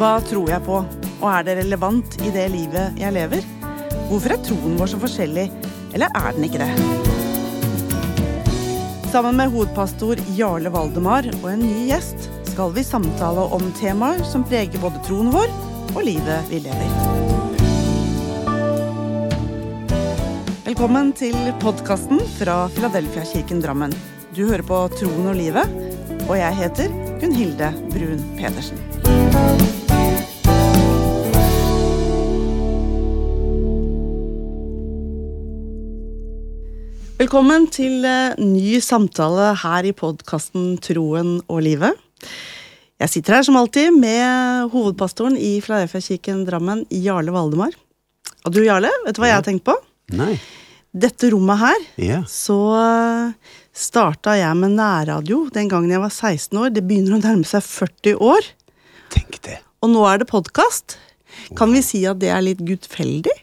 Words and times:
Hva 0.00 0.14
tror 0.24 0.48
jeg 0.48 0.64
på, 0.64 0.78
og 1.20 1.24
er 1.28 1.42
det 1.44 1.54
relevant 1.58 2.14
i 2.24 2.30
det 2.32 2.46
livet 2.54 2.94
jeg 2.96 3.12
lever? 3.12 3.42
Hvorfor 4.08 4.32
er 4.32 4.38
troen 4.46 4.78
vår 4.80 4.88
så 4.88 5.00
forskjellig, 5.02 5.42
eller 5.92 6.14
er 6.16 6.30
den 6.32 6.46
ikke 6.46 6.62
det? 6.62 6.70
Sammen 9.12 9.36
med 9.36 9.52
hovedpastor 9.52 10.22
Jarle 10.38 10.72
Valdemar 10.72 11.28
og 11.42 11.44
en 11.50 11.66
ny 11.66 11.82
gjest 11.90 12.30
skal 12.48 12.72
vi 12.72 12.86
samtale 12.86 13.44
om 13.52 13.66
temaer 13.76 14.24
som 14.24 14.46
preger 14.48 14.80
både 14.80 15.02
troen 15.04 15.28
vår 15.34 15.52
og 15.92 16.00
livet 16.06 16.48
vi 16.48 16.62
lever. 16.64 16.96
Velkommen 20.64 21.12
til 21.12 21.36
podkasten 21.60 22.24
fra 22.38 22.62
Filadelfia-kirken 22.72 23.60
Drammen. 23.60 23.92
Du 24.32 24.46
hører 24.46 24.64
på 24.64 24.80
Troen 24.96 25.28
og 25.34 25.36
livet, 25.36 25.76
og 26.24 26.38
jeg 26.40 26.60
heter 26.62 26.88
Gunn-Hilde 27.20 27.74
Brun 27.92 28.24
Pedersen. 28.40 28.80
Velkommen 37.20 37.66
til 37.68 38.04
eh, 38.08 38.38
ny 38.40 38.78
samtale 38.80 39.50
her 39.60 39.84
i 39.84 39.92
podkasten 39.96 40.78
Troen 40.80 41.34
og 41.52 41.58
livet. 41.66 41.98
Jeg 43.00 43.12
sitter 43.12 43.36
her 43.36 43.44
som 43.44 43.58
alltid 43.60 43.92
med 43.92 44.70
hovedpastoren 44.72 45.36
i 45.36 45.58
Filadelfia-kirken 45.64 46.46
Drammen, 46.48 46.86
Jarle 46.88 47.34
Valdemar. 47.34 47.76
Og 48.48 48.54
du, 48.54 48.62
Jarle, 48.64 48.88
vet 49.04 49.16
du 49.16 49.20
hva 49.20 49.28
jeg 49.28 49.36
har 49.36 49.44
tenkt 49.44 49.66
på? 49.68 49.74
Nei. 50.16 50.32
Dette 50.96 51.28
rommet 51.34 51.60
her, 51.60 51.84
Ja. 52.02 52.22
så 52.26 52.56
starta 53.76 54.34
jeg 54.40 54.56
med 54.58 54.72
nærradio 54.80 55.42
den 55.54 55.68
gangen 55.70 55.92
jeg 55.92 56.02
var 56.02 56.10
16 56.12 56.56
år. 56.58 56.72
Det 56.72 56.82
begynner 56.88 57.18
å 57.18 57.22
nærme 57.22 57.46
seg 57.46 57.62
40 57.68 58.16
år. 58.16 58.48
Tenk 59.12 59.42
det. 59.44 59.60
Og 59.84 59.92
nå 59.92 60.08
er 60.08 60.24
det 60.24 60.30
podkast. 60.32 60.96
Kan 61.56 61.76
vi 61.76 61.84
si 61.84 62.02
at 62.08 62.18
det 62.24 62.32
er 62.32 62.42
litt 62.48 62.64
gudfeldig? 62.64 63.36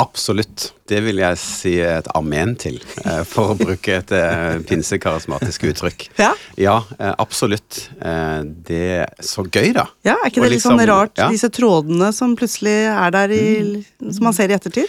Absolutt. 0.00 0.72
Det 0.88 0.98
vil 1.04 1.20
jeg 1.20 1.36
si 1.38 1.72
et 1.84 2.06
amen 2.16 2.54
til, 2.58 2.78
eh, 3.04 3.22
for 3.28 3.52
å 3.52 3.56
bruke 3.58 3.94
et 4.00 4.10
eh, 4.16 4.58
pinsekarismatisk 4.66 5.66
uttrykk. 5.70 6.06
Ja. 6.18 6.32
Ja, 6.58 6.74
eh, 6.98 7.12
absolutt. 7.22 7.88
Det 8.00 8.80
er 9.04 9.12
så 9.22 9.44
gøy, 9.46 9.72
da. 9.76 9.86
Ja, 10.04 10.16
Er 10.24 10.30
ikke 10.30 10.42
det 10.42 10.48
det 10.48 10.50
litt 10.56 10.62
sånn 10.64 10.78
liksom- 10.80 10.90
rart, 10.90 11.16
ja. 11.18 11.28
disse 11.30 11.48
trådene 11.50 12.12
som 12.12 12.34
plutselig 12.36 12.74
er 12.90 13.10
der, 13.14 13.30
i, 13.30 13.84
som 14.10 14.24
man 14.24 14.32
ser 14.36 14.50
i 14.50 14.54
ettertid? 14.58 14.88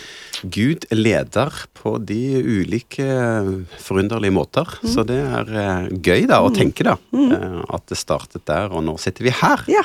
Gud 0.50 0.86
leder 0.92 1.52
på 1.78 1.98
de 2.04 2.42
ulike 2.44 3.06
forunderlige 3.80 4.34
måter. 4.34 4.66
Så 4.84 5.06
det 5.06 5.20
er 5.22 5.90
gøy 5.94 6.28
da 6.28 6.42
å 6.42 6.52
tenke 6.54 6.84
da, 6.84 6.98
Mm. 7.14 7.66
at 7.70 7.86
det 7.88 7.98
startet 7.98 8.46
der, 8.46 8.70
og 8.74 8.84
nå 8.84 8.98
sitter 9.00 9.24
vi 9.24 9.30
her. 9.30 9.64
Ja. 9.68 9.84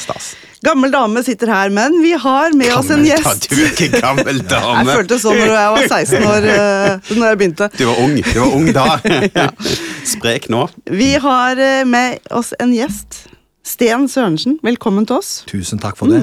Stas. 0.00 0.34
Gammel 0.64 0.92
dame 0.92 1.22
sitter 1.24 1.48
her, 1.48 1.70
men 1.72 1.94
vi 2.02 2.10
har 2.20 2.52
med 2.56 2.72
oss 2.76 2.90
en 2.92 3.04
gjest. 3.06 3.24
da- 3.24 3.56
Du 3.56 3.62
er 3.64 3.70
ikke 3.70 4.00
gammel 4.02 4.42
Jeg 4.50 4.86
følte 4.90 5.18
sånn 5.22 5.38
når 5.40 5.54
jeg 5.56 5.70
var 5.76 5.86
16 5.88 6.26
år 6.28 6.48
uh, 6.50 7.14
når 7.16 7.26
jeg 7.30 7.38
begynte. 7.40 7.68
Du 7.78 7.84
var 7.88 8.02
ung. 8.04 8.18
Du 8.20 8.40
var 8.42 8.52
ung 8.58 8.68
da. 8.76 9.48
Sprek 10.12 10.50
nå. 10.52 10.66
Vi 10.90 11.14
har 11.24 11.56
eh, 11.56 11.84
med 11.88 12.20
oss 12.30 12.52
en 12.60 12.74
gjest. 12.76 13.22
Sten 13.64 14.06
Sørensen, 14.10 14.58
velkommen 14.66 15.06
til 15.08 15.20
oss. 15.20 15.32
Tusen 15.48 15.80
takk 15.80 15.96
for 16.00 16.12
det. 16.12 16.22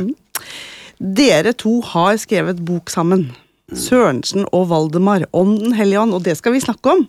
Dere 0.99 1.53
to 1.57 1.79
har 1.93 2.17
skrevet 2.21 2.61
bok 2.65 2.89
sammen. 2.93 3.29
Sørensen 3.73 4.45
og 4.55 4.69
Valdemar 4.69 5.25
om 5.35 5.57
Den 5.59 5.73
hellige 5.75 5.99
ånd, 5.99 6.13
og 6.15 6.23
det 6.23 6.37
skal 6.39 6.53
vi 6.55 6.61
snakke 6.63 6.93
om. 6.93 7.07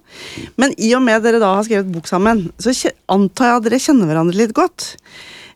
Men 0.58 0.72
i 0.80 0.90
og 0.96 1.04
med 1.06 1.22
dere 1.22 1.38
da 1.42 1.52
har 1.54 1.66
skrevet 1.68 1.92
bok 1.92 2.08
sammen, 2.10 2.48
så 2.58 2.72
antar 3.12 3.52
jeg 3.52 3.60
at 3.60 3.68
dere 3.68 3.82
kjenner 3.84 4.10
hverandre 4.10 4.40
litt 4.40 4.54
godt. 4.56 4.94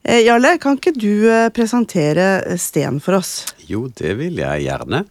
Eh, 0.02 0.24
Jarle, 0.26 0.56
kan 0.58 0.78
ikke 0.78 0.94
du 0.98 1.28
eh, 1.30 1.48
presentere 1.54 2.42
eh, 2.42 2.58
Sten 2.58 2.98
for 3.02 3.20
oss? 3.20 3.44
Jo, 3.68 3.86
det 3.86 4.16
vil 4.18 4.40
jeg 4.42 4.64
gjerne. 4.64 5.04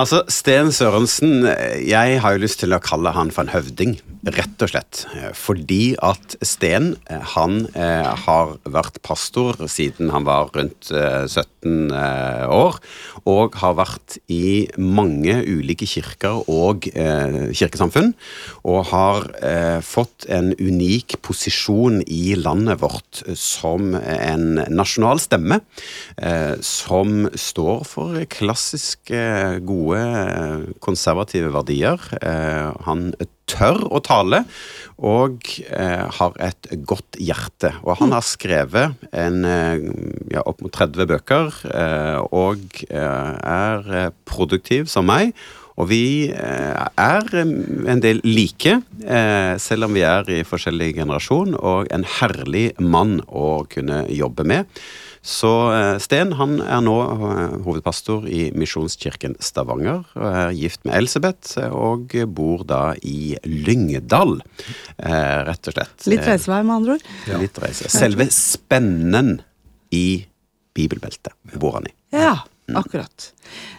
Altså, 0.00 0.22
Sten 0.32 0.72
Sørensen, 0.74 1.44
jeg 1.84 2.20
har 2.24 2.34
jo 2.34 2.42
lyst 2.42 2.62
til 2.64 2.74
å 2.74 2.80
kalle 2.82 3.12
han 3.14 3.30
for 3.34 3.44
en 3.44 3.52
høvding, 3.52 3.98
rett 4.24 4.62
og 4.64 4.70
slett. 4.70 5.02
Fordi 5.36 5.94
at 6.04 6.36
Sten, 6.44 6.94
eh, 7.10 7.20
han 7.34 7.66
eh, 7.76 8.08
har 8.24 8.56
vært 8.64 9.00
pastor 9.04 9.58
siden 9.68 10.12
han 10.14 10.24
var 10.24 10.50
rundt 10.54 10.90
eh, 10.94 11.26
17 11.28 11.92
eh, 11.92 12.44
år, 12.48 12.78
og 13.28 13.58
har 13.60 13.76
vært 13.76 14.16
i 14.32 14.66
mange 14.80 15.36
ulike 15.44 15.88
kirker 15.88 16.42
og 16.50 16.86
kirkesamfunn, 16.94 18.12
og 18.64 18.90
har 18.90 19.26
fått 19.84 20.26
en 20.32 20.50
unik 20.58 21.16
posisjon 21.24 22.00
i 22.04 22.34
landet 22.38 22.80
vårt 22.82 23.22
som 23.38 23.94
en 23.96 24.60
nasjonal 24.72 25.20
stemme, 25.22 25.60
som 26.64 27.28
står 27.38 27.84
for 27.88 28.20
klassiske, 28.34 29.22
gode, 29.66 30.02
konservative 30.84 31.52
verdier. 31.54 32.04
Han 32.88 33.08
tør 33.50 33.82
å 33.92 34.00
tale, 34.04 34.44
og 34.98 35.48
eh, 35.68 36.04
har 36.18 36.38
et 36.42 36.70
godt 36.86 37.18
hjerte. 37.20 37.74
Og 37.82 37.98
han 38.00 38.14
har 38.14 38.24
skrevet 38.26 38.94
en, 39.10 39.42
eh, 39.48 39.84
ja, 40.34 40.44
opp 40.44 40.62
mot 40.64 40.72
30 40.74 41.10
bøker, 41.10 41.52
eh, 41.70 42.20
og 42.34 42.64
eh, 42.88 43.34
er 43.54 43.92
eh, 44.04 44.10
produktiv 44.28 44.88
som 44.92 45.08
meg. 45.10 45.34
Og 45.74 45.88
vi 45.90 46.30
er 46.30 47.24
en 47.34 47.98
del 47.98 48.20
like, 48.22 48.76
selv 49.58 49.88
om 49.88 49.96
vi 49.96 50.04
er 50.06 50.28
i 50.30 50.44
forskjellig 50.46 50.92
generasjon, 51.00 51.56
og 51.58 51.90
en 51.90 52.06
herlig 52.20 52.68
mann 52.78 53.16
å 53.26 53.64
kunne 53.72 54.04
jobbe 54.06 54.46
med. 54.46 54.70
Så 55.24 55.50
eh, 55.72 55.94
Sten 56.04 56.34
han 56.36 56.58
er 56.60 56.82
nå 56.84 56.94
eh, 57.00 57.54
hovedpastor 57.64 58.26
i 58.28 58.50
Misjonskirken 58.52 59.38
Stavanger, 59.40 60.02
og 60.18 60.26
er 60.28 60.52
gift 60.58 60.82
med 60.84 60.98
Elisabeth, 60.98 61.54
eh, 61.62 61.72
og 61.72 62.12
bor 62.36 62.66
da 62.68 62.82
i 63.00 63.32
Lyngdal, 63.48 64.36
eh, 64.98 65.38
rett 65.48 65.70
og 65.72 65.78
slett. 65.78 66.08
Litt 66.12 66.28
reisevei, 66.28 66.60
med 66.68 66.76
andre 66.76 66.98
ord. 66.98 67.06
Ja. 67.30 67.40
Litt 67.40 67.60
reise. 67.64 67.88
Selve 67.88 68.28
spennen 68.36 69.38
i 69.96 70.26
bibelbeltet 70.76 71.32
bor 71.56 71.78
han 71.78 71.88
i. 71.88 71.94
Ja, 72.14 72.42
akkurat. 72.76 73.30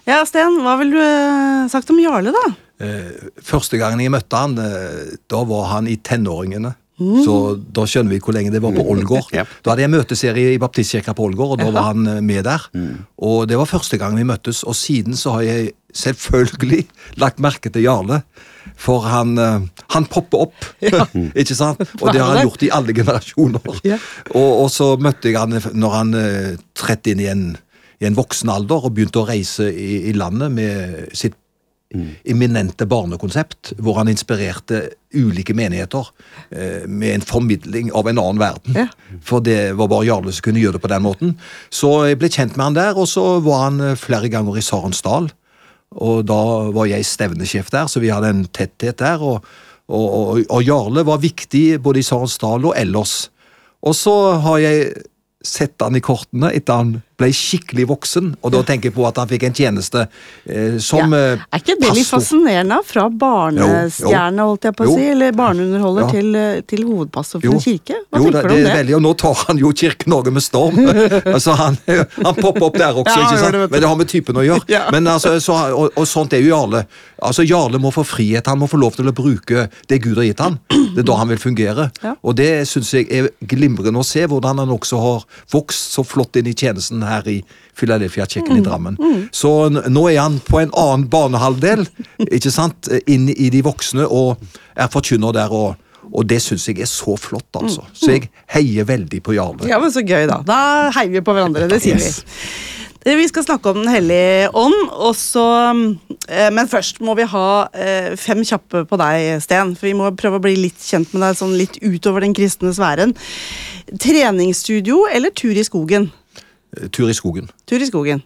Ja, 0.10 0.24
Sten, 0.26 0.58
hva 0.66 0.80
ville 0.82 0.98
du 0.98 1.04
eh, 1.04 1.68
sagt 1.70 1.94
om 1.94 2.02
Jarle, 2.02 2.34
da? 2.34 2.46
Eh, 2.82 3.30
Første 3.46 3.78
gangen 3.80 4.02
jeg 4.02 4.14
møtte 4.18 4.42
han, 4.42 4.58
eh, 4.62 5.14
da 5.30 5.44
var 5.46 5.70
han 5.76 5.94
i 5.94 6.00
tenåringene. 6.02 6.74
Så 6.96 7.36
da 7.76 7.84
skjønner 7.90 8.16
vi 8.16 8.22
hvor 8.24 8.36
lenge 8.36 8.54
det 8.54 8.62
var 8.64 8.76
på 8.76 8.86
Ålgård. 8.94 9.32
Ja. 9.36 9.44
Da 9.64 9.74
hadde 9.74 9.84
jeg 9.84 9.92
møteserie 9.92 10.52
i 10.54 10.60
Baptistkirka 10.62 11.16
på 11.16 11.26
Ålgård, 11.28 11.56
og 11.56 11.60
da 11.60 11.72
var 11.74 11.90
han 11.90 12.08
eh, 12.08 12.22
med 12.24 12.46
der. 12.48 12.68
Og 13.28 13.48
det 13.50 13.58
var 13.60 13.68
første 13.68 14.00
gang 14.00 14.16
vi 14.16 14.24
møttes, 14.28 14.64
og 14.64 14.78
siden 14.80 15.18
så 15.20 15.36
har 15.38 15.48
jeg 15.48 15.74
selvfølgelig 15.96 16.86
lagt 17.24 17.42
merke 17.44 17.72
til 17.74 17.84
Jarle. 17.88 18.22
For 18.80 19.04
han, 19.10 19.36
eh, 19.42 19.68
han 19.96 20.08
popper 20.12 20.48
opp, 20.48 20.70
ikke 21.42 21.58
sant? 21.58 21.84
Og 22.00 22.12
det 22.14 22.22
har 22.22 22.38
han 22.38 22.48
gjort 22.48 22.64
i 22.64 22.72
alle 22.74 22.96
generasjoner. 22.96 23.82
Ja. 23.88 24.00
Og, 24.32 24.50
og 24.66 24.70
så 24.74 24.94
møtte 25.02 25.32
jeg 25.32 25.40
han 25.42 25.60
når 25.76 25.98
han 26.00 26.20
eh, 26.20 26.52
trådte 26.78 27.12
inn 27.12 27.26
i 27.26 27.32
en, 27.32 27.48
i 28.00 28.08
en 28.08 28.18
voksen 28.18 28.52
alder 28.54 28.88
og 28.88 28.96
begynte 28.96 29.24
å 29.24 29.28
reise 29.28 29.68
i, 29.72 30.06
i 30.12 30.16
landet 30.16 30.54
med 30.56 31.18
sitt 31.18 31.36
eminente 32.26 32.86
barnekonsept, 32.90 33.74
hvor 33.80 34.00
han 34.00 34.10
inspirerte 34.12 34.82
ulike 35.16 35.54
menigheter 35.56 36.10
eh, 36.50 36.84
med 36.88 37.14
en 37.14 37.26
formidling 37.26 37.92
av 37.96 38.10
en 38.10 38.20
annen 38.20 38.42
verden. 38.42 38.76
Ja. 38.76 38.88
For 39.24 39.44
det 39.46 39.76
var 39.80 39.92
bare 39.92 40.08
Jarle 40.08 40.34
som 40.36 40.48
kunne 40.48 40.64
gjøre 40.64 40.80
det 40.80 40.84
på 40.84 40.92
den 40.92 41.06
måten. 41.06 41.36
Så 41.70 41.92
jeg 42.10 42.20
ble 42.20 42.32
kjent 42.34 42.58
med 42.58 42.66
han 42.70 42.78
der, 42.80 43.00
og 43.00 43.08
så 43.12 43.40
var 43.46 43.68
han 43.68 43.80
eh, 43.84 44.00
flere 44.00 44.32
ganger 44.34 44.60
i 44.60 44.66
Sarensdal. 44.66 45.30
Og 45.96 46.26
da 46.28 46.42
var 46.76 46.90
jeg 46.90 47.08
stevnesjef 47.08 47.72
der, 47.72 47.88
så 47.88 48.02
vi 48.04 48.12
hadde 48.12 48.34
en 48.34 48.46
tetthet 48.50 49.00
der. 49.00 49.22
Og, 49.24 49.46
og, 49.88 50.06
og, 50.10 50.44
og 50.50 50.66
Jarle 50.66 51.06
var 51.08 51.24
viktig 51.24 51.80
både 51.86 52.02
i 52.02 52.08
Sarensdal 52.08 52.66
og 52.66 52.76
ellers. 52.76 53.30
Og 53.86 53.96
så 53.96 54.16
har 54.44 54.64
jeg 54.64 54.90
sett 55.46 55.78
han 55.86 55.96
i 55.96 56.04
kortene 56.04 56.50
etter 56.58 56.82
han 56.82 56.96
ble 57.18 57.30
skikkelig 57.32 57.86
voksen, 57.88 58.34
og 58.44 58.52
da 58.52 58.60
tenker 58.68 58.90
jeg 58.90 58.96
på 58.98 59.06
at 59.08 59.16
han 59.22 59.28
fikk 59.30 59.44
en 59.48 59.54
tjeneste 59.56 60.02
eh, 60.50 60.78
som 60.84 61.14
Ja. 61.14 61.20
eh, 61.36 61.44
Er 61.54 61.60
ikke 61.62 61.78
det 61.80 61.94
litt 61.96 62.08
fascinerende? 62.10 62.82
Fra 62.86 63.06
barnestjerne, 63.10 64.42
holdt 64.46 64.68
jeg 64.68 64.76
på 64.76 64.86
å 64.88 64.96
si, 64.96 65.06
eller 65.14 65.32
barneunderholder 65.32 66.02
Ja. 66.06 66.10
til, 66.12 66.36
eh, 66.36 66.62
til 66.68 66.84
hovedpastor 66.84 67.40
for 67.42 67.48
Jo. 67.48 67.54
en 67.54 67.60
kirke? 67.60 67.96
Hva 68.12 68.20
jo, 68.20 68.24
tenker 68.26 68.42
det, 68.42 68.50
du 68.50 68.54
om 68.56 68.64
det 68.64 68.66
det? 68.66 68.76
veldig, 68.86 68.96
og 68.96 69.02
nå 69.02 69.14
tar 69.18 69.34
han 69.48 69.58
jo 69.58 69.72
Kirke-Norge 69.72 70.32
med 70.34 70.44
storm. 70.44 70.76
altså 71.36 71.56
Han, 71.56 71.78
han 71.88 72.36
popper 72.36 72.64
opp 72.68 72.74
der 72.78 72.94
også, 72.94 73.16
Ja, 73.16 73.30
ikke 73.30 73.40
sant? 73.40 73.52
det, 73.54 73.72
men 73.72 73.80
det 73.82 73.88
har 73.90 73.96
med 73.96 74.08
typen 74.12 74.36
å 74.36 74.44
gjøre. 74.46 74.92
Men 74.92 75.08
altså, 75.08 75.40
så, 75.40 75.54
og, 75.74 75.92
og 75.96 76.06
sånt 76.08 76.34
er 76.34 76.42
jo 76.44 76.52
Jarle. 76.56 76.86
Altså 77.24 77.46
Jarle 77.48 77.80
må 77.80 77.92
få 77.96 78.04
frihet, 78.06 78.46
han 78.48 78.60
må 78.60 78.68
få 78.68 78.78
lov 78.80 78.96
til 78.98 79.08
å 79.08 79.14
bruke 79.16 79.70
det 79.88 80.02
Gud 80.04 80.18
har 80.18 80.26
gitt 80.28 80.40
han. 80.44 80.60
Det 80.70 81.00
er 81.00 81.08
da 81.08 81.16
han 81.16 81.28
vil 81.32 81.38
fungere. 81.38 81.92
Og 82.24 82.36
det 82.36 82.68
syns 82.68 82.92
jeg 82.92 83.08
er 83.12 83.30
glimrende 83.46 84.00
å 84.00 84.06
se, 84.06 84.26
hvordan 84.28 84.60
han 84.60 84.70
også 84.70 85.00
har 85.00 85.24
vokst 85.52 85.96
så 85.96 86.04
flott 86.06 86.36
inn 86.36 86.48
i 86.48 86.54
tjenesten 86.54 87.02
her 87.08 87.28
i 87.32 87.38
Philadelphia-kirken 87.78 88.58
i 88.58 88.64
Drammen. 88.66 88.98
Så 89.36 89.70
nå 89.72 90.06
er 90.12 90.20
han 90.22 90.40
på 90.46 90.60
en 90.62 90.72
annen 90.76 91.08
banehalvdel, 91.12 91.86
ikke 92.38 92.52
sant, 92.54 92.90
inn 93.08 93.30
i 93.34 93.50
de 93.54 93.64
voksne, 93.66 94.06
og 94.08 94.38
er 94.76 94.92
forkynner 94.94 95.34
der. 95.36 95.52
og 95.52 95.76
Og 96.14 96.28
det 96.30 96.38
syns 96.42 96.68
jeg 96.70 96.80
er 96.86 96.86
så 96.90 97.16
flott, 97.18 97.50
altså. 97.58 97.82
Så 97.94 98.12
jeg 98.14 98.30
heier 98.54 98.86
veldig 98.86 99.24
på 99.26 99.34
Jarle. 99.34 99.66
Ja, 99.68 99.80
men 99.82 99.92
Så 99.92 100.04
gøy, 100.06 100.28
da. 100.30 100.38
Da 100.46 100.92
heier 100.96 101.10
vi 101.18 101.22
på 101.26 101.34
hverandre. 101.34 101.68
Det 101.68 101.82
sier 101.82 101.98
Yes. 101.98 102.22
vi. 102.24 102.72
Vi 103.06 103.28
skal 103.30 103.44
snakke 103.46 103.70
om 103.70 103.84
Den 103.84 103.92
hellige 103.94 104.50
ånd, 104.58 104.90
og 104.90 105.14
så, 105.16 105.44
eh, 106.28 106.50
men 106.50 106.66
først 106.68 107.02
må 107.02 107.14
vi 107.16 107.22
ha 107.30 107.68
eh, 107.74 108.16
fem 108.18 108.42
kjappe 108.42 108.82
på 108.90 108.98
deg, 108.98 109.42
Sten. 109.44 109.76
For 109.76 109.86
vi 109.86 109.94
må 109.94 110.10
prøve 110.18 110.40
å 110.40 110.42
bli 110.42 110.56
litt 110.56 110.80
kjent 110.82 111.12
med 111.14 111.22
deg 111.22 111.38
sånn 111.38 111.54
litt 111.58 111.78
utover 111.86 112.22
den 112.26 112.34
kristne 112.34 112.74
sfæren. 112.74 113.14
Treningsstudio 114.02 115.06
eller 115.14 115.30
tur 115.38 115.54
i 115.54 115.64
skogen? 115.66 116.10
Eh, 116.76 116.88
Tur 116.92 117.10
i 117.10 117.16
skogen. 117.18 117.50
Tur 117.70 117.82
i 117.82 117.88
skogen. 117.90 118.24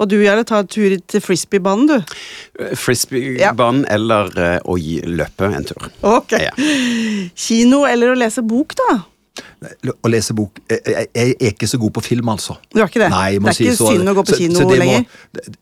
Og 0.00 0.08
du, 0.08 0.16
Jarle, 0.24 0.46
tar 0.48 0.62
tur 0.64 0.94
til 1.12 1.20
frisbeebanen, 1.20 1.86
du. 1.90 2.14
Frisbeebanen 2.80 3.82
eller 3.92 4.30
eh, 4.40 4.58
å 4.64 4.78
gi, 4.80 4.94
løpe 5.04 5.50
en 5.52 5.66
tur. 5.68 5.90
Ok. 6.08 6.32
Ja. 6.40 6.54
Kino 7.36 7.82
eller 7.88 8.14
å 8.14 8.18
lese 8.18 8.40
bok, 8.46 8.72
da? 8.80 8.94
Å 9.92 10.08
lese 10.10 10.34
bok 10.36 10.56
Jeg, 10.68 10.80
jeg, 11.14 11.34
er 11.36 11.52
ikke 11.52 11.68
så 11.68 11.78
god 11.80 11.92
på 11.96 12.02
film, 12.04 12.28
altså. 12.32 12.56
Du 12.72 12.80
er 12.80 12.88
ikke 12.88 13.02
det? 13.04 13.10
Nei, 13.12 13.36
det 13.38 13.52
er 13.52 13.56
si 13.56 13.66
ikke 13.68 13.76
så- 13.76 13.90
synd 13.92 14.08
å 14.10 14.14
gå 14.16 14.24
på 14.30 14.36
kino 14.40 14.56
så 14.58 14.64
må- 14.66 14.78
lenger? 14.80 15.04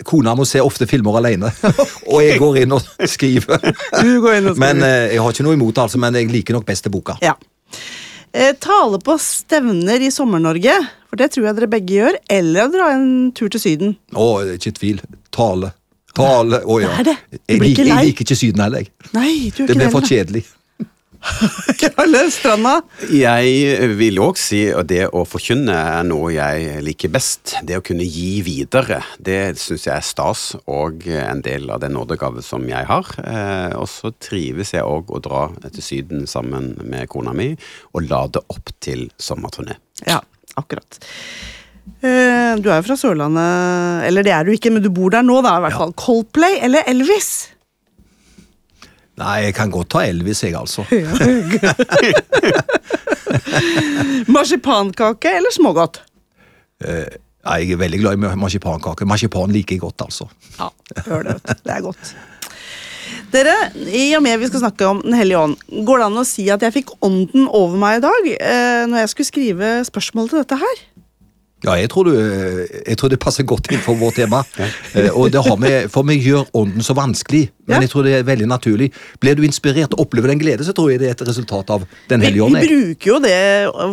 Kona 0.07 0.35
må 0.39 0.47
se 0.49 0.63
ofte 0.63 0.87
filmer 0.91 1.19
alene, 1.19 1.51
og 2.13 2.23
jeg 2.23 2.39
går 2.39 2.61
inn 2.63 2.73
og 2.79 2.87
skriver. 3.11 3.59
Du 4.03 4.21
går 4.23 4.39
inn 4.39 4.49
og 4.53 4.55
skriver. 4.55 4.63
Men 4.63 4.83
eh, 4.87 5.15
Jeg 5.17 5.23
har 5.25 5.35
ikke 5.35 5.47
noe 5.51 5.59
imot 5.59 5.75
det, 5.75 5.83
altså, 5.89 5.99
men 5.99 6.15
jeg 6.15 6.31
liker 6.31 6.55
nok 6.59 6.67
best 6.71 6.87
boka. 6.95 7.19
Ja. 7.23 7.35
Eh, 8.33 8.55
tale 8.61 9.03
på 9.03 9.19
stevner 9.23 10.03
i 10.07 10.11
Sommer-Norge, 10.15 10.79
for 11.09 11.21
det 11.21 11.31
tror 11.35 11.49
jeg 11.49 11.59
dere 11.59 11.71
begge 11.73 11.99
gjør, 11.99 12.21
eller 12.39 12.69
å 12.69 12.73
dra 12.73 12.93
en 12.95 13.09
tur 13.37 13.49
til 13.53 13.63
Syden. 13.63 13.97
Å, 14.13 14.29
ikke 14.59 14.75
tvil. 14.77 15.03
Tale. 15.35 15.73
Tale. 16.19 16.63
Å 16.65 16.79
ja. 16.83 16.93
Det 16.93 17.01
er 17.01 17.11
det. 17.11 17.41
Jeg, 17.41 17.59
blir 17.63 17.73
ikke 17.73 17.89
lei. 17.89 17.97
jeg 17.97 18.13
liker 18.13 18.27
ikke 18.29 18.39
Syden 18.43 18.65
heller. 18.67 18.87
jeg. 18.87 19.13
Nei, 19.17 19.33
du 19.49 19.63
gjør 19.63 19.73
Det 19.73 19.81
blir 19.81 19.93
for 19.95 20.09
kjedelig. 20.09 20.45
Jarle, 21.83 22.21
Stranda. 22.31 22.75
Jeg 23.11 23.89
vil 23.99 24.21
òg 24.23 24.39
si 24.39 24.61
at 24.71 24.87
det 24.91 25.09
å 25.11 25.25
forkynne 25.27 25.75
er 25.75 26.07
noe 26.07 26.31
jeg 26.35 26.79
liker 26.87 27.11
best. 27.13 27.57
Det 27.67 27.79
å 27.79 27.85
kunne 27.85 28.07
gi 28.07 28.39
videre, 28.47 29.01
det 29.19 29.59
syns 29.61 29.89
jeg 29.89 29.95
er 29.97 30.07
stas 30.07 30.45
og 30.71 31.09
en 31.11 31.43
del 31.45 31.69
av 31.75 31.83
den 31.83 31.97
nådegave 31.99 32.45
som 32.47 32.65
jeg 32.71 32.87
har. 32.89 33.13
Eh, 33.25 33.75
og 33.79 33.89
så 33.91 34.13
trives 34.15 34.75
jeg 34.77 34.87
òg 34.87 35.11
å 35.11 35.23
dra 35.25 35.45
til 35.67 35.85
Syden 35.85 36.27
sammen 36.31 36.75
med 36.87 37.11
kona 37.11 37.35
mi 37.37 37.51
og 37.93 38.09
lade 38.09 38.43
opp 38.55 38.75
til 38.85 39.09
sommerturné. 39.19 39.79
Ja, 40.07 40.23
akkurat. 40.61 40.99
Eh, 41.99 42.53
du 42.63 42.69
er 42.69 42.79
jo 42.79 42.87
fra 42.87 42.97
Sørlandet, 42.99 44.07
eller 44.09 44.27
det 44.27 44.35
er 44.35 44.47
du 44.47 44.53
ikke, 44.55 44.73
men 44.75 44.85
du 44.85 44.91
bor 44.95 45.11
der 45.15 45.25
nå, 45.27 45.37
da, 45.47 45.57
i 45.59 45.65
hvert 45.67 45.79
fall. 45.79 45.95
Coldplay 45.99 46.55
eller 46.67 46.87
Elvis? 46.91 47.31
Nei, 49.19 49.39
jeg 49.49 49.55
kan 49.57 49.73
godt 49.75 49.91
ta 49.97 50.05
Elvis, 50.07 50.45
jeg, 50.47 50.55
altså. 50.55 50.85
Marsipankake 54.35 55.33
eller 55.41 55.53
smågodt? 55.55 56.03
Nei, 57.49 57.59
Jeg 57.65 57.75
er 57.75 57.81
veldig 57.81 58.01
glad 58.03 58.19
i 58.19 58.39
marsipankake. 58.39 59.07
Marsipan 59.09 59.53
liker 59.55 59.77
jeg 59.77 59.83
godt, 59.83 60.05
altså. 60.07 60.29
Ja, 60.59 60.69
hør 61.07 61.31
det. 61.31 61.39
Det 61.65 61.73
er 61.73 61.81
godt. 61.81 62.11
Dere, 63.33 63.55
i 63.93 64.07
og 64.17 64.23
med 64.25 64.39
vi 64.41 64.49
skal 64.51 64.63
snakke 64.63 64.87
om 64.89 65.03
Den 65.05 65.15
hellige 65.19 65.39
ånd, 65.39 65.57
går 65.87 65.99
det 66.01 66.07
an 66.09 66.21
å 66.23 66.27
si 66.27 66.47
at 66.51 66.63
jeg 66.65 66.75
fikk 66.81 66.95
ånden 67.05 67.49
over 67.49 67.77
meg 67.81 67.99
i 68.01 68.05
dag 68.07 68.31
eh, 68.39 68.85
når 68.89 69.03
jeg 69.05 69.13
skulle 69.15 69.31
skrive 69.33 69.73
spørsmål 69.89 70.31
til 70.33 70.43
dette 70.43 70.59
her? 70.63 70.81
Ja, 71.67 71.73
jeg 71.75 71.91
tror, 71.91 72.07
du, 72.07 72.15
jeg 72.87 72.97
tror 73.01 73.11
det 73.11 73.19
passer 73.19 73.43
godt 73.43 73.67
inn 73.75 73.81
for 73.83 73.99
vårt 73.99 74.15
tema. 74.21 74.45
Eh, 74.95 75.09
Og 75.11 75.33
det 75.35 75.43
har 75.43 75.57
med, 75.59 75.89
for 75.91 76.07
vi 76.07 76.15
gjør 76.23 76.45
ånden 76.55 76.85
så 76.87 76.95
vanskelig, 76.95 77.49
men 77.69 77.85
jeg 77.85 77.93
tror 77.93 78.07
det 78.07 78.15
er 78.19 78.27
veldig 78.27 78.49
naturlig. 78.51 78.91
Blir 79.23 79.37
du 79.39 79.45
inspirert 79.47 79.95
og 79.97 80.07
opplever 80.07 80.33
den 80.33 80.41
glede, 80.41 80.65
så 80.67 80.75
tror 80.77 80.93
jeg 80.93 81.03
det 81.03 81.11
er 81.11 81.17
et 81.17 81.27
resultat 81.29 81.71
av 81.75 81.85
Den 82.09 82.23
hellige 82.25 82.45
ånd. 82.45 82.57
Vi 82.59 82.69
bruker 82.69 83.11
jo 83.13 83.19
det 83.23 83.39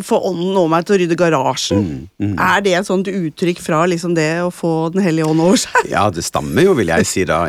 for 0.07 0.25
ånden 0.29 0.55
over 0.55 0.71
meg 0.71 0.85
til 0.87 0.95
å 0.95 0.99
rydde 1.01 1.17
garasjen. 1.19 1.89
Er 2.21 2.63
det 2.65 2.75
et 2.79 2.87
sånt 2.87 3.09
uttrykk 3.11 3.61
fra 3.63 3.83
liksom 3.89 4.15
det 4.17 4.29
å 4.45 4.51
få 4.53 4.73
Den 4.95 5.03
hellige 5.05 5.27
ånd 5.29 5.43
over 5.43 5.59
seg? 5.59 5.89
Ja, 5.91 6.07
det 6.13 6.23
stammer 6.25 6.65
jo, 6.65 6.75
vil 6.77 6.91
jeg 6.91 7.07
si, 7.09 7.25
da, 7.27 7.43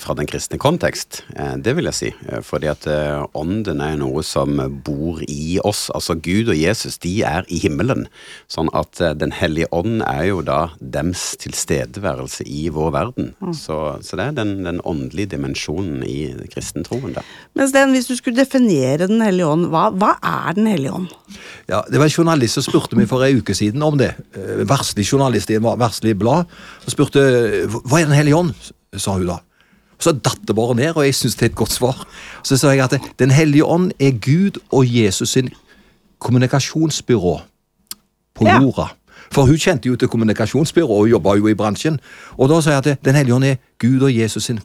fra 0.00 0.16
den 0.18 0.28
kristne 0.30 0.60
kontekst. 0.62 1.22
Eh, 1.34 1.56
det 1.64 1.74
vil 1.76 1.88
jeg 1.90 1.98
si. 1.98 2.10
Eh, 2.28 2.42
Fordi 2.44 2.70
at 2.70 2.86
eh, 2.90 3.24
ånden 3.36 3.82
er 3.84 3.98
noe 4.00 4.22
som 4.26 4.60
bor 4.86 5.22
i 5.26 5.58
oss. 5.64 5.86
Altså 5.94 6.16
Gud 6.18 6.52
og 6.52 6.58
Jesus, 6.58 6.98
de 7.02 7.16
er 7.26 7.48
i 7.48 7.60
himmelen. 7.62 8.06
Sånn 8.50 8.70
at 8.76 9.00
Den 9.18 9.32
hellige 9.34 9.68
ånd 9.74 10.02
er 10.06 10.28
jo 10.28 10.40
da 10.44 10.74
dems 10.78 11.34
tilstedeværelse 11.42 12.46
i 12.46 12.68
vår 12.72 12.92
verden. 12.94 13.32
Så, 13.56 13.78
så 14.04 14.18
det 14.18 14.28
er 14.28 14.36
den, 14.38 14.54
den 14.66 14.80
åndelige 14.86 15.34
dimensjonen 15.34 15.63
i 16.04 16.32
kristentroen, 16.52 17.14
da. 17.16 17.22
Men 17.56 17.68
Sten, 17.70 17.94
hvis 17.96 18.06
du 18.10 18.14
skulle 18.16 18.36
definere 18.36 19.08
Den 19.08 19.22
hellige 19.22 19.46
ånd, 19.46 19.66
hva, 19.72 19.88
hva 19.90 20.14
er 20.22 20.54
Den 20.54 20.66
hellige 20.66 20.92
ånd? 20.92 21.08
Ja, 21.68 21.82
det 21.90 21.98
var 21.98 22.04
en 22.08 22.16
journalist 22.18 22.54
som 22.58 22.66
spurte 22.66 22.96
meg 22.96 23.08
for 23.08 23.24
en 23.24 23.40
uke 23.40 23.54
siden 23.54 23.82
om 23.82 23.98
det. 23.98 24.12
Eh, 24.36 24.62
Verslig 24.68 25.06
journalist 25.08 25.50
i 25.50 25.56
en 25.58 25.66
verslig 25.80 26.16
blad. 26.18 26.44
Som 26.84 26.96
spurte 26.96 27.20
hva 27.68 28.00
er 28.00 28.06
Den 28.10 28.16
hellige 28.18 28.36
ånd, 28.36 28.54
sa 28.96 29.16
hun 29.16 29.26
da. 29.26 29.40
Så 29.98 30.12
datt 30.12 30.42
det 30.46 30.56
bare 30.56 30.74
ned, 30.74 30.96
og 30.96 31.04
jeg 31.06 31.14
syns 31.14 31.36
det 31.38 31.46
er 31.46 31.52
et 31.52 31.56
godt 31.56 31.72
svar. 31.72 32.04
Så 32.42 32.58
sa 32.60 32.74
jeg 32.74 32.84
at 32.84 33.00
Den 33.18 33.30
hellige 33.30 33.64
ånd 33.64 33.92
er 34.00 34.12
Gud 34.20 34.60
og 34.70 34.84
Jesus 34.86 35.30
sin 35.38 35.50
kommunikasjonsbyrå 36.18 37.40
på 38.34 38.44
Ja. 38.46 38.60
For 39.32 39.46
hun 39.46 39.56
kjente 39.56 39.88
jo 39.88 39.96
til 39.96 40.08
kommunikasjonsbyrå 40.08 40.88
og 40.88 41.08
jobba 41.10 41.34
jo 41.36 41.46
i 41.48 41.54
bransjen. 41.54 41.98
Og 42.38 42.48
da 42.48 42.60
sa 42.60 42.70
jeg 42.70 42.86
at 42.86 43.04
Den 43.04 43.14
hellige 43.14 43.34
ånd 43.34 43.44
er 43.44 43.56
Gud 43.78 44.02
og 44.02 44.16
Jesus 44.16 44.44
sin 44.44 44.58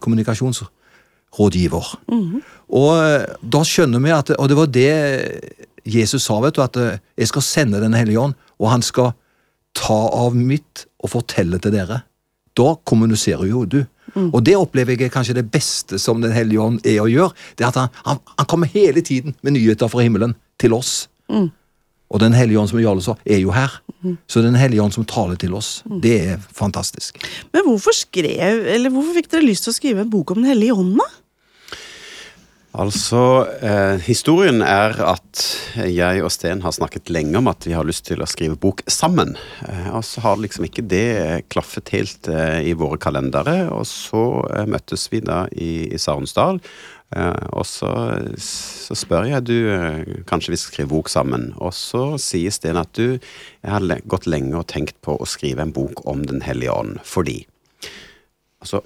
kommunikasjonsrådgiver. 1.35 1.95
Og 2.69 2.91
eh, 3.03 3.25
da 3.41 3.63
skjønner 3.65 3.99
vi 3.99 4.11
at 4.13 4.29
Og 4.37 4.49
det 4.49 4.57
var 4.57 4.67
det 4.67 5.41
Jesus 5.85 6.23
sa, 6.23 6.39
vet 6.39 6.55
du, 6.55 6.61
at 6.61 6.77
eh, 6.77 6.99
jeg 7.17 7.27
skal 7.27 7.41
sende 7.41 7.81
Den 7.81 7.93
hellige 7.93 8.19
ånd, 8.19 8.33
og 8.59 8.69
han 8.69 8.81
skal 8.81 9.13
ta 9.75 10.09
av 10.09 10.35
mitt 10.35 10.87
og 11.03 11.09
fortelle 11.09 11.59
til 11.59 11.71
dere. 11.71 12.03
Da 12.57 12.75
kommuniserer 12.83 13.47
jo 13.47 13.65
du. 13.65 13.85
Og 14.33 14.41
det 14.43 14.57
opplever 14.57 14.97
jeg 14.97 15.05
er 15.05 15.13
kanskje 15.13 15.37
det 15.37 15.51
beste 15.51 15.99
som 15.99 16.21
Den 16.21 16.31
hellige 16.33 16.59
ånd 16.59 16.79
er 16.83 16.99
å 17.03 17.07
gjøre. 17.07 17.33
Det 17.55 17.63
er 17.63 17.69
at 17.69 17.77
han, 17.77 17.89
han, 18.05 18.19
han 18.37 18.45
kommer 18.49 18.67
hele 18.67 19.01
tiden 19.01 19.35
med 19.41 19.53
nyheter 19.53 19.87
fra 19.87 20.01
himmelen 20.01 20.35
til 20.59 20.73
oss. 20.73 21.07
Og 22.09 22.19
Den 22.23 22.33
hellige 22.33 22.59
ånd 22.59 22.71
som 22.71 22.81
Jarle 22.81 23.03
sa, 23.05 23.15
er 23.25 23.41
jo 23.43 23.53
her. 23.53 23.79
Så 24.27 24.41
Den 24.41 24.57
hellige 24.57 24.81
ånd 24.81 24.95
som 24.95 25.05
taler 25.05 25.37
til 25.37 25.53
oss, 25.53 25.83
det 25.85 26.15
er 26.33 26.37
fantastisk. 26.39 27.19
Men 27.53 27.67
hvorfor 27.67 27.93
skrev, 27.93 28.65
eller 28.65 28.93
hvorfor 28.93 29.17
fikk 29.19 29.31
dere 29.33 29.45
lyst 29.45 29.67
til 29.67 29.73
å 29.73 29.79
skrive 29.79 30.05
en 30.05 30.13
bok 30.13 30.33
om 30.33 30.41
Den 30.41 30.53
hellige 30.53 30.77
ånd, 30.77 30.97
da? 31.01 31.09
Altså, 32.79 33.47
eh, 33.65 33.97
historien 34.05 34.61
er 34.61 34.93
at 35.01 35.41
jeg 35.89 36.21
og 36.21 36.29
Sten 36.29 36.61
har 36.61 36.75
snakket 36.75 37.09
lenge 37.09 37.39
om 37.39 37.49
at 37.49 37.65
vi 37.65 37.73
har 37.73 37.87
lyst 37.87 38.05
til 38.05 38.21
å 38.21 38.27
skrive 38.29 38.59
bok 38.61 38.83
sammen. 38.85 39.33
Eh, 39.65 39.89
og 39.89 40.05
så 40.05 40.21
har 40.21 40.37
liksom 40.37 40.67
ikke 40.67 40.85
det 40.85 41.49
klaffet 41.49 41.89
helt 41.95 42.29
eh, 42.29 42.69
i 42.69 42.75
våre 42.77 43.01
kalendere. 43.01 43.71
Og 43.73 43.87
så 43.89 44.21
eh, 44.53 44.69
møttes 44.69 45.07
vi 45.09 45.23
da 45.25 45.47
i, 45.49 45.89
i 45.89 45.97
Sarensdal. 45.97 46.61
Eh, 47.15 47.45
og 47.57 47.65
så, 47.65 47.91
så 48.43 48.97
spør 48.97 49.29
jeg 49.31 49.45
du, 49.49 49.55
eh, 49.73 50.19
kanskje 50.29 50.53
vi 50.53 50.59
skal 50.61 50.73
skrive 50.73 50.91
bok 50.93 51.09
sammen. 51.09 51.49
Og 51.57 51.73
så 51.77 52.03
sier 52.21 52.53
Sten 52.53 52.79
at 52.79 52.91
du, 52.97 53.17
jeg 53.17 53.73
har 53.73 53.85
gått 54.09 54.29
lenge 54.29 54.53
og 54.59 54.67
tenkt 54.69 54.99
på 55.05 55.17
å 55.17 55.29
skrive 55.29 55.65
en 55.65 55.73
bok 55.75 56.05
om 56.09 56.25
Den 56.29 56.43
hellige 56.45 56.75
ånd. 56.75 56.99
Fordi 57.07 57.41
altså, 58.61 58.83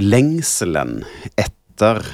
lengselen 0.00 1.02
etter 1.40 2.04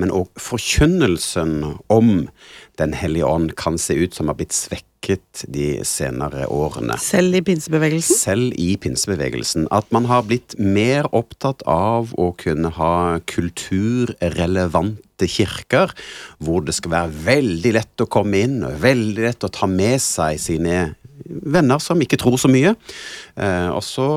men 0.00 0.10
òg 0.14 0.28
forkynnelsen 0.40 1.78
om 1.92 2.28
Den 2.74 2.92
hellige 2.98 3.26
ånd 3.30 3.54
kan 3.54 3.78
se 3.78 3.94
ut 3.94 4.14
som 4.16 4.26
har 4.26 4.34
blitt 4.34 4.50
svekket 4.50 5.44
de 5.46 5.84
senere 5.86 6.48
årene. 6.50 6.96
Selv 6.98 7.36
i 7.38 7.42
pinsebevegelsen? 7.46 8.16
Selv 8.18 8.50
i 8.58 8.74
pinsebevegelsen. 8.82 9.68
At 9.70 9.86
man 9.94 10.10
har 10.10 10.26
blitt 10.26 10.58
mer 10.58 11.06
opptatt 11.14 11.62
av 11.70 12.10
å 12.18 12.34
kunne 12.34 12.74
ha 12.74 13.20
kulturrelevante 13.30 15.28
kirker, 15.30 15.94
hvor 16.42 16.66
det 16.66 16.74
skal 16.74 16.90
være 16.96 17.14
veldig 17.30 17.72
lett 17.78 17.94
å 18.02 18.10
komme 18.10 18.42
inn, 18.42 18.66
og 18.66 18.82
veldig 18.82 19.22
lett 19.28 19.46
å 19.46 19.54
ta 19.54 19.70
med 19.70 20.02
seg 20.02 20.34
sine 20.42 20.98
venner 21.24 21.78
som 21.78 22.02
ikke 22.02 22.18
tror 22.18 22.42
så 22.42 22.50
mye. 22.50 22.74
Eh, 23.38 23.70
og 23.70 23.86
så 23.86 24.08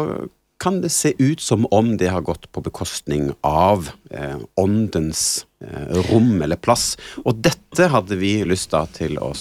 kan 0.59 0.81
det 0.81 0.91
se 0.91 1.13
ut 1.19 1.41
som 1.41 1.67
om 1.71 1.95
det 1.97 2.09
har 2.09 2.25
gått 2.25 2.49
på 2.51 2.63
bekostning 2.65 3.31
av 3.45 3.91
eh, 4.11 4.37
åndens 4.57 5.45
rom 6.11 6.41
eller 6.41 6.59
plass. 6.61 6.95
Og 7.25 7.39
dette 7.41 7.89
hadde 7.89 8.17
vi 8.19 8.37
lyst 8.45 8.71
da 8.73 8.83
til 8.93 9.17
å 9.21 9.31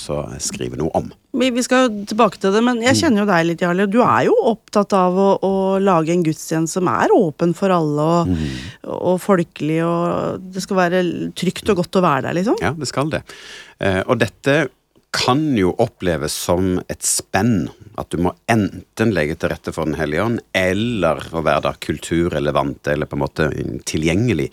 skrive 0.41 0.79
noe 0.81 0.91
om. 0.97 1.11
Vi, 1.37 1.51
skal 1.61 1.91
tilbake 2.09 2.41
til 2.41 2.55
det, 2.55 2.63
men 2.65 2.81
jeg 2.81 2.97
kjenner 2.97 3.23
jo 3.23 3.29
deg 3.29 3.43
litt, 3.51 3.65
Jarle. 3.65 3.89
Du 3.93 3.99
er 4.01 4.25
jo 4.31 4.37
opptatt 4.49 4.95
av 4.97 5.19
å, 5.21 5.29
å 5.45 5.53
lage 5.83 6.15
en 6.15 6.25
gudstjeneste 6.25 6.81
som 6.81 6.89
er 6.89 7.13
åpen 7.13 7.53
for 7.57 7.75
alle, 7.75 8.07
og, 8.07 8.89
og 8.97 9.21
folkelig, 9.21 9.83
og 9.85 10.49
det 10.55 10.65
skal 10.65 10.81
være 10.81 11.05
trygt 11.37 11.69
og 11.73 11.83
godt 11.83 12.01
å 12.01 12.05
være 12.07 12.29
der, 12.31 12.39
liksom. 12.41 12.57
Ja, 12.65 12.73
det 12.73 12.89
skal 12.89 13.13
det. 13.13 13.21
Eh, 13.85 14.01
og 14.07 14.17
dette 14.25 14.57
kan 15.15 15.57
jo 15.57 15.73
oppleves 15.81 16.35
som 16.47 16.77
et 16.93 17.05
spenn. 17.07 17.69
At 17.97 18.11
du 18.13 18.21
må 18.21 18.35
enten 18.53 19.13
legge 19.15 19.37
til 19.39 19.51
rette 19.53 19.73
for 19.73 19.89
Den 19.89 19.99
hellige 19.99 20.25
ånd, 20.27 20.41
eller 20.57 21.23
å 21.33 21.43
være 21.47 21.65
da 21.69 21.73
kulturrelevant 21.87 22.91
eller 22.93 23.09
på 23.09 23.17
en 23.17 23.25
måte 23.25 23.49
tilgjengelig. 23.89 24.51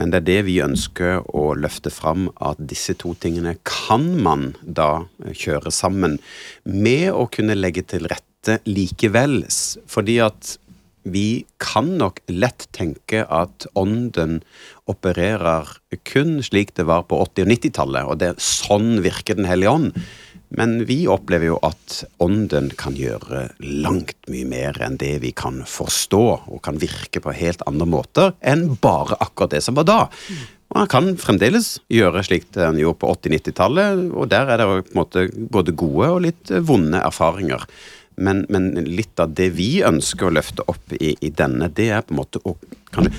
Men 0.00 0.12
det 0.12 0.22
er 0.22 0.28
det 0.28 0.38
vi 0.48 0.60
ønsker 0.64 1.26
å 1.36 1.50
løfte 1.58 1.92
fram, 1.92 2.30
at 2.40 2.60
disse 2.70 2.96
to 3.00 3.14
tingene 3.20 3.58
kan 3.68 4.08
man 4.22 4.52
da 4.62 5.08
kjøre 5.32 5.72
sammen 5.74 6.18
med 6.64 7.10
å 7.12 7.28
kunne 7.32 7.58
legge 7.58 7.84
til 7.92 8.08
rette 8.08 8.60
likevel. 8.68 9.42
Fordi 9.90 10.18
at 10.24 10.56
vi 11.02 11.44
kan 11.62 11.94
nok 12.00 12.20
lett 12.28 12.66
tenke 12.76 13.24
at 13.24 13.66
ånden 13.78 14.40
opererer 14.90 15.68
kun 16.08 16.38
slik 16.44 16.74
det 16.76 16.88
var 16.88 17.06
på 17.08 17.20
80- 17.24 17.46
og 17.46 17.52
90-tallet, 17.54 18.08
og 18.08 18.18
det, 18.22 18.32
sånn 18.42 18.98
virker 19.04 19.38
Den 19.38 19.48
hellige 19.48 19.70
ånd. 19.70 19.92
Men 20.48 20.86
vi 20.88 21.02
opplever 21.10 21.50
jo 21.50 21.56
at 21.66 22.02
ånden 22.24 22.70
kan 22.80 22.94
gjøre 22.96 23.50
langt 23.60 24.16
mye 24.32 24.48
mer 24.48 24.78
enn 24.80 24.96
det 25.00 25.18
vi 25.20 25.32
kan 25.36 25.60
forstå, 25.68 26.22
og 26.48 26.62
kan 26.64 26.80
virke 26.80 27.20
på 27.20 27.34
helt 27.36 27.64
andre 27.68 27.88
måter 27.88 28.32
enn 28.40 28.70
bare 28.80 29.18
akkurat 29.20 29.52
det 29.56 29.62
som 29.66 29.76
var 29.76 29.88
da. 29.88 30.00
Og 30.68 30.82
han 30.82 30.88
kan 30.92 31.12
fremdeles 31.20 31.78
gjøre 31.92 32.24
slik 32.24 32.48
han 32.56 32.80
gjorde 32.80 33.00
på 33.02 33.12
80-90-tallet, 33.14 34.08
og 34.12 34.32
der 34.32 34.48
er 34.48 34.60
det 34.60 34.68
på 34.68 34.80
en 34.80 34.98
måte 34.98 35.28
både 35.52 35.76
gode 35.76 36.10
og 36.16 36.24
litt 36.24 36.52
vonde 36.68 37.00
erfaringer. 37.00 37.64
Men, 38.18 38.44
men, 38.52 38.72
litt 38.84 39.20
av 39.22 39.34
det 39.38 39.50
vi 39.56 39.78
ønsker 39.86 40.28
å 40.28 40.34
løfte 40.34 40.66
opp 40.70 40.94
i, 40.98 41.14
i 41.22 41.30
denne, 41.30 41.70
det 41.70 41.90
er 41.94 42.06
på 42.06 42.14
en 42.14 42.22
måte 42.22 42.42
å 42.44 42.56
kanskje 42.94 43.14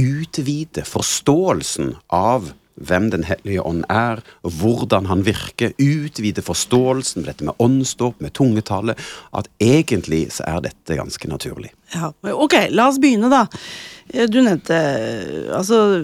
utvide 0.00 0.84
forståelsen 0.86 1.94
av 2.14 2.52
hvem 2.80 3.10
Den 3.12 3.26
hellige 3.28 3.60
ånd 3.60 3.82
er, 3.92 4.22
hvordan 4.40 5.04
han 5.10 5.24
virker. 5.26 5.74
Utvide 5.76 6.40
forståelsen 6.40 7.20
med 7.20 7.28
dette 7.28 7.44
med 7.44 7.58
åndsdåp, 7.60 8.22
med 8.24 8.32
tungetale. 8.32 8.94
At 9.36 9.50
egentlig 9.60 10.22
så 10.32 10.46
er 10.48 10.62
dette 10.64 10.96
ganske 10.96 11.28
naturlig. 11.28 11.74
Ja, 11.92 12.12
Ok, 12.22 12.56
la 12.70 12.88
oss 12.88 13.00
begynne, 13.02 13.28
da. 13.28 13.44
Du 14.10 14.40
nevnte 14.42 14.76
altså 15.54 16.00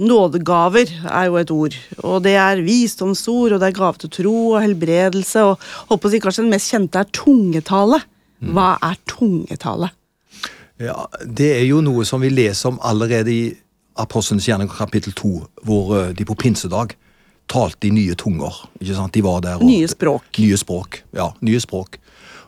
Nådegaver 0.00 0.90
er 1.08 1.28
jo 1.30 1.38
et 1.40 1.52
ord. 1.54 1.76
Og 2.04 2.18
det 2.24 2.34
er 2.36 2.60
visdomsord, 2.64 3.54
og 3.54 3.62
det 3.62 3.70
er 3.70 3.78
gave 3.78 4.02
til 4.02 4.12
tro 4.12 4.34
og 4.54 4.60
helbredelse. 4.60 5.44
Og 5.48 5.70
holdt 5.88 6.02
på 6.02 6.10
å 6.10 6.12
si 6.12 6.20
kanskje 6.20 6.44
den 6.44 6.52
mest 6.52 6.72
kjente 6.72 7.00
er 7.00 7.08
tungetale. 7.16 8.02
Hva 8.40 8.74
er 8.84 9.00
tungetale? 9.08 9.90
Ja, 10.80 11.06
Det 11.24 11.50
er 11.58 11.66
jo 11.68 11.82
noe 11.84 12.06
som 12.08 12.22
vi 12.24 12.30
leser 12.32 12.72
om 12.72 12.80
allerede 12.82 13.32
i 13.32 13.42
Apostelens 14.00 14.46
gjerning 14.48 14.68
kapittel 14.72 15.12
2, 15.12 15.30
hvor 15.66 15.90
eh, 15.98 16.12
de 16.16 16.24
på 16.24 16.36
pinsedag 16.38 16.94
talte 17.50 17.88
i 17.88 17.90
nye 17.92 18.14
tunger. 18.14 18.54
ikke 18.80 18.96
sant? 18.96 19.12
De 19.12 19.22
var 19.24 19.42
der. 19.44 19.58
Og, 19.60 19.66
nye 19.68 19.88
språk. 19.90 20.28
Nye 20.38 20.56
språk, 20.56 21.02
ja. 21.16 21.26
Nye 21.44 21.60
språk. 21.60 21.98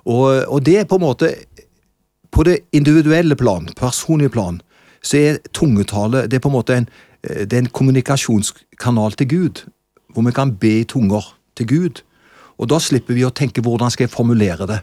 Og, 0.07 0.47
og 0.49 0.63
det 0.65 0.79
er 0.81 0.87
på 0.91 0.99
en 0.99 1.05
måte 1.05 1.29
På 2.33 2.43
det 2.49 2.63
individuelle 2.73 3.37
plan, 3.37 3.67
personlige 3.77 4.33
plan, 4.33 4.63
så 5.03 5.19
er 5.19 5.41
tungetale 5.55 6.27
det 6.31 6.39
er 6.39 6.45
på 6.45 6.51
en 6.53 6.57
måte 6.57 6.79
en, 6.79 6.89
eh, 7.27 7.45
det 7.45 7.59
er 7.59 7.65
en 7.65 7.75
kommunikasjonskanal 7.75 9.19
til 9.19 9.29
Gud. 9.29 9.67
Hvor 10.13 10.27
vi 10.27 10.33
kan 10.37 10.57
be 10.61 10.81
i 10.81 10.85
tunger 10.85 11.25
til 11.57 11.67
Gud. 11.67 12.03
Og 12.61 12.69
da 12.69 12.79
slipper 12.79 13.17
vi 13.17 13.25
å 13.25 13.33
tenke 13.33 13.65
hvordan 13.65 13.91
skal 13.91 14.07
jeg 14.07 14.13
formulere 14.15 14.67
det. 14.69 14.83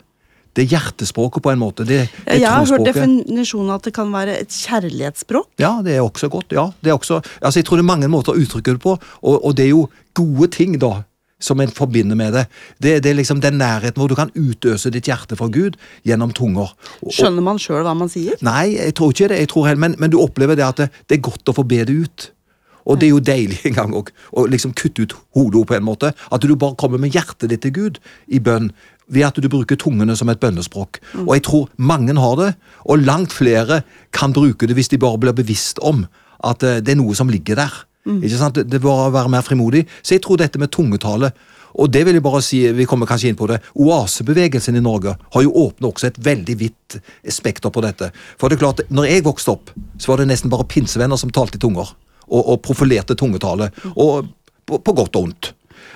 Det 0.57 0.65
er 0.65 0.73
hjertespråket 0.73 1.43
på 1.45 1.51
en 1.53 1.59
måte. 1.61 1.85
Det, 1.85 1.99
det 2.25 2.39
jeg 2.41 2.49
har 2.49 2.65
hørt 2.65 2.87
definisjonen 2.87 3.75
at 3.75 3.85
det 3.85 3.93
kan 3.95 4.09
være 4.11 4.39
et 4.41 4.49
kjærlighetsspråk. 4.49 5.51
Ja, 5.61 5.77
det 5.85 5.95
er 5.95 6.01
også 6.01 6.27
godt. 6.33 6.51
ja. 6.51 6.65
Det 6.81 6.89
er 6.89 6.97
også, 6.97 7.21
altså 7.41 7.59
Jeg 7.59 7.65
tror 7.65 7.77
det 7.77 7.85
er 7.85 7.91
mange 7.91 8.09
måter 8.09 8.33
å 8.33 8.41
uttrykke 8.41 8.73
det 8.75 8.81
på, 8.81 8.97
og, 8.97 9.45
og 9.45 9.55
det 9.55 9.67
er 9.67 9.69
jo 9.75 9.85
gode 10.17 10.49
ting 10.51 10.75
da, 10.81 11.03
som 11.39 11.59
en 11.63 11.71
forbinder 11.71 12.17
med 12.19 12.35
det. 12.35 12.45
Det, 12.83 12.95
det 13.03 13.11
er 13.11 13.19
liksom 13.19 13.41
den 13.41 13.59
nærheten 13.61 13.99
hvor 13.99 14.11
du 14.11 14.17
kan 14.19 14.31
utøse 14.35 14.91
ditt 14.93 15.07
hjerte 15.07 15.37
for 15.39 15.51
Gud 15.53 15.79
gjennom 16.07 16.33
tunger. 16.35 16.73
Og, 17.01 17.13
Skjønner 17.15 17.45
man 17.45 17.61
sjøl 17.61 17.85
hva 17.87 17.95
man 17.97 18.11
sier? 18.11 18.39
Nei, 18.45 18.75
jeg 18.75 18.97
tror 18.99 19.15
ikke 19.15 19.31
det. 19.31 19.39
jeg 19.45 19.53
tror 19.53 19.69
heller, 19.69 19.85
men, 19.87 19.95
men, 19.99 20.11
du 20.11 20.19
opplever 20.21 20.59
det 20.59 20.67
at 20.67 20.83
det, 20.83 20.91
det, 21.07 21.17
er 21.17 21.25
godt 21.31 21.51
å 21.51 21.55
få 21.55 21.65
be 21.67 21.81
det 21.87 21.95
ut. 21.95 22.29
Og 22.89 22.99
det 22.99 23.09
er 23.09 23.13
jo 23.13 23.23
deilig 23.23 23.59
en 23.69 23.77
gang 23.79 23.97
å 23.97 24.45
liksom 24.51 24.75
kutte 24.77 25.07
ut 25.07 25.17
hodet 25.37 25.65
på 25.69 25.79
en 25.79 25.87
måte. 25.87 26.13
At 26.29 26.43
du 26.43 26.55
bare 26.55 26.77
kommer 26.79 27.01
med 27.01 27.15
hjertet 27.15 27.51
ditt 27.51 27.63
til 27.65 27.75
Gud 27.75 28.01
i 28.27 28.43
bønn 28.43 28.73
ved 29.09 29.25
at 29.25 29.39
du 29.41 29.49
bruker 29.49 29.79
tungene 29.79 30.13
som 30.17 30.29
et 30.29 30.41
bønnespråk. 30.41 30.99
Mm. 31.15 31.27
Og 31.27 31.33
jeg 31.37 31.45
tror 31.47 31.69
mange 31.81 32.13
har 32.13 32.35
det, 32.37 32.49
og 32.85 33.05
langt 33.05 33.33
flere 33.33 33.81
kan 34.13 34.35
bruke 34.35 34.69
det 34.69 34.77
hvis 34.77 34.91
de 34.91 35.01
bare 35.01 35.17
blir 35.21 35.37
bevisst 35.37 35.81
om 35.81 36.05
at 36.45 36.63
eh, 36.63 36.81
det 36.83 36.93
er 36.93 37.01
noe 37.01 37.15
som 37.17 37.31
ligger 37.31 37.57
der. 37.59 37.73
Mm. 38.09 38.19
Ikke 38.25 38.41
sant? 38.41 38.59
Det 38.65 38.81
bør 38.81 39.13
være 39.13 39.31
mer 39.31 39.45
frimodig. 39.45 39.85
Så 40.01 40.17
jeg 40.17 40.25
tror 40.25 40.41
dette 40.41 40.59
med 40.61 40.73
tungetale 40.73 41.31
og 41.77 41.91
det 41.93 42.01
vil 42.07 42.17
jeg 42.17 42.25
bare 42.25 42.41
si, 42.43 42.59
vi 42.73 42.87
kommer 42.89 43.09
kanskje 43.09 43.31
inn 43.31 43.37
på 43.37 43.47
det, 43.49 43.59
Oasebevegelsen 43.77 44.79
i 44.79 44.83
Norge 44.83 45.15
har 45.35 45.45
jo 45.45 45.53
åpnet 45.67 45.89
også 45.91 46.09
et 46.09 46.19
veldig 46.25 46.55
vidt 46.59 46.97
spekter 47.29 47.73
på 47.73 47.83
dette. 47.85 48.09
For 48.39 48.49
det 48.49 48.57
er 48.57 48.63
klart, 48.63 48.83
når 48.89 49.09
jeg 49.09 49.25
vokste 49.27 49.53
opp, 49.53 49.71
så 49.99 50.11
var 50.11 50.21
det 50.21 50.29
nesten 50.31 50.51
bare 50.51 50.67
pinsevenner 50.69 51.19
som 51.19 51.31
talte 51.33 51.59
i 51.59 51.63
tunger. 51.63 51.93
Og, 52.29 52.41
og 52.41 52.59
profilerte 52.65 53.17
tungetale. 53.17 53.71
Og 53.95 54.27
på, 54.65 54.77
på 54.85 54.93
godt 54.97 55.17
og 55.17 55.29
ondt. 55.29 55.53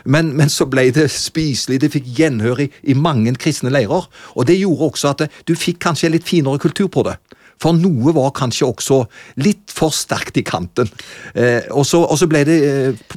Men, 0.09 0.31
men, 0.35 0.49
så 0.51 0.65
ble 0.67 0.87
det 0.95 1.05
spiselig, 1.13 1.79
det 1.79 1.91
fikk 1.93 2.07
gjenhør 2.17 2.63
i, 2.65 2.67
i, 2.89 2.95
mange 2.97 3.35
kristne 3.39 3.71
leirer. 3.73 4.07
Og 4.33 4.47
det 4.49 4.57
gjorde 4.59 4.89
også 4.89 5.13
at 5.13 5.27
du 5.47 5.53
fikk 5.57 5.79
kanskje 5.85 6.11
litt 6.15 6.27
finere 6.27 6.61
kultur 6.61 6.89
på 6.91 7.05
det. 7.07 7.17
For 7.61 7.75
noe 7.77 8.13
var 8.15 8.33
kanskje 8.37 8.67
også 8.69 8.99
litt 9.43 9.73
for 9.73 9.93
sterkt 9.95 10.37
i 10.39 10.45
kanten. 10.47 10.89
Eh, 11.33 11.69
og, 11.71 11.85
så, 11.87 12.29
ble 12.29 12.43
det 12.47 12.59
eh, 12.67 13.09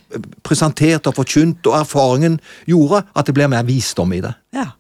presentert 0.47 1.09
og 1.11 1.19
forkynt, 1.21 1.67
og 1.67 1.81
erfaringen 1.81 2.41
gjorde 2.69 3.05
at 3.17 3.29
det 3.29 3.37
ble 3.37 3.51
mer 3.53 3.67
visdom 3.69 4.15
i 4.17 4.23
det. 4.25 4.35
Ja. 4.57 4.71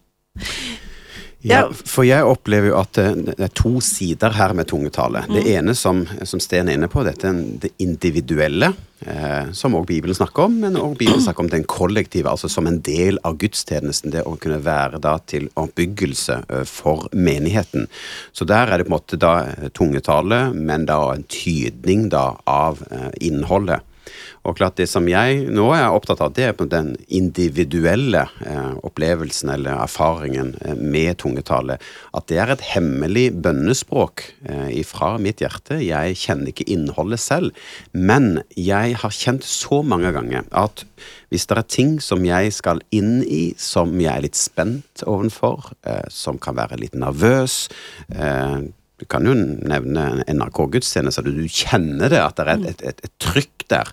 Ja, 1.46 1.62
for 1.70 2.06
jeg 2.06 2.26
opplever 2.26 2.72
jo 2.72 2.78
at 2.80 2.98
det 2.98 3.36
er 3.38 3.52
to 3.54 3.78
sider 3.84 4.34
her 4.34 4.54
med 4.56 4.68
tungetale. 4.70 5.22
Mm. 5.26 5.36
Det 5.36 5.44
ene 5.54 5.74
som, 5.78 6.02
som 6.26 6.42
Sten 6.42 6.68
er 6.68 6.78
inne 6.78 6.90
på, 6.90 7.04
dette 7.06 7.28
er 7.30 7.40
det 7.62 7.70
individuelle, 7.82 8.72
eh, 9.06 9.52
som 9.54 9.76
også 9.78 9.90
Bibelen 9.92 10.18
snakker 10.18 10.48
om, 10.48 10.58
men 10.64 10.78
også 10.80 10.98
Bibelen 10.98 11.22
snakker 11.22 11.46
om 11.46 11.50
den 11.52 11.66
kollektive, 11.70 12.32
altså 12.32 12.50
som 12.52 12.66
en 12.66 12.80
del 12.84 13.20
av 13.26 13.38
gudstjenesten. 13.40 14.14
Det 14.14 14.26
å 14.26 14.36
kunne 14.42 14.58
være 14.64 15.00
da 15.02 15.16
til 15.22 15.48
oppbyggelse 15.54 16.40
eh, 16.48 16.64
for 16.68 17.06
menigheten. 17.14 17.86
Så 18.32 18.48
der 18.48 18.72
er 18.72 18.80
det 18.80 18.88
på 18.88 18.94
en 18.94 18.98
måte 18.98 19.20
da 19.20 19.34
tungetale, 19.76 20.48
men 20.54 20.88
da 20.90 21.00
en 21.14 21.26
tydning 21.30 22.08
da 22.12 22.32
av 22.50 22.82
eh, 22.90 23.12
innholdet. 23.28 23.86
Og 24.46 24.56
klart 24.58 24.78
Det 24.78 24.86
som 24.90 25.06
jeg 25.10 25.46
nå 25.50 25.66
er 25.74 25.90
opptatt 25.90 26.20
av, 26.22 26.32
det 26.36 26.44
er 26.48 26.54
på 26.56 26.68
den 26.70 26.92
individuelle 27.08 28.26
eh, 28.46 28.76
opplevelsen 28.86 29.50
eller 29.56 29.80
erfaringen 29.82 30.54
eh, 30.62 30.76
med 30.76 31.18
tungetale. 31.22 31.78
At 32.16 32.28
det 32.30 32.38
er 32.42 32.52
et 32.54 32.64
hemmelig 32.74 33.30
bønnespråk 33.42 34.22
eh, 34.46 34.82
fra 34.86 35.16
mitt 35.22 35.42
hjerte. 35.42 35.80
Jeg 35.82 36.18
kjenner 36.20 36.52
ikke 36.52 36.68
innholdet 36.70 37.22
selv, 37.24 37.66
men 37.92 38.42
jeg 38.54 38.96
har 39.02 39.18
kjent 39.18 39.46
så 39.46 39.82
mange 39.82 40.14
ganger 40.14 40.46
at 40.54 40.84
hvis 41.32 41.48
det 41.50 41.58
er 41.58 41.70
ting 41.72 41.96
som 42.02 42.22
jeg 42.26 42.54
skal 42.54 42.80
inn 42.94 43.18
i, 43.26 43.50
som 43.58 43.96
jeg 43.98 44.12
er 44.12 44.26
litt 44.28 44.38
spent 44.38 45.02
ovenfor, 45.10 45.72
som 46.12 46.38
kan 46.42 46.56
være 46.58 46.78
litt 46.78 46.94
nervøs 46.98 47.64
du 48.96 49.04
kan 49.04 49.26
jo 49.28 49.34
nevne 49.36 50.24
NRK-gudstjeneste, 50.24 51.24
du 51.26 51.44
kjenner 51.52 52.08
det, 52.12 52.20
at 52.22 52.38
det 52.38 52.46
er 52.46 52.62
et, 52.70 52.84
et, 52.92 53.02
et, 53.04 53.12
trykk 53.20 53.66
der. 53.68 53.90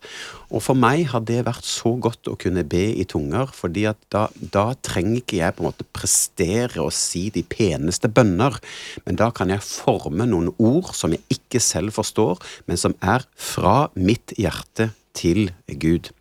Og 0.53 0.63
for 0.63 0.79
meg 0.79 1.09
har 1.11 1.25
det 1.27 1.41
vært 1.43 1.67
så 1.67 1.91
godt 1.99 2.29
å 2.31 2.37
kunne 2.39 2.63
be 2.63 2.85
i 3.01 3.03
tunger, 3.09 3.51
fordi 3.51 3.83
at 3.89 3.99
da, 4.13 4.27
da 4.39 4.69
trenger 4.85 5.19
ikke 5.19 5.41
jeg 5.41 5.57
på 5.57 5.65
en 5.65 5.69
måte 5.71 5.87
prestere 5.91 6.79
og 6.85 6.93
si 6.95 7.25
de 7.35 7.43
peneste 7.43 8.07
bønner, 8.07 8.55
men 9.03 9.19
da 9.19 9.27
kan 9.35 9.51
jeg 9.51 9.65
forme 9.65 10.29
noen 10.29 10.53
ord 10.55 10.93
som 10.95 11.15
jeg 11.15 11.25
ikke 11.35 11.59
selv 11.63 11.97
forstår, 11.99 12.39
men 12.69 12.79
som 12.79 12.95
er 13.03 13.27
fra 13.35 13.89
mitt 13.99 14.37
hjerte 14.39 14.93
til 15.17 15.49
Gud. 15.67 16.13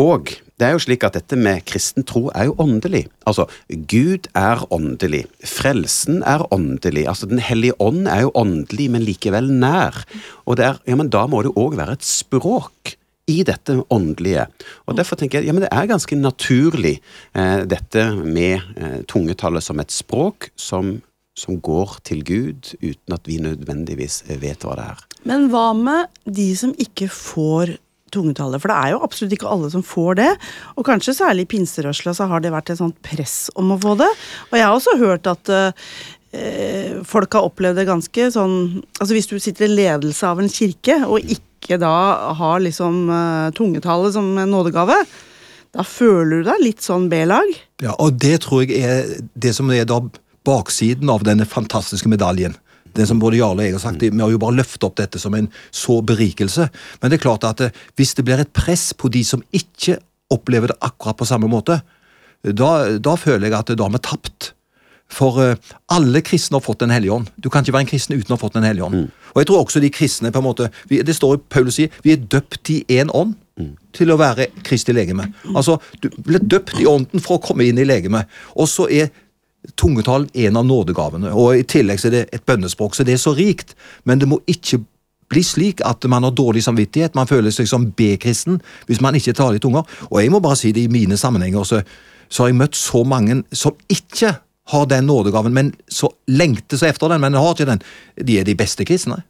Og 0.00 0.38
det 0.58 0.66
er 0.66 0.74
jo 0.74 0.82
slik 0.82 1.04
at 1.06 1.14
dette 1.14 1.38
med 1.38 1.62
kristen 1.68 2.06
tro 2.06 2.26
er 2.34 2.48
jo 2.48 2.56
åndelig. 2.58 3.04
Altså, 3.30 3.46
Gud 3.68 4.26
er 4.34 4.64
åndelig. 4.74 5.24
Frelsen 5.46 6.22
er 6.26 6.42
åndelig. 6.54 7.06
Altså, 7.06 7.26
Den 7.30 7.38
hellige 7.38 7.78
ånd 7.78 8.08
er 8.08 8.26
jo 8.26 8.32
åndelig, 8.34 8.90
men 8.90 9.06
likevel 9.06 9.52
nær. 9.52 10.02
Og 10.46 10.58
det 10.58 10.66
er, 10.66 10.80
ja, 10.86 10.96
men 10.98 11.12
da 11.14 11.26
må 11.30 11.44
det 11.46 11.54
òg 11.54 11.78
være 11.78 11.98
et 11.98 12.06
språk 12.06 12.96
i 13.28 13.42
dette 13.46 13.76
åndelige. 13.92 14.48
Og 14.88 14.96
Derfor 14.98 15.20
tenker 15.20 15.38
jeg 15.38 15.50
ja, 15.50 15.54
men 15.54 15.62
det 15.66 15.72
er 15.72 15.90
ganske 15.90 16.16
naturlig, 16.16 16.98
eh, 17.36 17.64
dette 17.68 18.08
med 18.16 18.58
eh, 18.76 19.00
tungetallet 19.06 19.62
som 19.62 19.78
et 19.78 19.92
språk 19.94 20.50
som, 20.56 20.96
som 21.38 21.60
går 21.60 22.00
til 22.08 22.24
Gud, 22.24 22.72
uten 22.82 23.14
at 23.14 23.28
vi 23.28 23.38
nødvendigvis 23.44 24.24
vet 24.40 24.64
hva 24.64 24.78
det 24.80 24.88
er. 24.94 25.04
Men 25.28 25.50
hva 25.52 25.70
med 25.76 26.08
de 26.24 26.50
som 26.56 26.72
ikke 26.80 27.10
får 27.12 27.76
tungetallet. 28.14 28.62
For 28.62 28.72
det 28.72 28.78
er 28.78 28.94
jo 28.94 29.02
absolutt 29.06 29.34
ikke 29.36 29.50
alle 29.50 29.70
som 29.72 29.84
får 29.86 30.18
det. 30.20 30.30
Og 30.76 30.86
kanskje 30.88 31.16
særlig 31.18 31.46
i 31.46 31.50
pinserørsla 31.54 32.14
så 32.16 32.28
har 32.30 32.44
det 32.44 32.54
vært 32.54 32.72
et 32.72 32.80
sånt 32.80 32.98
press 33.04 33.48
om 33.58 33.74
å 33.74 33.80
få 33.80 33.96
det. 34.00 34.08
Og 34.50 34.58
jeg 34.58 34.66
har 34.66 34.76
også 34.76 34.96
hørt 35.00 35.30
at 35.30 35.52
uh, 35.52 35.92
folk 37.08 37.38
har 37.38 37.48
opplevd 37.48 37.80
det 37.80 37.88
ganske 37.88 38.26
sånn 38.34 38.56
Altså 39.00 39.14
hvis 39.16 39.30
du 39.30 39.38
sitter 39.40 39.64
i 39.64 39.76
ledelse 39.78 40.28
av 40.28 40.42
en 40.42 40.50
kirke, 40.52 40.98
og 41.08 41.24
ikke 41.24 41.78
da 41.80 42.34
har 42.38 42.60
liksom 42.64 43.08
uh, 43.08 43.48
tungetallet 43.56 44.16
som 44.16 44.34
nådegave, 44.36 45.00
Da 45.76 45.84
føler 45.84 46.40
du 46.40 46.48
deg 46.48 46.62
litt 46.64 46.84
sånn 46.84 47.10
B-lag. 47.12 47.50
Ja, 47.84 47.92
og 48.00 48.16
det 48.20 48.40
tror 48.46 48.64
jeg 48.64 48.80
er 48.80 49.10
det 49.36 49.52
som 49.56 49.68
er 49.70 49.84
da 49.88 50.00
baksiden 50.48 51.10
av 51.12 51.26
denne 51.28 51.44
fantastiske 51.48 52.08
medaljen. 52.08 52.56
Det 52.98 53.06
som 53.06 53.20
både 53.22 53.38
Jarle 53.38 53.62
og 53.62 53.68
jeg 53.68 53.76
har 53.76 53.84
sagt, 53.84 54.02
Vi 54.02 54.22
har 54.22 54.32
jo 54.32 54.42
bare 54.42 54.58
løftet 54.58 54.84
opp 54.86 54.98
dette 54.98 55.20
som 55.22 55.34
en 55.38 55.48
så 55.70 56.00
berikelse. 56.02 56.68
Men 57.00 57.10
det 57.10 57.18
er 57.18 57.26
klart 57.28 57.46
at 57.46 57.62
eh, 57.62 57.80
hvis 57.96 58.16
det 58.18 58.26
blir 58.26 58.42
et 58.42 58.52
press 58.52 58.90
på 58.92 59.10
de 59.12 59.22
som 59.24 59.44
ikke 59.54 60.00
opplever 60.34 60.72
det 60.72 60.80
akkurat 60.84 61.16
på 61.16 61.28
samme 61.28 61.48
måte, 61.48 61.80
da, 62.42 62.98
da 62.98 63.16
føler 63.18 63.48
jeg 63.48 63.58
at 63.58 63.74
da 63.74 63.86
har 63.86 63.94
vi 63.94 64.02
tapt. 64.04 64.52
For 65.08 65.40
eh, 65.40 65.56
alle 65.94 66.20
kristne 66.26 66.58
har 66.58 66.64
fått 66.64 66.82
Den 66.84 66.92
hellige 66.92 67.14
ånd. 67.14 67.30
Du 67.36 67.48
kan 67.48 67.64
ikke 67.64 67.76
være 67.78 67.86
en 67.86 67.92
kristen 67.92 68.18
uten 68.18 68.34
å 68.34 68.36
ha 68.36 68.42
fått 68.42 68.58
Den 68.58 68.66
hellige 68.68 68.84
ånd. 68.84 69.08
Og 69.32 69.40
jeg 69.40 69.50
tror 69.50 69.62
også 69.62 69.82
de 69.82 69.92
kristne 69.94 70.32
på 70.34 70.42
en 70.42 70.48
måte, 70.48 70.70
vi, 70.90 71.02
Det 71.02 71.16
står 71.16 71.38
i 71.38 71.44
Paulus 71.48 71.78
sier 71.78 71.94
vi 72.04 72.12
er 72.12 72.24
døpt 72.24 72.70
i 72.74 72.82
én 72.98 73.12
ånd 73.14 73.36
til 73.96 74.12
å 74.12 74.18
være 74.20 74.48
Kristi 74.62 74.94
legeme. 74.94 75.32
Altså, 75.54 75.78
Du 76.00 76.10
ble 76.22 76.38
døpt 76.38 76.78
i 76.78 76.86
ånden 76.86 77.22
for 77.24 77.38
å 77.38 77.42
komme 77.42 77.66
inn 77.66 77.78
i 77.78 77.86
legemet. 77.88 78.28
Og 78.54 78.68
så 78.70 78.86
er 78.90 79.10
tungetall 79.76 80.28
en 80.32 80.56
av 80.56 80.66
nådegavene. 80.66 81.32
Og 81.34 81.58
i 81.58 81.66
tillegg 81.68 82.04
er 82.06 82.14
det 82.14 82.22
et 82.32 82.44
bønnespråk, 82.46 82.94
så 82.94 83.06
det 83.06 83.16
er 83.16 83.22
så 83.22 83.34
rikt. 83.36 83.74
Men 84.08 84.20
det 84.22 84.28
må 84.30 84.40
ikke 84.46 84.80
bli 85.28 85.42
slik 85.44 85.82
at 85.84 86.04
man 86.08 86.24
har 86.24 86.32
dårlig 86.36 86.62
samvittighet, 86.64 87.16
man 87.18 87.28
føler 87.28 87.52
seg 87.52 87.68
som 87.68 87.90
B-kristen 87.92 88.62
hvis 88.88 89.02
man 89.04 89.16
ikke 89.18 89.36
taler 89.36 89.58
i 89.58 89.62
tunger. 89.62 89.84
Og 90.08 90.22
jeg 90.22 90.32
må 90.32 90.40
bare 90.40 90.56
si 90.56 90.72
det 90.72 90.86
i 90.86 90.92
mine 90.92 91.18
sammenhenger, 91.20 91.66
så, 91.68 91.82
så 92.28 92.44
har 92.44 92.52
jeg 92.52 92.60
møtt 92.62 92.78
så 92.78 93.04
mange 93.04 93.42
som 93.52 93.76
ikke 93.92 94.38
har 94.68 94.88
den 94.88 95.06
nådegaven, 95.08 95.54
men 95.54 95.72
så 95.88 96.10
lengter 96.28 96.76
så 96.76 96.90
efter 96.90 97.08
den, 97.12 97.20
men 97.20 97.36
har 97.36 97.54
ikke 97.54 97.68
den. 97.68 97.80
De 98.20 98.38
er 98.40 98.44
de 98.44 98.56
beste 98.56 98.84
kristne. 98.88 99.22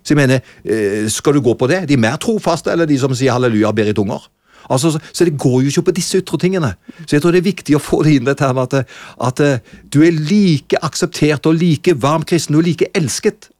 Så 0.00 0.14
jeg 0.14 0.16
mener, 0.16 0.40
eh, 0.64 1.04
skal 1.12 1.36
du 1.36 1.42
gå 1.44 1.52
på 1.54 1.68
det? 1.68 1.82
De 1.88 1.98
mer 2.00 2.16
trofaste, 2.16 2.72
eller 2.72 2.88
de 2.88 2.96
som 2.98 3.12
sier 3.14 3.34
halleluja 3.36 3.68
og 3.68 3.76
ber 3.76 3.90
i 3.90 3.96
tunger? 3.96 4.24
Altså, 4.68 4.92
så, 4.94 5.00
så 5.12 5.26
det 5.28 5.36
går 5.38 5.62
jo 5.64 5.72
ikke 5.72 5.86
på 5.90 5.96
disse 5.96 6.20
ytre 6.20 6.38
tingene. 6.42 6.72
Så 7.04 7.16
jeg 7.16 7.24
tror 7.24 7.34
det 7.34 7.42
er 7.42 7.50
viktig 7.50 7.76
å 7.78 7.82
få 7.82 8.02
det 8.06 8.16
inn 8.18 8.28
dette 8.28 8.52
med 8.56 8.76
at, 8.76 8.94
at 9.28 9.42
eh, 9.44 9.74
du 9.92 10.00
er 10.06 10.16
like 10.16 10.80
akseptert 10.86 11.46
og 11.46 11.58
like 11.60 11.94
varm 12.02 12.24
kristen 12.26 12.58
og 12.58 12.66
like 12.66 12.90
elsket 12.96 13.50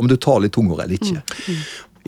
om 0.00 0.08
du 0.10 0.16
taler 0.18 0.48
i 0.50 0.54
tunger 0.54 0.84
eller 0.84 0.96
ikke. 0.98 1.22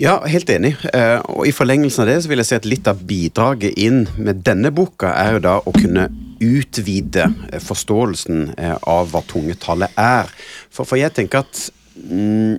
Ja, 0.00 0.18
helt 0.28 0.50
enig. 0.52 0.74
Eh, 0.92 1.18
Og 1.32 1.46
I 1.48 1.54
forlengelsen 1.56 2.04
av 2.04 2.10
det 2.10 2.16
så 2.24 2.28
vil 2.32 2.42
jeg 2.42 2.48
si 2.50 2.56
at 2.58 2.66
litt 2.68 2.88
av 2.90 3.00
bidraget 3.08 3.78
inn 3.80 4.02
med 4.20 4.42
denne 4.44 4.72
boka 4.74 5.14
er 5.16 5.36
jo 5.36 5.44
da 5.46 5.54
å 5.64 5.72
kunne 5.76 6.08
utvide 6.44 7.30
eh, 7.52 7.62
forståelsen 7.62 8.50
av 8.84 9.12
hva 9.12 9.22
tungetallet 9.30 9.96
er. 10.00 10.28
For, 10.68 10.84
for 10.84 11.00
jeg 11.00 11.14
tenker 11.16 11.46
at 11.46 11.62
mm, 11.96 12.58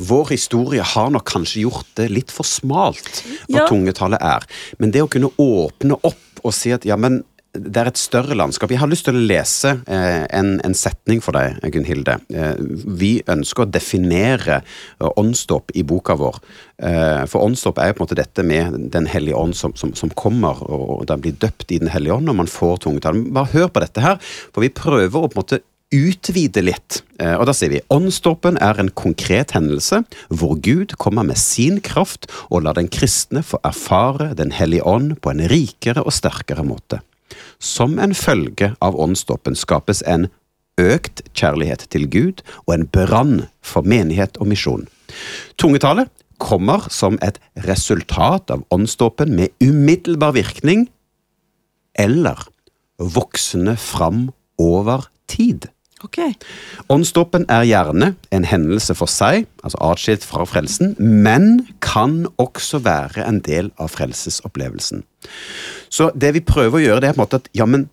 vår 0.00 0.30
historie 0.34 0.82
har 0.82 1.10
nok 1.14 1.26
kanskje 1.28 1.64
gjort 1.66 1.88
det 1.98 2.10
litt 2.12 2.30
for 2.34 2.48
smalt 2.48 3.22
hva 3.48 3.62
Ja. 3.62 3.68
tungetallet 3.68 4.20
er. 4.22 4.44
Men 4.78 4.90
det 4.94 5.02
å 5.04 5.08
kunne 5.10 5.30
åpne 5.38 5.98
opp 6.02 6.44
og 6.44 6.54
si 6.54 6.72
at 6.72 6.84
ja, 6.86 6.96
men 6.96 7.24
det 7.56 7.80
er 7.80 7.88
et 7.88 7.96
større 7.96 8.34
landskap. 8.36 8.68
Jeg 8.68 8.78
har 8.82 8.88
lyst 8.92 9.06
til 9.08 9.16
å 9.16 9.20
lese 9.24 9.70
eh, 9.88 10.26
en, 10.36 10.60
en 10.60 10.74
setning 10.76 11.22
for 11.24 11.32
deg, 11.32 11.56
Gunhilde. 11.72 12.18
Eh, 12.28 12.58
vi 13.00 13.22
ønsker 13.32 13.64
å 13.64 13.70
definere 13.72 14.58
eh, 14.60 15.08
åndsdåp 15.16 15.72
i 15.74 15.82
boka 15.88 16.18
vår. 16.20 16.36
Eh, 16.84 17.22
for 17.32 17.46
åndsdåp 17.48 17.80
er 17.80 17.88
jo 17.88 17.96
på 17.96 18.02
en 18.02 18.06
måte 18.10 18.18
dette 18.20 18.44
med 18.44 18.76
Den 18.92 19.08
hellige 19.08 19.40
ånd 19.40 19.56
som, 19.56 19.72
som, 19.74 19.94
som 19.96 20.12
kommer, 20.12 20.60
og 20.68 21.06
den 21.08 21.22
blir 21.24 21.32
døpt 21.40 21.72
i 21.72 21.78
Den 21.80 21.88
hellige 21.94 22.18
ånd 22.18 22.28
når 22.28 22.36
man 22.42 22.52
får 22.52 22.82
tungetall. 22.84 23.22
Bare 23.32 23.48
hør 23.56 23.72
på 23.72 23.80
dette 23.86 24.04
her, 24.04 24.20
for 24.52 24.60
vi 24.60 24.68
prøver 24.68 25.16
å 25.16 25.30
på 25.32 25.38
en 25.38 25.40
måte 25.46 25.62
utvide 25.94 26.62
litt. 26.64 27.02
Eh, 27.20 27.34
Og 27.38 27.46
da 27.46 27.54
sier 27.54 27.70
vi 27.70 27.82
åndsdåpen 27.90 28.58
er 28.62 28.78
en 28.80 28.90
konkret 28.90 29.52
hendelse 29.54 30.02
hvor 30.28 30.56
Gud 30.58 30.96
kommer 30.98 31.22
med 31.22 31.38
sin 31.38 31.80
kraft 31.80 32.26
og 32.50 32.64
lar 32.66 32.74
den 32.74 32.88
kristne 32.88 33.42
få 33.42 33.60
erfare 33.64 34.34
Den 34.34 34.52
hellige 34.52 34.86
ånd 34.86 35.20
på 35.20 35.30
en 35.30 35.48
rikere 35.48 36.02
og 36.02 36.12
sterkere 36.12 36.64
måte. 36.64 37.00
Som 37.58 37.98
en 37.98 38.14
følge 38.14 38.74
av 38.82 38.98
åndsdåpen 38.98 39.56
skapes 39.56 40.02
en 40.06 40.28
økt 40.78 41.22
kjærlighet 41.32 41.86
til 41.88 42.08
Gud 42.10 42.42
og 42.66 42.74
en 42.74 42.86
brann 42.86 43.46
for 43.62 43.82
menighet 43.82 44.36
og 44.36 44.48
misjon. 44.48 44.86
Tungetale 45.56 46.08
kommer 46.38 46.90
som 46.92 47.16
et 47.22 47.38
resultat 47.64 48.50
av 48.52 48.64
åndsdåpen 48.70 49.32
med 49.32 49.54
umiddelbar 49.62 50.34
virkning 50.36 50.88
eller 51.96 52.44
voksende 52.98 53.76
fram 53.80 54.30
over 54.58 55.08
tid. 55.28 55.68
Ok. 56.06 56.20
Åndsdåpen 56.92 57.46
er 57.50 57.66
gjerne 57.66 58.12
en 58.34 58.46
hendelse 58.46 58.94
for 58.94 59.10
seg, 59.10 59.48
altså 59.66 59.80
atskilt 59.88 60.26
fra 60.26 60.46
frelsen, 60.46 60.94
men 61.00 61.66
kan 61.82 62.24
også 62.42 62.80
være 62.84 63.26
en 63.26 63.40
del 63.46 63.72
av 63.82 63.90
frelsesopplevelsen. 63.96 65.02
Så 65.90 66.12
det 66.14 66.34
vi 66.36 66.44
prøver 66.46 66.78
å 66.78 66.84
gjøre, 66.84 67.02
det 67.02 67.10
er 67.10 67.16
på 67.16 67.20
en 67.20 67.24
måte 67.24 67.40
at 67.42 67.50
ja, 67.56 67.66
men 67.66 67.88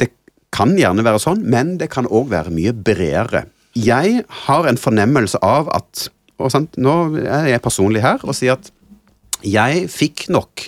det 0.00 0.10
kan 0.54 0.76
gjerne 0.76 1.04
være 1.06 1.22
sånn, 1.22 1.44
men 1.48 1.76
det 1.80 1.88
kan 1.94 2.08
òg 2.08 2.28
være 2.34 2.52
mye 2.54 2.76
bredere. 2.76 3.46
Jeg 3.76 4.22
har 4.44 4.68
en 4.68 4.80
fornemmelse 4.80 5.40
av 5.44 5.72
at 5.76 6.10
og 6.36 6.52
sant, 6.52 6.74
Nå 6.76 7.16
er 7.22 7.46
jeg 7.48 7.64
personlig 7.64 8.02
her 8.04 8.20
og 8.26 8.36
sier 8.36 8.58
at 8.58 8.68
jeg 9.46 9.86
fikk 9.92 10.26
nok 10.32 10.66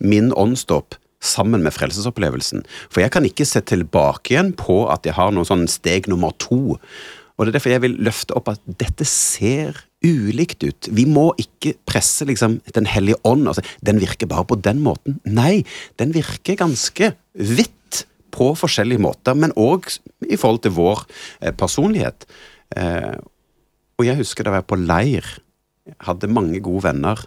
min 0.00 0.30
åndsdåp 0.32 0.96
sammen 1.20 1.64
med 1.64 1.74
frelsesopplevelsen. 1.76 2.64
For 2.88 3.04
jeg 3.04 3.12
kan 3.14 3.26
ikke 3.28 3.46
se 3.48 3.62
tilbake 3.64 4.34
igjen 4.34 4.54
på 4.56 4.82
at 4.92 5.06
jeg 5.06 5.16
har 5.18 5.32
noe 5.36 5.48
sånn 5.48 5.68
steg 5.70 6.08
nummer 6.10 6.32
to. 6.40 6.78
Og 7.36 7.46
det 7.46 7.52
er 7.52 7.56
derfor 7.56 7.72
jeg 7.72 7.84
vil 7.84 8.00
løfte 8.04 8.36
opp 8.36 8.50
at 8.52 8.60
dette 8.80 9.06
ser 9.08 9.78
ulikt 10.04 10.64
ut. 10.64 10.88
Vi 10.96 11.04
må 11.08 11.30
ikke 11.40 11.74
presse 11.88 12.24
liksom 12.28 12.60
Den 12.74 12.86
hellige 12.88 13.20
ånd. 13.24 13.48
altså 13.48 13.64
Den 13.84 14.00
virker 14.00 14.26
bare 14.26 14.44
på 14.44 14.56
den 14.60 14.80
måten. 14.84 15.20
Nei, 15.24 15.64
den 15.96 16.12
virker 16.12 16.56
ganske 16.56 17.14
vidt 17.34 18.04
på 18.30 18.52
forskjellige 18.54 19.02
måter, 19.02 19.34
men 19.34 19.52
òg 19.58 19.88
i 20.30 20.36
forhold 20.38 20.62
til 20.62 20.76
vår 20.76 21.02
eh, 21.42 21.52
personlighet. 21.52 22.26
Eh, 22.76 23.16
og 23.98 24.06
jeg 24.06 24.20
husker 24.20 24.44
da 24.44 24.52
jeg 24.52 24.62
var 24.62 24.68
på 24.70 24.78
leir. 24.78 25.26
Hadde 26.06 26.30
mange 26.30 26.60
gode 26.62 26.84
venner. 26.86 27.24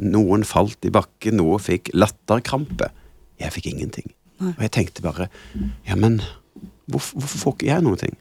Noen 0.00 0.46
falt 0.48 0.86
i 0.88 0.92
bakken, 0.94 1.38
noen 1.38 1.62
fikk 1.62 1.92
latterkrampe. 1.94 2.88
Jeg 3.40 3.52
fikk 3.54 3.70
ingenting. 3.72 4.12
Og 4.40 4.60
jeg 4.60 4.72
tenkte 4.74 5.04
bare 5.04 5.28
Ja, 5.86 5.96
men 5.96 6.20
hvorfor, 6.86 7.18
hvorfor 7.20 7.38
får 7.42 7.56
ikke 7.56 7.70
jeg 7.70 7.84
noen 7.84 8.00
ting? 8.00 8.16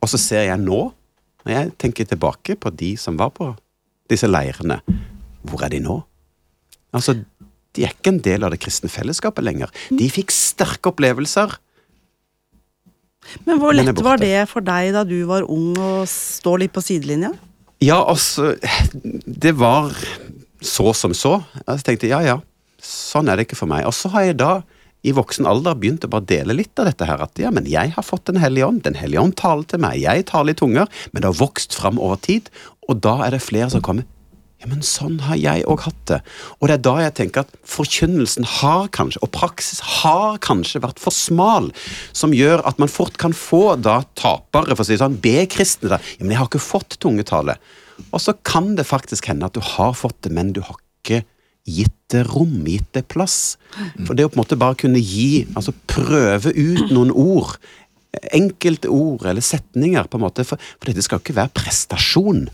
Og 0.00 0.10
så 0.10 0.18
ser 0.20 0.46
jeg 0.48 0.60
nå, 0.62 0.80
når 1.44 1.54
jeg 1.54 1.72
tenker 1.80 2.08
tilbake 2.08 2.56
på 2.60 2.72
de 2.74 2.94
som 3.00 3.18
var 3.20 3.32
på 3.36 3.52
disse 4.10 4.28
leirene, 4.28 4.80
hvor 5.46 5.62
er 5.64 5.72
de 5.72 5.80
nå? 5.84 6.00
Altså, 6.96 7.14
de 7.76 7.84
er 7.86 7.94
ikke 7.94 8.14
en 8.14 8.22
del 8.24 8.44
av 8.44 8.52
det 8.52 8.60
kristne 8.62 8.90
fellesskapet 8.90 9.44
lenger. 9.46 9.70
De 9.94 10.08
fikk 10.10 10.32
sterke 10.34 10.90
opplevelser. 10.90 11.54
Men 13.46 13.60
hvor 13.60 13.76
lett 13.76 14.00
var 14.02 14.18
det 14.20 14.48
for 14.50 14.64
deg 14.64 14.94
da 14.96 15.04
du 15.06 15.18
var 15.28 15.46
ung 15.46 15.76
og 15.78 16.08
stå 16.10 16.56
litt 16.62 16.74
på 16.74 16.82
sidelinja? 16.82 17.30
Ja, 17.80 18.00
altså 18.02 18.54
Det 19.24 19.52
var 19.56 19.94
så 20.60 20.92
som 20.96 21.14
så. 21.16 21.38
Jeg 21.62 21.84
tenkte 21.86 22.10
ja, 22.10 22.20
ja, 22.24 22.40
sånn 22.84 23.30
er 23.30 23.38
det 23.38 23.48
ikke 23.48 23.60
for 23.62 23.70
meg. 23.70 23.86
Og 23.88 23.96
så 23.96 24.10
har 24.14 24.28
jeg 24.28 24.38
da 24.40 24.52
i 25.06 25.14
voksen 25.16 25.48
alder 25.48 25.78
begynt 25.80 26.04
å 26.04 26.10
bare 26.12 26.28
dele 26.28 26.56
litt 26.58 26.76
av 26.80 26.90
dette 26.90 27.06
her. 27.08 27.22
At 27.24 27.40
ja, 27.40 27.52
men 27.54 27.68
jeg 27.70 27.94
har 27.96 28.04
fått 28.04 28.28
Den 28.28 28.40
hellige 28.42 28.68
ånd. 28.68 28.82
Den 28.84 28.98
hellige 29.00 29.22
ånd 29.22 29.36
taler 29.40 29.64
til 29.64 29.80
meg. 29.80 30.00
Jeg 30.02 30.28
taler 30.28 30.52
i 30.52 30.60
tunger. 30.60 30.88
Men 31.12 31.22
det 31.22 31.30
har 31.30 31.40
vokst 31.40 31.76
fram 31.76 32.00
over 32.00 32.20
tid. 32.20 32.50
Og 32.88 33.00
da 33.00 33.20
er 33.24 33.36
det 33.36 33.44
flere 33.44 33.70
som 33.72 33.84
kommer. 33.84 34.08
Ja, 34.60 34.68
men 34.68 34.82
sånn 34.84 35.22
har 35.24 35.38
jeg 35.40 35.64
òg 35.72 35.86
hatt 35.86 36.00
det. 36.10 36.18
Og 36.60 36.68
det 36.68 36.74
er 36.74 36.82
da 36.84 36.92
jeg 37.00 37.14
tenker 37.16 37.46
at 37.46 37.52
forkynnelsen 37.64 38.44
har 38.60 38.90
kanskje, 38.92 39.22
og 39.24 39.32
praksis 39.32 39.80
har 40.02 40.36
kanskje 40.44 40.82
vært 40.84 41.00
for 41.00 41.16
smal, 41.16 41.70
som 42.12 42.34
gjør 42.36 42.60
at 42.68 42.76
man 42.82 42.92
fort 42.92 43.16
kan 43.20 43.32
få 43.32 43.78
da 43.80 44.02
tapere, 44.20 44.74
for 44.74 44.84
å 44.84 44.88
si 44.90 45.00
sånn, 45.00 45.16
B-kristne. 45.24 45.94
da. 45.94 46.00
Ja, 46.18 46.26
men 46.26 46.34
jeg 46.34 46.42
har 46.42 46.50
ikke 46.50 46.60
fått 46.60 46.98
tungetale. 47.00 47.56
Og 48.10 48.20
så 48.20 48.36
kan 48.44 48.74
det 48.76 48.84
faktisk 48.88 49.32
hende 49.32 49.48
at 49.48 49.56
du 49.56 49.64
har 49.64 49.96
fått 49.96 50.20
det, 50.28 50.34
men 50.36 50.52
du 50.52 50.60
har 50.60 50.76
ikke 50.76 51.22
gitt 51.68 51.96
det 52.12 52.24
rom, 52.30 52.62
gitt 52.66 52.88
det 52.96 53.06
plass. 53.12 53.56
For 54.06 54.16
det 54.16 54.26
å 54.26 54.32
på 54.32 54.38
en 54.38 54.42
måte 54.42 54.58
bare 54.60 54.78
kunne 54.80 55.02
gi, 55.02 55.46
altså 55.54 55.74
prøve 55.90 56.54
ut 56.56 56.90
noen 56.90 57.12
ord, 57.14 57.56
enkelte 58.34 58.90
ord 58.90 59.26
eller 59.30 59.44
setninger, 59.44 60.08
på 60.10 60.18
en 60.18 60.26
måte, 60.26 60.46
for, 60.46 60.60
for 60.78 60.90
dette 60.90 61.04
skal 61.06 61.22
ikke 61.22 61.38
være 61.38 61.54
prestasjon. 61.54 62.46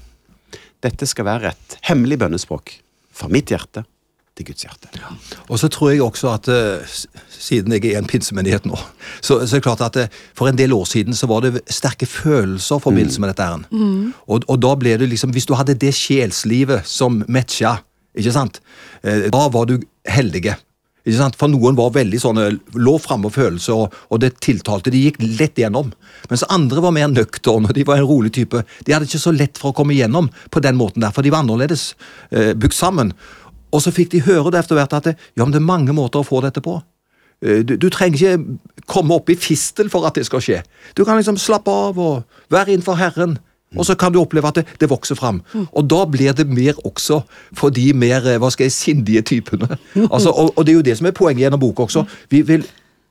Dette 0.85 1.09
skal 1.09 1.29
være 1.29 1.55
et 1.55 1.79
hemmelig 1.88 2.21
bønnespråk 2.21 2.75
fra 3.16 3.31
mitt 3.33 3.53
hjerte 3.53 3.87
til 4.37 4.51
Guds 4.51 4.66
hjerte. 4.66 4.90
Og 5.49 5.57
så 5.61 5.71
tror 5.73 5.95
jeg 5.95 6.03
også 6.05 6.29
at 6.35 6.49
eh, 6.53 6.97
siden 7.33 7.73
jeg 7.73 7.95
er 7.95 8.03
en 8.03 8.09
pinsemenighet 8.09 8.66
nå, 8.69 8.77
så, 9.21 9.38
så 9.47 9.57
er 9.57 9.62
det 9.62 9.64
klart 9.64 9.85
at 9.87 9.97
eh, 10.03 10.19
for 10.37 10.51
en 10.51 10.59
del 10.59 10.75
år 10.77 10.85
siden 10.90 11.16
så 11.16 11.29
var 11.31 11.47
det 11.47 11.62
sterke 11.73 12.09
følelser 12.09 12.77
i 12.77 12.85
forbindelse 12.85 13.23
med 13.25 13.33
dette. 13.33 13.49
Mm. 13.71 14.12
Og, 14.27 14.45
og 14.45 14.61
da 14.61 14.75
ble 14.77 14.99
det 15.01 15.09
liksom, 15.09 15.33
hvis 15.33 15.49
du 15.49 15.55
hadde 15.57 15.79
det 15.81 15.95
sjelslivet 15.97 16.85
som 16.88 17.23
matcha, 17.33 17.79
ikke 18.17 18.33
sant, 18.35 18.61
eh, 19.03 19.29
da 19.33 19.49
var 19.53 19.69
du 19.71 19.79
heldige. 20.09 20.57
Ikke 21.07 21.21
sant? 21.21 21.37
For 21.39 21.47
noen 21.53 21.77
var 21.79 21.93
veldig 21.95 22.19
sånne, 22.19 22.49
lå 22.75 22.97
framme 22.99 23.31
følelser, 23.31 23.79
og, 23.79 23.95
og 24.11 24.21
det 24.25 24.33
tiltalte. 24.43 24.91
De 24.91 25.05
gikk 25.05 25.21
lett 25.39 25.61
gjennom. 25.61 25.93
Mens 26.33 26.43
andre 26.51 26.83
var 26.83 26.95
mer 26.97 27.13
nøkterne, 27.13 27.71
de 27.77 27.85
var 27.87 28.01
en 28.01 28.09
rolig 28.09 28.33
type. 28.35 28.65
De 28.83 28.95
hadde 28.95 29.07
ikke 29.07 29.23
så 29.23 29.35
lett 29.37 29.61
for 29.61 29.71
å 29.71 29.77
komme 29.77 29.95
igjennom 29.95 30.33
på 30.51 30.63
den 30.65 30.75
måten 30.81 31.05
der, 31.05 31.15
for 31.15 31.23
de 31.23 31.31
var 31.31 31.45
annerledes 31.45 31.93
eh, 32.33 32.53
bygd 32.59 32.75
sammen. 32.75 33.15
Og 33.71 33.85
så 33.85 33.95
fikk 33.95 34.11
de 34.17 34.25
høre 34.27 34.51
det 34.51 34.65
etter 34.65 34.79
hvert 34.81 34.99
at 34.99 35.11
det, 35.13 35.17
ja, 35.37 35.45
men 35.45 35.55
det 35.55 35.63
er 35.63 35.71
mange 35.71 35.95
måter 35.95 36.25
å 36.25 36.27
få 36.27 36.43
dette 36.43 36.65
på. 36.65 36.81
Eh, 37.45 37.63
Du, 37.63 37.77
du 37.79 37.87
trenger 37.93 38.17
ikke 38.17 38.87
komme 38.91 39.15
opp 39.15 39.31
i 39.31 39.39
fistel 39.39 39.91
for 39.93 40.07
at 40.11 40.19
det 40.19 40.27
skal 40.27 40.43
skje. 40.43 40.63
Du 40.99 41.05
kan 41.05 41.21
liksom 41.21 41.39
slappe 41.39 41.71
av 41.71 41.99
og 42.03 42.25
være 42.51 42.75
innenfor 42.75 42.99
Herren. 42.99 43.39
Og 43.75 43.87
så 43.87 43.97
kan 43.99 44.13
du 44.15 44.21
oppleve 44.21 44.49
at 44.49 44.61
det, 44.61 44.67
det 44.81 44.91
vokser 44.91 45.19
fram. 45.19 45.43
Og 45.73 45.89
da 45.91 46.05
blir 46.07 46.33
det 46.37 46.47
mer 46.47 46.79
også 46.87 47.23
for 47.57 47.75
de 47.75 47.91
mer 47.97 48.27
eh, 48.27 48.39
hva 48.39 48.51
skal 48.55 48.69
jeg, 48.69 48.77
sindige 48.77 49.25
typene. 49.35 49.69
Altså, 50.17 50.31
og, 50.31 50.53
og 50.57 50.65
det 50.65 50.73
er 50.73 50.79
jo 50.79 50.87
det 50.87 50.97
som 50.99 51.09
er 51.09 51.17
poenget 51.17 51.47
gjennom 51.47 51.61
boka 51.61 51.83
også. 51.87 52.05
Vi 52.31 52.41
vil 52.47 52.65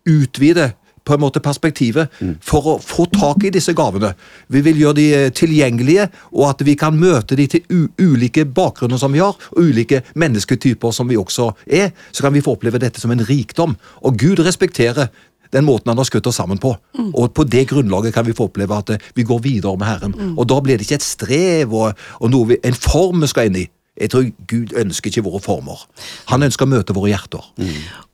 utvide 0.08 0.72
på 1.06 1.14
en 1.14 1.22
måte 1.22 1.42
perspektivet 1.44 2.14
for 2.44 2.70
å 2.72 2.76
få 2.82 3.06
tak 3.14 3.44
i 3.46 3.52
disse 3.54 3.76
gavene. 3.78 4.14
Vi 4.50 4.62
vil 4.66 4.82
gjøre 4.82 4.98
de 4.98 5.06
eh, 5.14 5.28
tilgjengelige, 5.36 6.08
og 6.34 6.48
at 6.50 6.66
vi 6.66 6.76
kan 6.80 6.98
møte 6.98 7.38
de 7.38 7.46
til 7.52 7.86
ulike 8.02 8.46
bakgrunner 8.46 9.02
som 9.02 9.14
vi 9.14 9.22
har, 9.22 9.38
og 9.54 9.62
ulike 9.70 10.02
mennesketyper 10.18 10.96
som 10.96 11.12
vi 11.12 11.20
også 11.20 11.52
er. 11.68 11.92
Så 12.12 12.26
kan 12.26 12.34
vi 12.34 12.44
få 12.46 12.56
oppleve 12.58 12.82
dette 12.82 13.04
som 13.04 13.14
en 13.14 13.26
rikdom. 13.28 13.78
Og 14.02 14.18
Gud 14.18 14.42
respekterer 14.46 15.12
den 15.56 15.68
måten 15.68 15.92
han 15.92 16.02
har 16.02 16.08
skutt 16.08 16.28
oss 16.30 16.40
sammen 16.42 16.60
på. 16.62 16.74
Og 17.08 17.32
på 17.36 17.46
det 17.48 17.66
grunnlaget 17.72 18.16
kan 18.16 18.28
vi 18.28 18.36
få 18.36 18.50
oppleve 18.50 18.82
at 18.82 18.94
eh, 18.96 19.08
vi 19.16 19.28
går 19.28 19.42
videre 19.46 19.78
med 19.80 19.90
Herren. 19.90 20.16
Og 20.36 20.46
da 20.52 20.60
blir 20.64 20.78
det 20.78 20.88
ikke 20.88 21.00
et 21.00 21.08
strev 21.08 21.74
og, 21.76 22.06
og 22.20 22.36
vi, 22.52 22.60
en 22.64 22.78
form 22.78 23.24
vi 23.24 23.32
skal 23.32 23.50
inn 23.50 23.64
i. 23.64 23.70
Jeg 23.96 24.12
tror 24.12 24.26
Gud 24.52 24.74
ønsker 24.76 25.08
ikke 25.08 25.24
våre 25.24 25.40
former. 25.40 25.86
Han 26.28 26.44
ønsker 26.44 26.68
å 26.68 26.74
møte 26.74 26.96
våre 26.96 27.14
hjerter. 27.14 27.46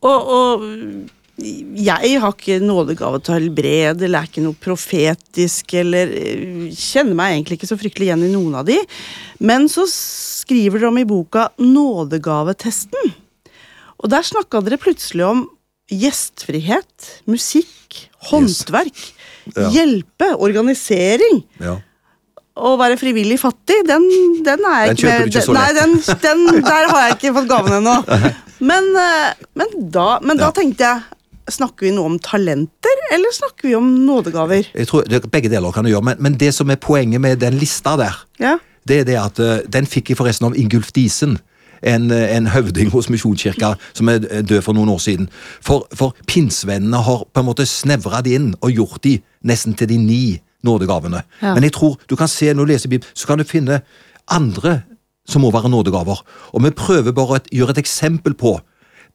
Og, 0.06 0.30
og 0.36 0.66
jeg 1.42 2.20
har 2.22 2.36
ikke 2.36 2.60
nådegave 2.62 3.22
til 3.22 3.34
å 3.34 3.38
helbrede, 3.40 4.06
eller 4.06 4.22
er 4.22 4.30
ikke 4.30 4.44
noe 4.46 4.58
profetisk, 4.62 5.74
eller 5.80 6.12
eh, 6.14 6.68
kjenner 6.76 7.18
meg 7.18 7.38
egentlig 7.38 7.58
ikke 7.58 7.72
så 7.72 7.80
fryktelig 7.82 8.12
igjen 8.12 8.28
i 8.28 8.34
noen 8.34 8.60
av 8.62 8.68
de. 8.70 8.78
Men 9.42 9.66
så 9.72 9.88
skriver 9.90 10.82
dere 10.82 10.92
om 10.92 11.02
i 11.02 11.08
boka 11.10 11.50
Nådegavetesten. 11.62 13.16
Og 14.02 14.10
der 14.12 14.26
snakka 14.26 14.62
dere 14.66 14.82
plutselig 14.82 15.26
om 15.28 15.44
gjestfrihet, 15.92 17.08
musikk, 17.28 18.08
håndverk, 18.32 19.00
Ja. 19.56 19.70
hjelpe, 19.74 20.28
organisering. 20.38 21.44
Ja. 21.60 21.80
Å 22.62 22.76
være 22.78 22.98
frivillig 23.00 23.40
fattig, 23.42 23.80
den, 23.88 24.04
den 24.46 24.60
er 24.68 24.86
jeg 24.86 24.92
Den 24.92 24.98
ikke 24.98 25.16
du 25.24 25.30
ikke 25.32 25.46
så 25.48 25.54
Nei, 25.56 25.64
lett. 25.74 25.80
den, 25.82 26.20
den, 26.22 26.62
der 26.72 26.90
har 26.92 27.08
jeg 27.08 27.16
ikke 27.18 27.34
fått 27.40 27.50
gaven 27.50 27.78
ennå. 27.80 27.96
Men, 28.72 28.92
eh, 28.94 29.32
men, 29.58 29.72
da, 29.90 30.20
men 30.22 30.38
da 30.38 30.52
Ja. 30.52 30.52
tenkte 30.54 30.86
jeg 30.86 31.02
Snakker 31.52 31.88
vi 31.88 31.90
nå 31.92 32.04
om 32.06 32.20
talenter, 32.22 33.00
eller 33.12 33.32
snakker 33.34 33.66
vi 33.68 33.72
om 33.76 33.88
nådegaver? 34.06 34.68
Jeg 34.78 34.88
tror 34.88 35.08
det, 35.10 35.24
Begge 35.34 35.50
deler 35.50 35.74
kan 35.74 35.84
du 35.84 35.90
gjøre, 35.90 36.04
men, 36.06 36.20
men 36.22 36.36
det 36.40 36.52
som 36.54 36.70
er 36.70 36.78
poenget 36.80 37.20
med 37.20 37.40
den 37.42 37.58
lista 37.60 37.96
der, 38.00 38.14
Ja. 38.40 38.54
det 38.88 39.00
er 39.02 39.08
det 39.10 39.18
at 39.20 39.40
eh, 39.42 39.64
den 39.68 39.90
fikk 39.90 40.10
jeg 40.14 40.18
forresten 40.22 40.48
av 40.52 40.56
Ingulf 40.56 40.92
Diesen. 40.94 41.40
En, 41.82 42.12
eh, 42.12 42.36
en 42.36 42.48
høvding 42.54 42.92
hos 42.94 43.10
Misjonskirka 43.10 43.74
som 43.94 44.10
er 44.10 44.26
eh, 44.30 44.44
død 44.46 44.62
for 44.62 44.78
noen 44.78 44.90
år 44.94 45.02
siden. 45.02 45.30
For, 45.66 45.88
for 45.98 46.16
pinnsvennene 46.30 47.02
har 47.02 47.26
på 47.26 47.42
en 47.42 47.48
måte 47.48 47.66
snevra 47.66 48.22
det 48.22 48.36
inn 48.38 48.52
og 48.62 48.72
gjort 48.72 49.04
de 49.04 49.18
nesten 49.44 49.74
til 49.74 49.90
de 49.90 49.98
ni 49.98 50.24
nådegavene. 50.64 51.24
Ja. 51.42 51.56
Men 51.56 51.66
jeg 51.66 51.74
tror 51.74 51.98
du 52.08 52.16
kan 52.16 52.30
se 52.30 52.54
når 52.54 52.66
du 52.66 52.74
leser 52.74 52.90
Bibelen, 52.90 53.10
så 53.14 53.28
kan 53.28 53.42
du 53.42 53.48
finne 53.50 53.82
andre 54.30 54.84
som 55.26 55.42
må 55.42 55.52
være 55.54 55.70
nådegaver. 55.70 56.22
Og 56.54 56.64
vi 56.64 56.74
prøver 56.76 57.16
bare 57.16 57.40
å 57.40 57.42
gjøre 57.50 57.74
et 57.78 57.82
eksempel 57.82 58.38
på 58.38 58.60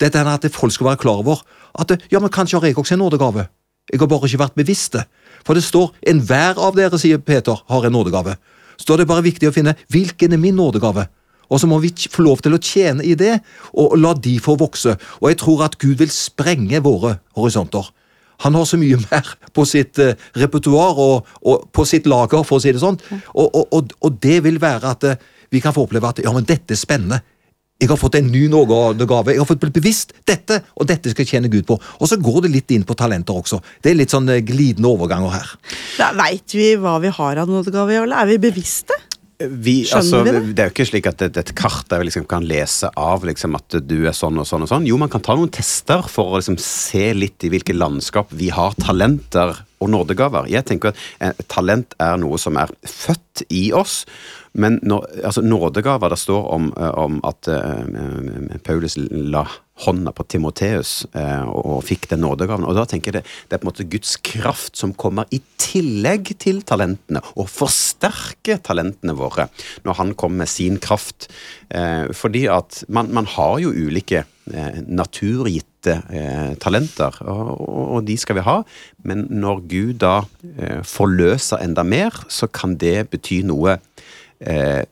dette 0.01 0.21
er 0.21 0.29
at 0.29 0.47
folk 0.53 0.75
skal 0.75 0.91
være 0.91 1.01
klar 1.01 1.23
over 1.23 1.43
at 1.81 1.95
ja, 2.13 2.21
men 2.21 2.33
kanskje 2.33 2.59
har 2.59 2.69
jeg 2.69 2.79
også 2.79 2.97
en 2.97 3.05
nådegave. 3.05 3.47
Jeg 3.93 4.01
har 4.01 4.11
bare 4.11 4.29
ikke 4.29 4.43
vært 4.43 4.59
bevisst 4.59 4.93
det. 4.97 5.05
For 5.47 5.55
det 5.55 5.63
står 5.65 5.93
'enhver 6.03 6.59
av 6.59 6.75
dere', 6.75 6.99
sier 6.99 7.19
Peter, 7.19 7.57
har 7.69 7.85
en 7.85 7.93
nådegave. 7.93 8.37
Så 8.77 8.85
da 8.87 8.93
er 8.95 8.97
det 8.99 9.09
bare 9.09 9.23
viktig 9.23 9.49
å 9.49 9.53
finne 9.53 9.77
'hvilken 9.89 10.33
er 10.33 10.37
min 10.37 10.57
nådegave'? 10.57 11.07
Og 11.51 11.61
så 11.63 11.69
må 11.71 11.79
vi 11.83 11.93
få 11.93 12.25
lov 12.27 12.43
til 12.45 12.57
å 12.57 12.63
tjene 12.63 13.05
i 13.07 13.15
det, 13.19 13.39
og 13.79 13.95
la 14.01 14.15
de 14.19 14.37
få 14.43 14.57
vokse. 14.59 14.97
Og 15.21 15.31
jeg 15.31 15.41
tror 15.43 15.67
at 15.69 15.79
Gud 15.83 16.01
vil 16.01 16.13
sprenge 16.13 16.83
våre 16.85 17.19
horisonter. 17.39 17.93
Han 18.45 18.57
har 18.59 18.67
så 18.69 18.79
mye 18.81 18.99
mer 19.11 19.31
på 19.57 19.65
sitt 19.69 20.01
eh, 20.03 20.19
repertoar 20.37 20.99
og, 21.01 21.31
og 21.47 21.71
på 21.73 21.87
sitt 21.89 22.09
lager, 22.11 22.45
for 22.45 22.59
å 22.59 22.65
si 22.65 22.75
det 22.75 22.83
sånn. 22.83 22.99
Og, 23.35 23.47
og, 23.55 23.97
og, 24.01 24.21
det 24.23 24.43
vil 24.45 24.61
være 24.63 24.93
at 24.93 25.09
eh, 25.09 25.25
vi 25.53 25.63
kan 25.63 25.75
få 25.75 25.87
oppleve 25.87 26.11
at 26.11 26.21
ja, 26.25 26.35
men 26.35 26.47
dette 26.47 26.75
er 26.75 26.81
spennende. 26.81 27.23
Jeg 27.77 27.91
har 27.91 27.99
fått 28.01 28.17
en 28.17 28.31
ny 28.33 28.47
nådegave. 28.49 29.35
Jeg 29.35 29.43
har 29.43 29.49
fått 29.49 29.61
blitt 29.61 29.77
bevisst 29.77 30.15
dette, 30.25 30.63
og 30.81 30.89
dette 30.89 31.11
skal 31.13 31.27
jeg 31.27 31.35
tjene 31.35 31.51
Gud 31.53 31.67
på. 31.69 31.77
Og 31.77 32.09
så 32.09 32.17
går 32.17 32.47
det 32.47 32.55
litt 32.55 32.73
inn 32.73 32.87
på 32.89 32.97
talenter 32.97 33.37
også. 33.37 33.61
Det 33.85 33.93
er 33.93 33.99
litt 33.99 34.15
sånn 34.15 34.31
eh, 34.33 34.41
glidende 34.45 34.89
overganger 34.89 35.35
her. 35.37 35.51
Veit 36.17 36.57
vi 36.57 36.71
hva 36.81 36.97
vi 37.05 37.13
har 37.13 37.43
av 37.43 37.53
nådegave, 37.53 38.01
eller 38.03 38.25
er 38.25 38.33
vi 38.33 38.41
bevisste? 38.49 38.97
Vi, 39.39 39.83
altså, 39.93 40.23
vi 40.25 40.33
det? 40.33 40.41
det 40.57 40.63
er 40.63 40.71
jo 40.71 40.73
ikke 40.73 40.87
slik 40.89 41.07
at 41.11 41.23
er 41.27 41.35
et 41.43 41.51
kart 41.59 41.85
der 41.91 42.01
vi 42.01 42.09
liksom 42.09 42.25
kan 42.29 42.45
lese 42.49 42.89
av 42.97 43.27
liksom, 43.29 43.57
at 43.59 43.77
du 43.85 43.99
er 44.09 44.15
sånn 44.17 44.41
og 44.41 44.49
sånn 44.49 44.65
og 44.65 44.71
sånn. 44.71 44.87
Jo, 44.89 44.97
man 45.01 45.13
kan 45.13 45.25
ta 45.25 45.37
noen 45.37 45.53
tester 45.53 46.07
for 46.09 46.33
å 46.33 46.41
liksom, 46.41 46.57
se 46.63 47.11
litt 47.13 47.45
i 47.45 47.51
hvilke 47.53 47.77
landskap 47.77 48.33
vi 48.33 48.49
har 48.55 48.77
talenter 48.81 49.53
og 49.85 49.93
nådegaver. 49.93 50.49
Jeg 50.49 50.65
tenker 50.71 50.95
at 50.95 51.05
eh, 51.21 51.45
talent 51.53 51.93
er 52.01 52.17
noe 52.23 52.41
som 52.41 52.57
er 52.57 52.73
født 52.89 53.45
i 53.53 53.69
oss. 53.77 54.05
Men 54.57 54.81
når, 54.81 55.05
altså, 55.29 55.45
nådegaver, 55.45 56.15
det 56.15 56.21
står 56.23 56.49
om, 56.57 56.73
eh, 56.73 56.95
om 56.97 57.21
at 57.29 57.53
eh, 57.53 58.59
Paulus 58.65 58.97
la 58.97 59.45
hånda 59.85 60.13
på 60.17 60.25
Timoteus 60.31 61.05
eh, 61.17 61.45
og, 61.51 61.83
fikk 61.87 62.09
den 62.13 62.23
nådegaven. 62.25 62.65
Og 62.65 62.77
da 62.79 62.87
tenker 62.89 63.13
jeg 63.13 63.19
det, 63.19 63.35
det 63.49 63.57
er 63.57 63.61
på 63.61 63.67
en 63.67 63.73
måte 63.73 63.89
Guds 63.93 64.17
kraft 64.25 64.79
som 64.81 64.95
kommer 64.97 65.29
i 65.35 65.43
tillegg 65.61 66.33
til 66.43 66.63
talentene, 66.67 67.21
og 67.37 67.51
forsterker 67.53 68.63
talentene 68.65 69.17
våre 69.19 69.49
når 69.87 70.01
han 70.01 70.15
kommer 70.19 70.45
med 70.45 70.53
sin 70.53 70.81
kraft. 70.83 71.29
Eh, 71.69 72.09
fordi 72.17 72.47
at 72.53 72.83
man, 72.89 73.13
man 73.17 73.29
har 73.37 73.59
jo 73.61 73.75
ulike 73.75 74.25
eh, 74.25 74.81
naturgitte 74.87 75.99
eh, 76.09 76.57
talenter, 76.63 77.21
og, 77.29 77.53
og, 77.61 77.85
og 77.99 78.09
de 78.09 78.17
skal 78.21 78.41
vi 78.41 78.47
ha. 78.49 78.59
Men 79.05 79.27
når 79.29 79.65
Gud 79.69 79.97
da 80.03 80.19
eh, 80.57 80.81
forløser 80.87 81.61
enda 81.67 81.85
mer, 81.85 82.17
så 82.33 82.49
kan 82.49 82.79
det 82.81 83.11
bety 83.13 83.43
noe 83.47 83.77
eh, 84.41 84.85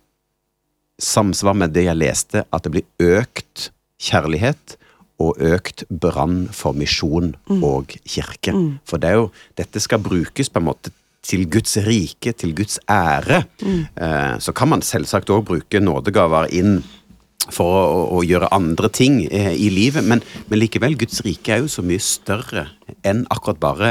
samsvar 1.00 1.56
med 1.58 1.72
det 1.74 1.88
jeg 1.88 1.98
leste, 1.98 2.44
at 2.44 2.66
det 2.66 2.74
blir 2.76 3.16
økt 3.18 3.70
kjærlighet 4.04 4.76
og 5.22 5.38
økt 5.38 5.84
brann 5.88 6.48
for 6.52 6.74
misjon 6.76 7.34
og 7.62 7.94
kirke. 8.02 8.54
For 8.88 9.00
det 9.00 9.12
er 9.12 9.20
jo, 9.20 9.30
dette 9.56 9.80
skal 9.82 10.02
brukes 10.02 10.50
på 10.50 10.62
en 10.62 10.68
måte 10.68 10.92
til 11.24 11.46
Guds 11.48 11.78
rike, 11.86 12.34
til 12.36 12.52
Guds 12.56 12.78
ære. 12.90 13.44
Eh, 13.64 14.34
så 14.38 14.52
kan 14.52 14.68
man 14.68 14.82
selvsagt 14.84 15.32
òg 15.32 15.46
bruke 15.48 15.80
nådegaver 15.80 16.50
inn 16.52 16.82
for 17.52 17.76
å, 17.76 18.00
å, 18.16 18.22
gjøre 18.24 18.52
andre 18.56 18.88
ting 18.88 19.20
eh, 19.28 19.52
i 19.52 19.68
livet, 19.72 20.04
men, 20.04 20.22
men 20.48 20.60
likevel, 20.60 20.96
Guds 21.00 21.20
rike 21.26 21.52
er 21.52 21.64
jo 21.64 21.68
så 21.68 21.84
mye 21.84 22.00
større 22.00 22.68
enn 23.04 23.24
akkurat 23.32 23.60
bare 23.60 23.90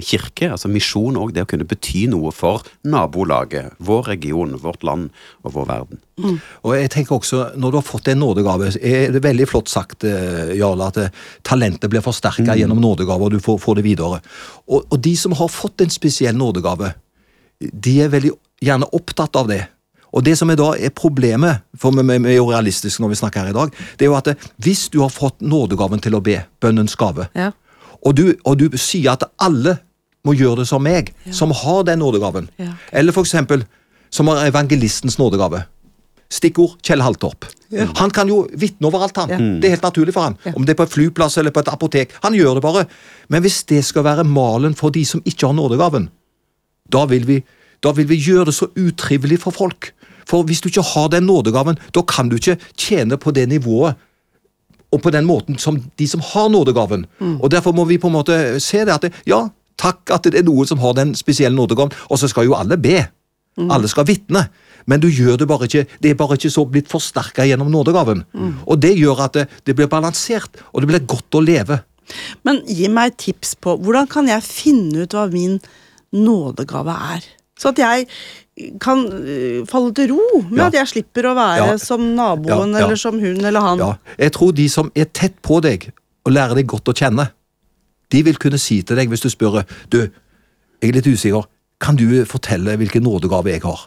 kirke. 0.00 0.48
Altså 0.54 0.70
misjon 0.72 1.18
òg, 1.20 1.34
det 1.36 1.42
å 1.44 1.48
kunne 1.50 1.66
bety 1.68 2.06
noe 2.08 2.30
for 2.32 2.64
nabolaget, 2.88 3.74
vår 3.84 4.08
region, 4.12 4.54
vårt 4.62 4.86
land 4.86 5.10
og 5.44 5.52
vår 5.56 5.66
verden. 5.68 6.00
Og 6.64 6.72
jeg 6.72 6.90
tenker 6.94 7.18
også, 7.18 7.42
Når 7.56 7.70
du 7.70 7.76
har 7.76 7.84
fått 7.84 8.08
en 8.08 8.18
nådegave, 8.18 8.70
er 8.80 9.12
det 9.12 9.22
veldig 9.22 9.46
flott 9.48 9.68
sagt, 9.68 10.04
eh, 10.04 10.54
Jarle, 10.56 10.86
at 10.88 10.96
eh, 10.96 11.10
talentet 11.44 11.90
blir 11.90 12.00
forsterka 12.00 12.56
gjennom 12.56 12.80
nådegave, 12.80 13.20
og 13.20 13.30
du 13.30 13.38
får, 13.38 13.58
får 13.60 13.74
det 13.76 13.84
videre. 13.84 14.20
Og, 14.66 14.86
og 14.90 15.00
de 15.00 15.16
som 15.16 15.32
har 15.32 15.48
fått 15.52 15.80
en 15.84 15.92
spesiell 15.92 16.36
nådegave, 16.36 16.94
de 17.60 18.00
er 18.00 18.08
veldig 18.12 18.32
gjerne 18.64 18.88
opptatt 18.96 19.36
av 19.36 19.48
det. 19.48 19.66
Og 20.16 20.24
det 20.24 20.36
som 20.38 20.48
er 20.50 20.56
da 20.56 20.70
er 20.80 20.94
problemet, 20.96 21.66
for 21.76 21.92
vi 21.92 22.16
er 22.16 22.38
jo 22.38 22.48
realistiske 22.48 23.02
når 23.02 23.12
vi 23.12 23.20
snakker 23.20 23.44
her 23.44 23.52
i 23.52 23.56
dag, 23.56 23.72
det 23.98 24.06
er 24.06 24.10
jo 24.10 24.16
at 24.16 24.32
eh, 24.32 24.48
hvis 24.64 24.88
du 24.88 25.02
har 25.04 25.12
fått 25.12 25.44
nådegaven 25.44 26.00
til 26.00 26.16
å 26.16 26.22
be, 26.24 26.40
bønnens 26.62 26.96
gave, 26.96 27.28
Ja. 27.36 27.52
Og 28.02 28.16
du, 28.16 28.34
og 28.44 28.58
du 28.60 28.78
sier 28.78 29.14
at 29.14 29.24
alle 29.42 29.78
må 30.26 30.34
gjøre 30.34 30.62
det 30.62 30.68
som 30.68 30.82
meg, 30.82 31.12
som 31.30 31.54
har 31.54 31.86
den 31.86 32.02
nådegaven. 32.02 32.50
Ja. 32.58 32.74
Eller 32.92 33.14
for 33.14 33.26
eksempel 33.26 33.64
som 34.10 34.28
har 34.30 34.46
evangelistens 34.46 35.18
nådegave. 35.20 35.64
Stikkord 36.32 36.80
Kjell 36.82 37.04
Haltorp. 37.04 37.46
Han 37.98 38.10
kan 38.14 38.30
jo 38.30 38.40
vitne 38.58 38.88
overalt, 38.88 39.16
han. 39.16 39.30
Ja. 39.30 39.38
Det 39.60 39.68
er 39.68 39.76
helt 39.76 39.86
naturlig 39.86 40.14
for 40.16 40.26
han. 40.26 40.38
Om 40.54 40.66
det 40.66 40.74
er 40.74 40.80
på 40.80 40.86
en 40.86 40.94
flyplass 40.94 41.38
eller 41.38 41.54
på 41.54 41.62
et 41.62 41.70
apotek. 41.70 42.14
Han 42.24 42.34
gjør 42.34 42.58
det 42.58 42.64
bare. 42.64 42.86
Men 43.30 43.44
hvis 43.44 43.62
det 43.70 43.84
skal 43.86 44.06
være 44.06 44.26
malen 44.26 44.74
for 44.78 44.94
de 44.94 45.04
som 45.06 45.22
ikke 45.24 45.46
har 45.46 45.54
nådegaven, 45.54 46.08
da 46.90 47.04
vil 47.10 47.26
vi, 47.28 47.40
da 47.82 47.92
vil 47.94 48.08
vi 48.10 48.18
gjøre 48.18 48.48
det 48.50 48.56
så 48.58 48.70
utrivelig 48.74 49.40
for 49.42 49.54
folk. 49.54 49.92
For 50.26 50.42
hvis 50.46 50.62
du 50.62 50.70
ikke 50.70 50.86
har 50.94 51.10
den 51.14 51.28
nådegaven, 51.30 51.78
da 51.94 52.02
kan 52.02 52.30
du 52.30 52.38
ikke 52.38 52.58
tjene 52.74 53.18
på 53.18 53.30
det 53.34 53.46
nivået 53.50 53.94
og 54.96 55.02
på 55.04 55.12
den 55.14 55.28
måten 55.28 55.60
som 55.60 55.78
de 56.00 56.08
som 56.08 56.24
har 56.32 56.48
nådegaven. 56.52 57.04
Og 57.36 57.50
Derfor 57.52 57.76
må 57.76 57.84
vi 57.84 58.00
på 58.00 58.08
en 58.10 58.16
måte 58.16 58.38
se 58.64 58.84
det 58.88 58.94
at 58.94 59.06
det, 59.06 59.12
ja, 59.28 59.44
takk 59.76 60.14
at 60.14 60.28
det 60.30 60.40
er 60.40 60.46
noen 60.46 60.68
som 60.68 60.80
har 60.80 60.96
den 60.96 61.14
spesielle 61.18 61.56
nådegaven. 61.56 61.92
Og 62.08 62.20
så 62.20 62.30
skal 62.32 62.48
jo 62.48 62.56
alle 62.56 62.78
be. 62.80 63.02
Alle 63.72 63.88
skal 63.88 64.08
vitne. 64.08 64.46
Men 64.86 65.02
du 65.02 65.08
gjør 65.10 65.40
det 65.40 65.48
bare 65.50 65.66
ikke, 65.66 65.84
det 66.02 66.12
er 66.12 66.18
bare 66.18 66.36
ikke 66.38 66.52
så 66.52 66.64
blitt 66.68 66.90
forsterka 66.90 67.44
gjennom 67.48 67.70
nådegaven. 67.72 68.24
Og 68.66 68.80
det 68.80 68.94
gjør 68.98 69.24
at 69.26 69.34
det, 69.38 69.46
det 69.66 69.74
blir 69.76 69.90
balansert, 69.90 70.60
og 70.72 70.82
det 70.82 70.90
blir 70.92 71.06
godt 71.08 71.38
å 71.38 71.42
leve. 71.42 71.80
Men 72.46 72.60
gi 72.70 72.86
meg 72.92 73.12
et 73.12 73.18
tips 73.24 73.56
på 73.58 73.74
hvordan 73.82 74.06
kan 74.10 74.28
jeg 74.30 74.44
finne 74.46 75.04
ut 75.06 75.16
hva 75.16 75.26
min 75.32 75.58
nådegave 76.14 76.94
er? 77.16 77.26
Så 77.58 77.72
at 77.72 77.80
jeg 77.82 78.06
kan 78.80 79.02
øh, 79.12 79.66
falle 79.68 79.92
til 79.94 80.12
ro 80.14 80.40
med 80.48 80.58
Ja. 80.58 80.66
at 80.70 80.74
jeg 80.78 80.88
slipper 80.88 81.26
å 81.28 81.34
være 81.36 81.66
Ja. 81.72 81.76
som 81.76 82.00
naboen 82.16 82.72
Ja, 82.72 82.78
ja. 82.78 82.84
eller 82.86 82.96
som 82.96 83.18
hun 83.20 83.44
eller 83.44 83.60
han. 83.60 83.78
Ja, 83.78 83.94
jeg 84.18 84.32
tror 84.32 84.52
de 84.56 84.68
som 84.68 84.90
er 84.96 85.04
tett 85.12 85.34
på 85.42 85.60
deg 85.62 85.90
og 86.24 86.32
lærer 86.32 86.54
deg 86.54 86.66
godt 86.66 86.88
å 86.88 86.94
kjenne, 86.96 87.30
De 88.12 88.22
vil 88.22 88.36
kunne 88.38 88.58
si 88.58 88.82
til 88.86 88.94
deg 88.96 89.08
hvis 89.10 89.20
du 89.20 89.28
spør 89.28 89.64
du, 89.90 89.98
jeg 90.80 90.90
er 90.90 90.92
litt 90.94 91.06
usikker, 91.10 91.42
kan 91.80 91.96
du 91.96 92.24
fortelle 92.24 92.76
hvilken 92.78 93.02
nådegave 93.02 93.50
jeg 93.50 93.62
har? 93.62 93.80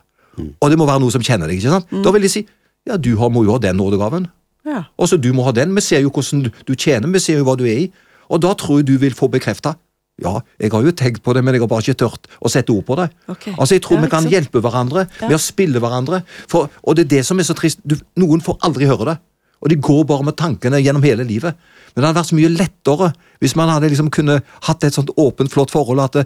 Og 0.61 0.69
det 0.69 0.77
må 0.77 0.85
være 0.85 0.99
noe 0.99 1.11
som 1.11 1.21
kjenner 1.21 1.47
deg. 1.47 1.55
ikke 1.63 1.71
sant? 1.71 1.87
Da 2.03 2.11
vil 2.11 2.21
de 2.21 2.27
si 2.29 2.45
ja, 2.85 2.97
du 2.97 3.15
må 3.15 3.43
jo 3.45 3.51
ha 3.53 3.57
den 3.59 3.77
nådegaven. 3.77 4.27
Ja. 4.65 4.83
Og 4.97 5.07
så 5.07 5.15
du 5.19 5.31
må 5.33 5.43
ha 5.45 5.51
den. 5.51 5.73
Vi 5.73 5.81
ser 5.81 6.01
jo 6.01 6.09
hvordan 6.11 6.43
du, 6.43 6.49
du 6.67 6.75
tjener, 6.75 7.07
vi 7.07 7.19
ser 7.19 7.37
jo 7.39 7.45
hva 7.45 7.55
du 7.57 7.63
er 7.63 7.77
i. 7.87 7.91
Og 8.29 8.41
da 8.41 8.53
tror 8.53 8.79
jeg 8.79 8.87
du 8.87 8.97
vil 8.97 9.13
få 9.13 9.29
bekrefta. 9.31 9.75
Ja, 10.23 10.35
jeg 10.59 10.71
har 10.73 10.83
jo 10.83 10.91
tenkt 10.91 11.23
på 11.23 11.33
det, 11.35 11.43
men 11.45 11.55
jeg 11.55 11.63
har 11.63 11.71
bare 11.71 11.85
ikke 11.85 12.01
tørt 12.03 12.27
å 12.43 12.51
sette 12.51 12.73
ord 12.73 12.85
på 12.87 12.97
det. 12.99 13.09
Okay. 13.31 13.53
Altså, 13.55 13.75
Jeg 13.77 13.83
tror 13.85 13.97
Ja, 13.97 14.03
vi 14.03 14.11
kan 14.11 14.27
hjelpe 14.29 14.61
hverandre 14.63 15.07
med 15.21 15.35
å 15.37 15.41
spille 15.41 15.79
hverandre. 15.79 16.23
For, 16.51 16.69
og 16.83 16.95
det 16.97 17.07
er 17.07 17.17
det 17.17 17.25
som 17.27 17.39
er 17.39 17.47
så 17.47 17.55
trist. 17.57 17.79
Du, 17.83 17.95
noen 18.19 18.43
får 18.43 18.59
aldri 18.67 18.89
høre 18.89 19.13
det. 19.13 19.17
Og 19.59 19.71
de 19.71 19.75
går 19.75 20.05
bare 20.07 20.23
med 20.23 20.37
tankene 20.39 20.79
gjennom 20.79 21.03
hele 21.03 21.25
livet. 21.27 21.55
Men 21.93 22.01
det 22.01 22.07
hadde 22.07 22.19
vært 22.21 22.31
så 22.31 22.37
mye 22.37 22.51
lettere 22.53 23.09
hvis 23.43 23.55
man 23.59 23.71
hadde 23.71 23.89
liksom 23.91 24.11
kunne 24.13 24.39
hatt 24.67 24.83
et 24.87 24.95
sånt 24.95 25.11
åpent, 25.19 25.51
flott 25.51 25.71
forhold. 25.71 25.99
at 25.99 26.21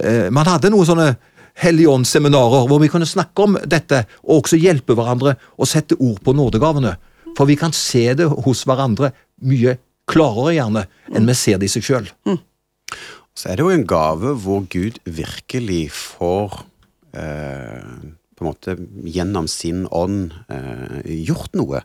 eh, 0.00 0.30
Man 0.30 0.48
hadde 0.48 0.72
noen 0.72 0.88
sånne 0.88 1.14
Helligåndsseminarer 1.62 2.66
hvor 2.66 2.80
vi 2.82 2.88
kunne 2.90 3.06
snakke 3.06 3.44
om 3.44 3.56
dette, 3.70 4.00
og 4.26 4.40
også 4.42 4.58
hjelpe 4.58 4.96
hverandre 4.98 5.36
og 5.54 5.68
sette 5.70 5.94
ord 6.02 6.18
på 6.24 6.34
nådegavene. 6.34 6.96
For 7.38 7.46
vi 7.46 7.54
kan 7.58 7.72
se 7.74 8.08
det 8.18 8.26
hos 8.26 8.64
hverandre 8.66 9.12
mye 9.46 9.76
klarere, 10.10 10.56
gjerne, 10.58 10.82
enn 11.14 11.30
vi 11.30 11.36
ser 11.38 11.60
det 11.62 11.70
i 11.70 11.74
seg 11.76 11.86
sjøl. 11.86 12.10
Så 13.34 13.50
er 13.50 13.58
det 13.58 13.64
jo 13.66 13.72
en 13.74 13.86
gave 13.88 14.34
hvor 14.44 14.66
Gud 14.70 15.00
virkelig 15.04 15.88
får 15.94 16.60
eh, 17.18 18.12
på 18.34 18.44
en 18.44 18.50
måte 18.50 18.76
gjennom 19.10 19.48
sin 19.50 19.84
ånd 19.94 20.34
eh, 20.52 21.00
gjort 21.26 21.54
noe. 21.58 21.82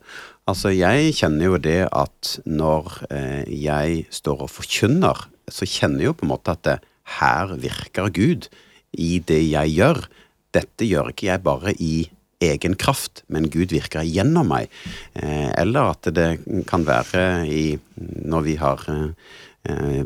Altså, 0.49 0.71
jeg 0.73 1.15
kjenner 1.17 1.51
jo 1.51 1.57
det 1.62 1.81
at 1.89 2.35
når 2.45 3.01
eh, 3.09 3.49
jeg 3.49 4.05
står 4.13 4.45
og 4.45 4.53
forkynner, 4.53 5.25
så 5.49 5.65
kjenner 5.65 6.05
jeg 6.05 6.12
jo 6.12 6.17
på 6.21 6.27
en 6.27 6.33
måte 6.35 6.53
at 6.53 6.63
det, 6.67 6.77
her 7.17 7.55
virker 7.57 8.12
Gud 8.13 8.47
i 8.93 9.17
det 9.25 9.41
jeg 9.49 9.75
gjør. 9.79 10.03
Dette 10.53 10.85
gjør 10.85 11.12
ikke 11.12 11.29
jeg 11.29 11.45
bare 11.45 11.73
i 11.81 12.09
egen 12.39 12.75
kraft, 12.79 13.23
men 13.27 13.49
Gud 13.51 13.73
virker 13.75 14.05
gjennom 14.07 14.49
meg. 14.53 14.69
Eh, 15.19 15.49
eller 15.59 15.95
at 15.95 16.09
det 16.15 16.29
kan 16.69 16.85
være 16.88 17.45
i, 17.51 17.63
når 17.99 18.45
vi 18.45 18.55
har 18.62 18.85
eh, 18.93 19.33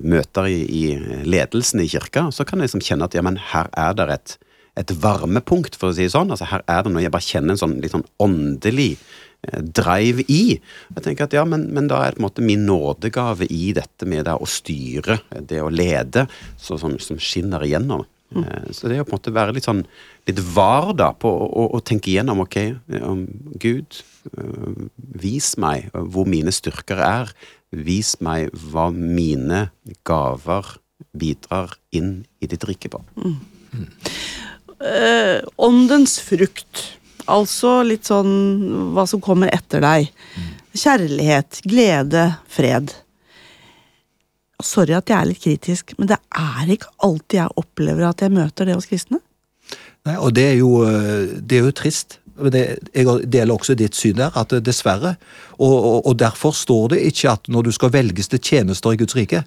møter 0.03 0.47
i, 0.49 0.61
i 0.63 0.83
ledelsen 1.27 1.83
i 1.83 1.89
kirka, 1.91 2.27
så 2.31 2.45
kan 2.47 2.59
jeg 2.61 2.71
liksom 2.71 2.85
kjenne 2.85 3.09
at 3.09 3.17
ja, 3.17 3.23
men 3.25 3.39
her 3.51 3.69
er 3.79 3.97
det 3.97 4.07
et, 4.13 4.37
et 4.83 4.95
varmepunkt, 5.03 5.77
for 5.79 5.91
å 5.91 5.97
si 5.97 6.07
det 6.07 6.15
sånn. 6.15 6.33
Altså 6.33 6.49
Her 6.49 6.65
er 6.67 6.85
det 6.85 6.93
noe 6.93 7.03
jeg 7.03 7.13
bare 7.13 7.27
kjenner 7.27 7.55
en 7.55 7.61
sånn 7.61 7.77
litt 7.83 7.93
sånn 7.93 8.07
åndelig 8.23 8.91
eh, 8.95 9.61
drive 9.81 10.25
i. 10.27 10.57
Jeg 10.95 11.05
tenker 11.05 11.27
at 11.27 11.37
ja, 11.37 11.45
men, 11.49 11.67
men 11.75 11.91
da 11.91 12.01
er 12.01 12.13
det 12.13 12.19
på 12.19 12.25
en 12.25 12.29
måte 12.29 12.47
min 12.47 12.65
nådegave 12.69 13.49
i 13.49 13.75
dette 13.77 14.09
med 14.09 14.25
det 14.29 14.37
å 14.37 14.49
styre, 14.49 15.21
det 15.39 15.61
å 15.61 15.71
lede, 15.73 16.27
så, 16.57 16.79
som, 16.81 16.97
som 17.01 17.21
skinner 17.21 17.65
igjennom. 17.67 18.07
Mm. 18.33 18.73
Så 18.73 18.89
det 18.89 18.97
jo 18.97 19.05
på 19.05 19.13
en 19.13 19.19
måte 19.19 19.33
være 19.33 19.53
litt 19.53 19.67
sånn 19.67 19.83
litt 20.27 20.39
var 20.55 20.93
da 20.97 21.11
på 21.13 21.29
å, 21.29 21.45
å, 21.45 21.65
å 21.77 21.81
tenke 21.85 22.09
igjennom 22.11 22.43
ok, 22.45 22.57
um, 22.97 23.25
Gud, 23.61 23.99
øh, 24.33 24.87
vis 25.21 25.53
meg 25.61 25.91
hvor 25.93 26.29
mine 26.29 26.53
styrker 26.55 27.01
er. 27.03 27.33
Vis 27.73 28.13
meg 28.21 28.53
hva 28.53 28.91
mine 28.93 29.67
gaver 30.05 30.75
bidrar 31.17 31.73
inn 31.95 32.23
i 32.41 32.49
ditt 32.49 32.65
rike 32.69 32.91
på. 32.93 33.01
Eh, 34.83 35.39
åndens 35.63 36.17
frukt. 36.19 36.81
Altså 37.31 37.79
litt 37.87 38.09
sånn 38.09 38.91
hva 38.93 39.05
som 39.07 39.21
kommer 39.23 39.51
etter 39.53 39.83
deg. 39.83 40.09
Kjærlighet, 40.75 41.61
glede, 41.69 42.25
fred. 42.51 42.91
Sorry 44.63 44.95
at 44.95 45.09
jeg 45.11 45.17
er 45.17 45.29
litt 45.29 45.43
kritisk, 45.43 45.93
men 45.97 46.09
det 46.11 46.17
er 46.35 46.73
ikke 46.75 46.91
alltid 47.05 47.39
jeg 47.41 47.57
opplever 47.59 48.09
at 48.09 48.23
jeg 48.23 48.33
møter 48.33 48.67
det 48.67 48.77
hos 48.77 48.89
kristne. 48.89 49.21
Nei, 50.03 50.17
og 50.17 50.33
det 50.35 50.49
er 50.51 50.57
jo, 50.59 50.83
eh, 50.83 51.39
det 51.39 51.59
er 51.59 51.69
jo 51.69 51.75
trist. 51.79 52.19
Men 52.41 52.51
Det, 52.51 52.79
jeg 52.95 53.05
deler 53.33 53.53
også 53.53 53.75
ditt 53.75 53.95
syn 53.95 54.17
der, 54.17 54.31
at 54.37 54.53
dessverre. 54.65 55.15
Og, 55.59 55.73
og, 55.73 56.07
og 56.07 56.19
derfor 56.19 56.51
står 56.51 56.87
det 56.95 57.03
ikke 57.11 57.29
at 57.29 57.47
når 57.47 57.61
du 57.61 57.71
skal 57.71 57.93
velges 57.93 58.27
til 58.27 58.39
tjenester 58.39 58.91
i 58.91 58.97
Guds 58.97 59.15
rike, 59.15 59.43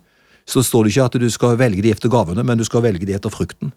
så 0.47 0.63
står 0.63 0.85
det 0.85 0.95
ikke 0.95 1.05
at 1.05 1.21
du 1.21 1.31
skal 1.31 1.59
velge 1.59 1.83
de 1.83 1.91
etter 1.91 2.09
gavene, 2.09 2.45
men 2.47 2.59
du 2.59 2.65
skal 2.65 2.83
velge 2.83 3.07
de 3.07 3.17
etter 3.17 3.31
frukten. 3.31 3.73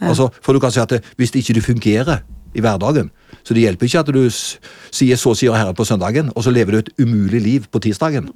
Altså, 0.00 0.30
for 0.40 0.56
du 0.56 0.60
kan 0.60 0.72
si 0.72 0.80
at 0.80 0.90
det, 0.90 1.02
hvis 1.20 1.34
ikke 1.36 1.54
du 1.54 1.60
fungerer 1.60 2.22
i 2.54 2.62
hverdagen, 2.64 3.10
så 3.44 3.54
det 3.54 3.66
hjelper 3.66 3.86
ikke 3.86 4.00
at 4.00 4.14
du 4.14 4.30
sier 4.30 5.16
'så 5.16 5.34
sier 5.34 5.52
Herren' 5.52 5.76
på 5.76 5.84
søndagen, 5.84 6.32
og 6.34 6.44
så 6.44 6.50
lever 6.50 6.72
du 6.72 6.78
et 6.78 6.90
umulig 6.98 7.40
liv 7.40 7.64
på 7.72 7.78
tirsdagen. 7.78 8.30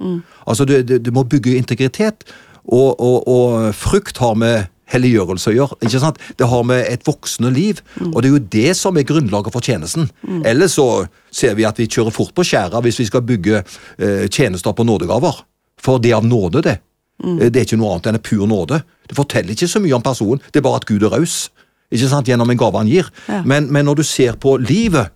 Altså, 0.47 0.65
du, 0.65 0.81
du, 0.81 0.97
du 0.97 1.11
må 1.11 1.23
bygge 1.23 1.57
integritet, 1.57 2.23
og, 2.67 2.99
og, 3.01 3.27
og 3.27 3.75
frukt 3.75 4.17
har 4.17 4.33
med 4.33 4.63
helliggjørelse 4.91 5.51
å 5.51 5.55
gjøre. 5.55 5.77
ikke 5.81 6.01
sant? 6.01 6.19
Det 6.37 6.47
har 6.49 6.63
med 6.67 6.85
et 6.85 7.05
voksende 7.07 7.51
liv, 7.53 7.81
og 8.11 8.21
det 8.21 8.29
er 8.29 8.33
jo 8.35 8.43
det 8.57 8.71
som 8.77 8.97
er 8.97 9.07
grunnlaget 9.07 9.53
for 9.53 9.65
tjenesten. 9.65 10.09
Ellers 10.45 10.77
så 10.77 11.05
ser 11.33 11.55
vi 11.57 11.65
at 11.67 11.79
vi 11.81 11.89
kjører 11.89 12.13
fort 12.13 12.35
på 12.35 12.45
skjæra 12.45 12.81
hvis 12.85 12.99
vi 13.01 13.07
skal 13.09 13.25
bygge 13.25 13.61
eh, 13.61 14.25
tjenester 14.29 14.75
på 14.75 14.85
nådegaver. 14.85 15.43
For 15.81 16.01
det 16.01 16.13
er 16.13 16.19
av 16.19 16.27
nåde, 16.27 16.61
det. 16.65 16.77
Mm. 17.23 17.37
Det 17.39 17.55
er 17.55 17.65
ikke 17.65 17.79
noe 17.79 17.95
annet 17.95 18.09
enn 18.11 18.19
en 18.19 18.25
pur 18.25 18.45
nåde. 18.49 18.81
Det 19.09 19.17
forteller 19.17 19.55
ikke 19.55 19.69
så 19.71 19.81
mye 19.83 19.95
om 19.97 20.03
personen, 20.05 20.41
det 20.51 20.61
er 20.61 20.67
bare 20.67 20.81
at 20.81 20.89
Gud 20.89 21.03
er 21.03 21.13
raus. 21.15 21.49
Ikke 21.93 22.09
sant? 22.11 22.27
Gjennom 22.27 22.49
en 22.49 22.59
gave 22.59 22.79
han 22.79 22.89
gir. 22.89 23.09
Ja. 23.29 23.41
Men, 23.45 23.69
men 23.73 23.85
når 23.87 24.01
du 24.01 24.05
ser 24.07 24.39
på 24.41 24.57
livet, 24.61 25.13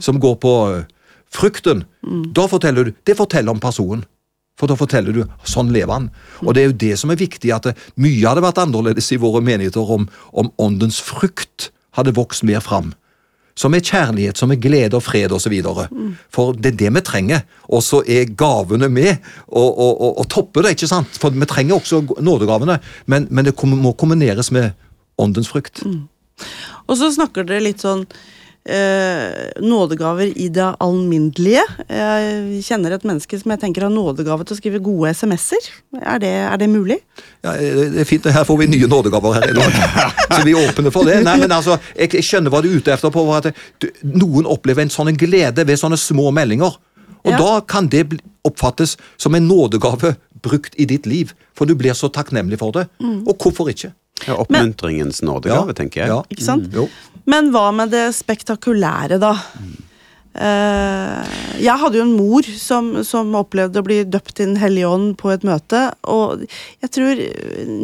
som 0.00 0.20
går 0.22 0.36
på 0.40 0.52
eh, 0.72 0.84
frukten, 1.34 1.84
da 2.32 2.46
forteller 2.48 2.86
du 2.86 2.92
Det 3.04 3.16
forteller 3.18 3.52
om 3.52 3.60
personen. 3.60 4.04
For 4.56 4.70
da 4.70 4.76
forteller 4.78 5.12
du 5.12 5.24
sånn 5.44 5.72
lever 5.74 5.92
han. 5.92 6.10
Og 6.44 6.54
det 6.56 6.62
er 6.62 6.70
jo 6.70 6.78
det 6.86 6.92
som 7.00 7.12
er 7.12 7.20
viktig, 7.20 7.52
at 7.52 7.68
mye 8.00 8.24
hadde 8.24 8.44
vært 8.44 8.60
annerledes 8.62 9.10
i 9.12 9.20
våre 9.20 9.42
menigheter 9.44 9.96
om, 9.96 10.06
om 10.32 10.52
åndens 10.62 11.00
frukt 11.04 11.70
hadde 11.96 12.14
vokst 12.16 12.44
mer 12.48 12.62
fram. 12.64 12.94
Som 13.56 13.72
er 13.72 13.84
kjærlighet, 13.84 14.36
som 14.36 14.52
er 14.52 14.60
glede 14.60 14.98
og 14.98 15.04
fred 15.04 15.32
osv. 15.32 15.54
For 16.32 16.56
det 16.56 16.74
er 16.74 16.80
det 16.82 16.90
vi 16.92 17.04
trenger. 17.04 17.44
Og 17.72 17.84
så 17.84 18.02
er 18.04 18.32
gavene 18.36 18.88
med 18.92 19.14
å, 19.46 19.62
og, 19.62 19.92
og, 19.92 20.10
og, 20.10 20.26
toppe 20.32 20.64
det, 20.64 20.74
ikke 20.76 20.90
sant? 20.90 21.20
For 21.20 21.32
vi 21.32 21.48
trenger 21.48 21.78
også 21.78 22.02
nådegavene, 22.24 22.78
men, 23.12 23.28
men 23.30 23.48
det 23.48 23.56
må 23.72 23.94
kombineres 23.96 24.52
med 24.52 24.72
åndens 25.20 25.48
frukt. 25.52 25.84
Og 26.86 26.96
så 27.00 27.08
snakker 27.12 27.48
dere 27.48 27.64
litt 27.64 27.84
sånn 27.84 28.04
eh, 28.68 29.50
nådegaver 29.62 30.32
i 30.36 30.48
det 30.52 30.66
alminnelige. 30.82 31.62
Jeg 31.88 32.62
kjenner 32.66 32.96
et 32.96 33.04
menneske 33.06 33.38
som 33.40 33.52
jeg 33.54 33.60
tenker 33.62 33.86
har 33.86 33.92
nådegave 33.94 34.44
til 34.46 34.56
å 34.56 34.58
skrive 34.60 34.80
gode 34.84 35.12
SMS-er. 35.14 35.68
Er, 36.02 36.18
det- 36.18 36.32
er 36.52 36.56
det 36.60 36.68
mulig? 36.70 36.98
Ja, 37.44 37.52
eh, 37.54 37.90
det 37.94 38.00
er 38.04 38.04
fint, 38.10 38.24
her 38.26 38.44
får 38.44 38.58
vi 38.58 38.66
nye 38.74 38.86
nådegaver 38.90 39.38
her 39.38 39.50
i 39.50 39.56
dag. 39.56 39.78
Så 40.36 40.42
vi 40.44 40.52
er 40.56 40.66
åpne 40.68 40.92
for 40.92 41.04
det. 41.08 41.22
Nei, 41.24 41.36
men 41.38 41.52
altså, 41.52 41.78
Jeg, 41.96 42.12
jeg 42.14 42.24
skjønner 42.26 42.50
hva 42.50 42.62
du 42.62 42.68
er 42.72 42.78
ute 42.80 42.92
efter. 42.92 43.10
på 43.14 43.24
at 43.36 43.52
Noen 44.02 44.46
opplever 44.46 44.82
en 44.82 44.90
sånn 44.92 45.14
glede 45.16 45.64
ved 45.66 45.78
sånne 45.78 45.96
små 46.00 46.30
meldinger. 46.34 46.76
Og 47.26 47.32
Ja. 47.32 47.38
da 47.38 47.60
kan 47.60 47.88
det 47.88 48.20
oppfattes 48.46 48.96
som 49.18 49.34
en 49.34 49.48
nådegave 49.48 50.14
brukt 50.42 50.74
i 50.78 50.84
ditt 50.86 51.06
liv. 51.06 51.32
For 51.54 51.66
du 51.66 51.74
blir 51.74 51.94
så 51.94 52.08
takknemlig 52.12 52.58
for 52.60 52.70
det. 52.72 52.88
Og 53.02 53.34
hvorfor 53.38 53.68
ikke? 53.72 53.92
Ja, 54.24 54.38
oppmuntringens 54.40 55.20
nådegave, 55.22 55.74
tenker 55.76 56.00
jeg. 56.02 56.08
Ja. 56.08 56.22
Ikke 56.32 56.44
sant? 56.46 56.70
Mm, 56.72 56.88
Men 57.28 57.50
hva 57.52 57.66
med 57.74 57.90
det 57.92 58.06
spektakulære, 58.16 59.18
da? 59.20 59.34
Eh, 60.36 61.36
jeg 61.64 61.80
hadde 61.80 61.96
jo 61.96 62.04
en 62.04 62.16
mor 62.16 62.44
som, 62.60 62.90
som 63.08 63.30
opplevde 63.38 63.80
å 63.80 63.86
bli 63.86 64.02
døpt 64.04 64.40
i 64.42 64.46
Den 64.50 64.58
hellige 64.60 64.88
ånd 64.92 65.14
på 65.20 65.30
et 65.32 65.44
møte. 65.48 65.86
Og 66.12 66.42
jeg 66.84 66.90
tror 66.92 67.22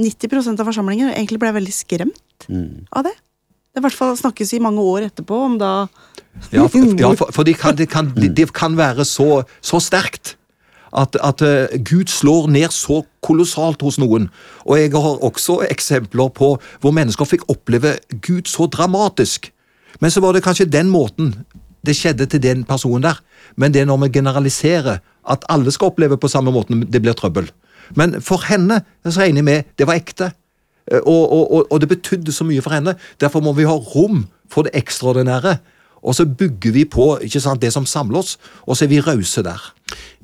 90% 0.02 0.60
av 0.60 0.68
forsamlingen 0.68 1.12
egentlig 1.14 1.40
ble 1.42 1.54
veldig 1.58 1.74
skremt 1.76 2.18
Mm. 2.50 2.88
av 2.90 3.04
det. 3.06 3.12
Det 3.72 3.78
i 3.78 3.82
hvert 3.84 3.94
fall 3.94 4.16
snakkes 4.18 4.50
i 4.56 4.58
mange 4.58 4.82
år 4.82 5.04
etterpå 5.06 5.36
om 5.44 5.52
da 5.60 5.86
Ja, 6.50 6.64
for, 6.72 6.82
ja, 6.98 7.12
for, 7.14 7.30
for 7.30 7.46
det, 7.46 7.54
kan, 7.60 7.76
de 7.78 7.86
kan, 7.86 8.08
de, 8.16 8.26
de 8.34 8.46
kan 8.50 8.74
være 8.76 9.04
så, 9.06 9.44
så 9.62 9.78
sterkt 9.78 10.32
at, 10.92 11.16
at 11.24 11.42
eh, 11.42 11.78
Gud 11.80 12.10
slår 12.12 12.50
ned 12.52 12.72
så 12.74 13.02
kolossalt 13.24 13.82
hos 13.82 13.98
noen. 14.00 14.28
Og 14.66 14.78
jeg 14.78 14.92
har 14.92 15.24
også 15.24 15.62
eksempler 15.70 16.32
på 16.36 16.54
hvor 16.82 16.94
mennesker 16.94 17.28
fikk 17.28 17.48
oppleve 17.52 17.96
Gud 18.24 18.50
så 18.50 18.66
dramatisk. 18.66 19.50
Men 20.00 20.10
så 20.10 20.20
var 20.20 20.34
det 20.34 20.44
kanskje 20.44 20.68
den 20.68 20.90
måten 20.92 21.34
det 21.86 21.96
skjedde 21.98 22.26
til 22.30 22.42
den 22.42 22.64
personen 22.64 23.02
der. 23.02 23.18
Men 23.56 23.72
det 23.74 23.82
er 23.82 23.88
når 23.90 24.04
vi 24.04 24.12
generaliserer 24.18 25.00
at 25.28 25.44
alle 25.50 25.72
skal 25.72 25.92
oppleve 25.92 26.18
på 26.18 26.28
samme 26.28 26.52
måten, 26.52 26.86
det 26.92 27.02
blir 27.02 27.16
trøbbel. 27.16 27.50
Men 27.96 28.20
for 28.22 28.44
henne 28.48 28.82
så 29.04 29.20
regner 29.20 29.42
jeg 29.42 29.48
med 29.48 29.74
det 29.78 29.86
var 29.86 29.98
ekte. 30.00 30.32
Eh, 30.90 31.00
Og, 31.00 31.32
og, 31.32 31.72
og, 31.72 31.80
det 31.80 31.88
betydde 31.88 32.32
så 32.32 32.44
mye 32.44 32.62
for 32.62 32.74
henne. 32.74 32.96
Derfor 33.20 33.40
må 33.40 33.52
vi 33.52 33.64
ha 33.64 33.74
rom 33.74 34.26
for 34.50 34.62
det 34.62 34.74
ekstraordinære. 34.74 35.56
Og 36.02 36.16
så 36.18 36.26
bygger 36.26 36.74
vi 36.74 36.82
på 36.90 37.06
sant, 37.30 37.60
det 37.62 37.72
som 37.72 37.86
samler 37.86 38.18
oss, 38.18 38.36
og 38.66 38.76
så 38.76 38.84
er 38.86 38.90
vi 38.90 39.00
rause 39.04 39.44
der. 39.46 39.60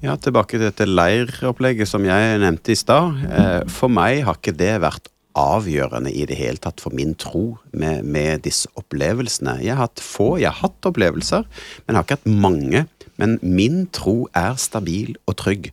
Ja, 0.03 0.17
tilbake 0.17 0.57
til 0.57 0.67
dette 0.67 0.87
leiropplegget 0.89 1.89
som 1.91 2.05
jeg 2.07 2.41
nevnte 2.43 2.75
i 2.75 2.79
stad. 2.79 3.23
Eh, 3.31 3.63
For 3.71 3.89
meg 3.93 4.25
har 4.27 4.39
ikke 4.41 4.57
det 4.59 4.75
vært 4.83 5.09
avgjørende 5.39 6.11
i 6.11 6.25
det 6.27 6.35
hele 6.39 6.59
tatt 6.59 6.81
for 6.83 6.91
min 6.97 7.13
tro 7.15 7.59
med, 7.73 8.03
med 8.05 8.43
disse 8.43 8.67
opplevelsene. 8.81 9.59
Jeg 9.63 9.77
har 9.77 9.87
hatt 9.87 10.03
få, 10.03 10.33
jeg 10.43 10.51
har 10.51 10.65
hatt 10.67 10.89
opplevelser, 10.91 11.47
men 11.87 11.99
har 11.99 12.07
ikke 12.07 12.19
hatt 12.19 12.33
mange. 12.47 12.87
Men 13.19 13.39
min 13.43 13.85
tro 13.95 14.25
er 14.35 14.59
stabil 14.59 15.15
og 15.27 15.37
trygg. 15.45 15.71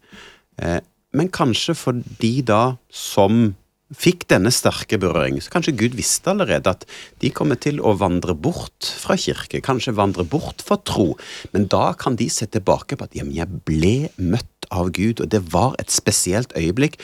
Eh, 0.61 0.81
Men 1.15 1.29
kanskje 1.31 1.71
fordi 1.79 2.41
da, 2.43 2.75
som 2.91 3.55
fikk 3.93 4.25
denne 4.31 4.49
sterke 4.53 4.97
berøring, 5.01 5.37
så 5.41 5.51
kanskje 5.53 5.75
Gud 5.77 5.97
visste 5.97 6.31
allerede 6.31 6.71
at 6.71 6.85
de 7.21 7.29
kommer 7.29 7.59
til 7.61 7.77
å 7.85 7.93
vandre 7.99 8.33
bort 8.33 8.87
fra 9.01 9.17
kirke, 9.19 9.61
kanskje 9.61 9.93
vandre 9.97 10.25
bort 10.25 10.63
fra 10.65 10.79
tro, 10.81 11.11
men 11.53 11.67
da 11.69 11.91
kan 11.99 12.17
de 12.17 12.25
se 12.33 12.47
tilbake 12.49 12.97
på 12.97 13.05
at 13.05 13.13
jamen, 13.17 13.35
jeg 13.37 13.61
ble 13.67 14.09
møtt 14.17 14.69
av 14.73 14.89
Gud, 14.95 15.21
og 15.21 15.29
det 15.29 15.43
var 15.53 15.77
et 15.81 15.93
spesielt 15.93 16.55
øyeblikk, 16.57 16.97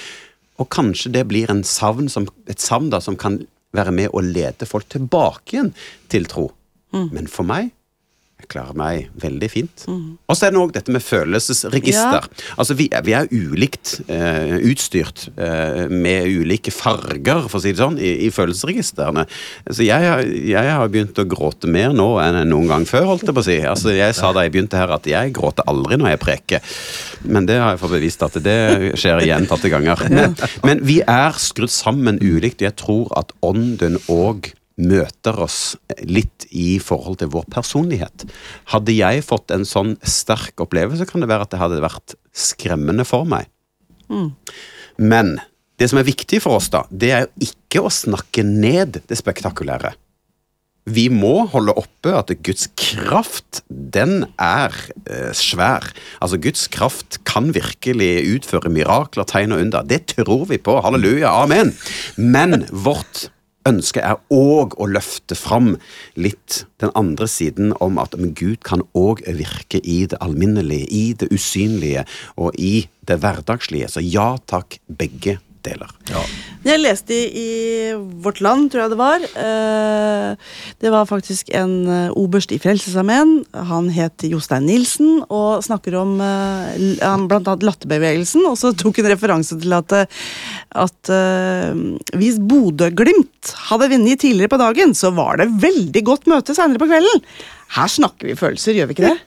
og 0.57 0.71
kanskje 0.73 1.13
det 1.13 1.27
blir 1.29 1.53
en 1.53 1.63
savn 1.65 2.09
som, 2.09 2.25
et 2.49 2.61
savn 2.61 2.89
da, 2.93 3.01
som 3.01 3.17
kan 3.17 3.39
være 3.77 3.93
med 3.95 4.09
å 4.13 4.23
lede 4.25 4.67
folk 4.67 4.89
tilbake 4.91 5.55
igjen 5.55 5.71
til 6.11 6.25
tro. 6.29 6.49
Men 7.13 7.29
for 7.31 7.47
meg 7.47 7.71
jeg 8.41 8.49
klarer 8.49 8.77
meg 8.77 9.09
veldig 9.21 9.49
fint. 9.51 9.83
Og 9.87 10.37
så 10.37 10.47
er 10.47 10.53
det 10.53 10.61
òg 10.61 10.73
dette 10.73 10.93
med 10.93 11.03
følelsesregister. 11.05 12.27
Altså, 12.57 12.75
vi 12.79 12.87
er, 12.89 13.03
vi 13.05 13.13
er 13.17 13.29
ulikt 13.29 13.99
uh, 14.09 14.57
utstyrt 14.67 15.27
uh, 15.37 15.85
med 15.91 16.29
ulike 16.41 16.73
farger, 16.73 17.45
for 17.51 17.59
å 17.59 17.63
si 17.63 17.73
det 17.75 17.81
sånn, 17.81 17.99
i, 18.01 18.13
i 18.25 18.31
følelsesregistrene. 18.33 19.27
Så 19.69 19.85
jeg, 19.85 20.29
jeg 20.49 20.73
har 20.73 20.91
begynt 20.91 21.21
å 21.21 21.27
gråte 21.29 21.69
mer 21.71 21.93
nå 21.95 22.09
enn 22.23 22.41
noen 22.49 22.71
gang 22.71 22.87
før, 22.89 23.11
holdt 23.11 23.27
jeg 23.29 23.37
på 23.37 23.43
å 23.43 23.47
si. 23.47 23.59
Altså, 23.71 23.93
jeg 23.95 24.17
sa 24.17 24.31
da 24.33 24.45
jeg 24.45 24.55
begynte 24.55 24.79
her 24.81 24.95
at 24.95 25.09
jeg 25.09 25.35
gråter 25.37 25.67
aldri 25.69 25.99
når 26.01 26.15
jeg 26.15 26.23
preker. 26.25 26.79
Men 27.27 27.49
det 27.49 27.59
har 27.61 27.75
jeg 27.75 27.83
fått 27.83 27.95
bevist 27.97 28.25
at 28.25 28.39
det 28.41 28.59
skjer 28.99 29.25
gjentatte 29.27 29.69
ganger. 29.71 30.07
Men, 30.09 30.33
men 30.65 30.81
vi 30.87 31.01
er 31.05 31.37
skrudd 31.41 31.73
sammen 31.73 32.17
ulikt. 32.23 32.65
Jeg 32.65 32.77
tror 32.81 33.11
at 33.19 33.35
ånden 33.45 33.99
òg 34.09 34.51
møter 34.79 35.37
oss 35.43 35.75
litt 36.07 36.47
i 36.49 36.77
forhold 36.81 37.19
til 37.21 37.31
vår 37.33 37.47
personlighet. 37.53 38.25
Hadde 38.73 38.95
jeg 38.95 39.25
fått 39.27 39.53
en 39.53 39.65
sånn 39.67 39.95
sterk 40.03 40.63
opplevelse, 40.63 41.07
kan 41.09 41.23
det 41.23 41.29
være 41.31 41.47
at 41.47 41.53
det 41.53 41.61
hadde 41.61 41.83
vært 41.83 42.15
skremmende 42.31 43.05
for 43.07 43.27
meg. 43.29 43.49
Men 45.01 45.37
det 45.81 45.89
som 45.89 45.99
er 46.01 46.07
viktig 46.07 46.41
for 46.43 46.59
oss, 46.59 46.69
da, 46.73 46.85
det 46.91 47.11
er 47.11 47.25
jo 47.25 47.49
ikke 47.51 47.83
å 47.85 47.91
snakke 47.93 48.45
ned 48.45 49.01
det 49.09 49.17
spektakulære. 49.19 49.95
Vi 50.89 51.07
må 51.13 51.43
holde 51.51 51.75
oppe 51.77 52.13
at 52.17 52.31
Guds 52.41 52.65
kraft, 52.79 53.61
den 53.69 54.25
er 54.41 54.73
eh, 55.05 55.29
svær. 55.37 55.85
Altså, 56.17 56.39
Guds 56.41 56.65
kraft 56.73 57.19
kan 57.29 57.51
virkelig 57.53 58.15
utføre 58.33 58.71
mirakler, 58.73 59.27
tegn 59.29 59.53
og 59.53 59.61
under. 59.61 59.85
Det 59.85 60.15
tror 60.15 60.47
vi 60.49 60.57
på. 60.57 60.79
Halleluja. 60.81 61.29
Amen. 61.43 61.75
Men 62.17 62.65
vårt 62.73 63.29
ønske 63.67 64.01
er 64.01 64.19
òg 64.33 64.75
å 64.81 64.87
løfte 64.89 65.37
fram 65.37 65.75
litt 66.19 66.63
den 66.81 66.93
andre 66.97 67.27
siden 67.29 67.75
om 67.83 67.99
at 68.01 68.15
Gud 68.37 68.61
kan 68.65 68.83
òg 68.97 69.23
virke 69.27 69.81
i 69.83 70.03
det 70.09 70.19
alminnelige, 70.23 70.89
i 70.89 71.13
det 71.13 71.29
usynlige 71.33 72.05
og 72.37 72.57
i 72.57 72.87
det 73.07 73.21
hverdagslige. 73.21 73.91
Så 73.91 74.03
ja 74.05 74.33
takk, 74.49 74.79
begge 74.87 75.39
deler. 75.65 75.93
Jeg 76.61 76.77
leste 76.77 77.15
i, 77.15 77.91
Vårt 78.21 78.37
Land, 78.45 78.67
tror 78.69 78.83
jeg 78.83 78.91
det 78.91 78.97
var. 78.99 79.23
eh, 79.25 80.35
det 80.77 80.91
var 80.93 81.07
faktisk 81.09 81.49
en 81.57 81.87
eh, 81.89 82.11
oberst 82.13 82.51
i 82.53 82.59
Frelsesarmeen. 82.61 83.39
Han 83.51 83.89
het 83.89 84.21
Jostein 84.29 84.67
Nilsen 84.69 85.23
og 85.25 85.63
snakker 85.65 85.97
om 85.97 86.19
bl.a. 86.21 87.15
blant 87.25 87.49
annet 87.49 87.65
latterbevegelsen. 87.65 88.45
Og 88.45 88.59
så 88.61 88.75
tok 88.77 89.01
en 89.01 89.09
referanse 89.09 89.57
til 89.57 89.73
at, 89.73 89.97
eh, 89.97 90.21
at 90.85 91.13
eh, 91.15 91.81
hvis 92.21 92.37
Bodø-Glimt 92.37 93.55
hadde 93.71 93.89
vunnet 93.95 94.21
tidligere 94.21 94.53
på 94.53 94.61
dagen, 94.61 94.93
så 94.93 95.09
var 95.17 95.41
det 95.41 95.49
veldig 95.65 96.05
godt 96.05 96.29
møte 96.29 96.53
seinere 96.53 96.83
på 96.83 96.91
kvelden. 96.93 97.25
Her 97.71 97.89
snakker 97.89 98.29
vi 98.29 98.37
følelser, 98.37 98.77
gjør 98.77 98.91
vi 98.91 98.99
ikke 98.99 99.09
det? 99.09 99.17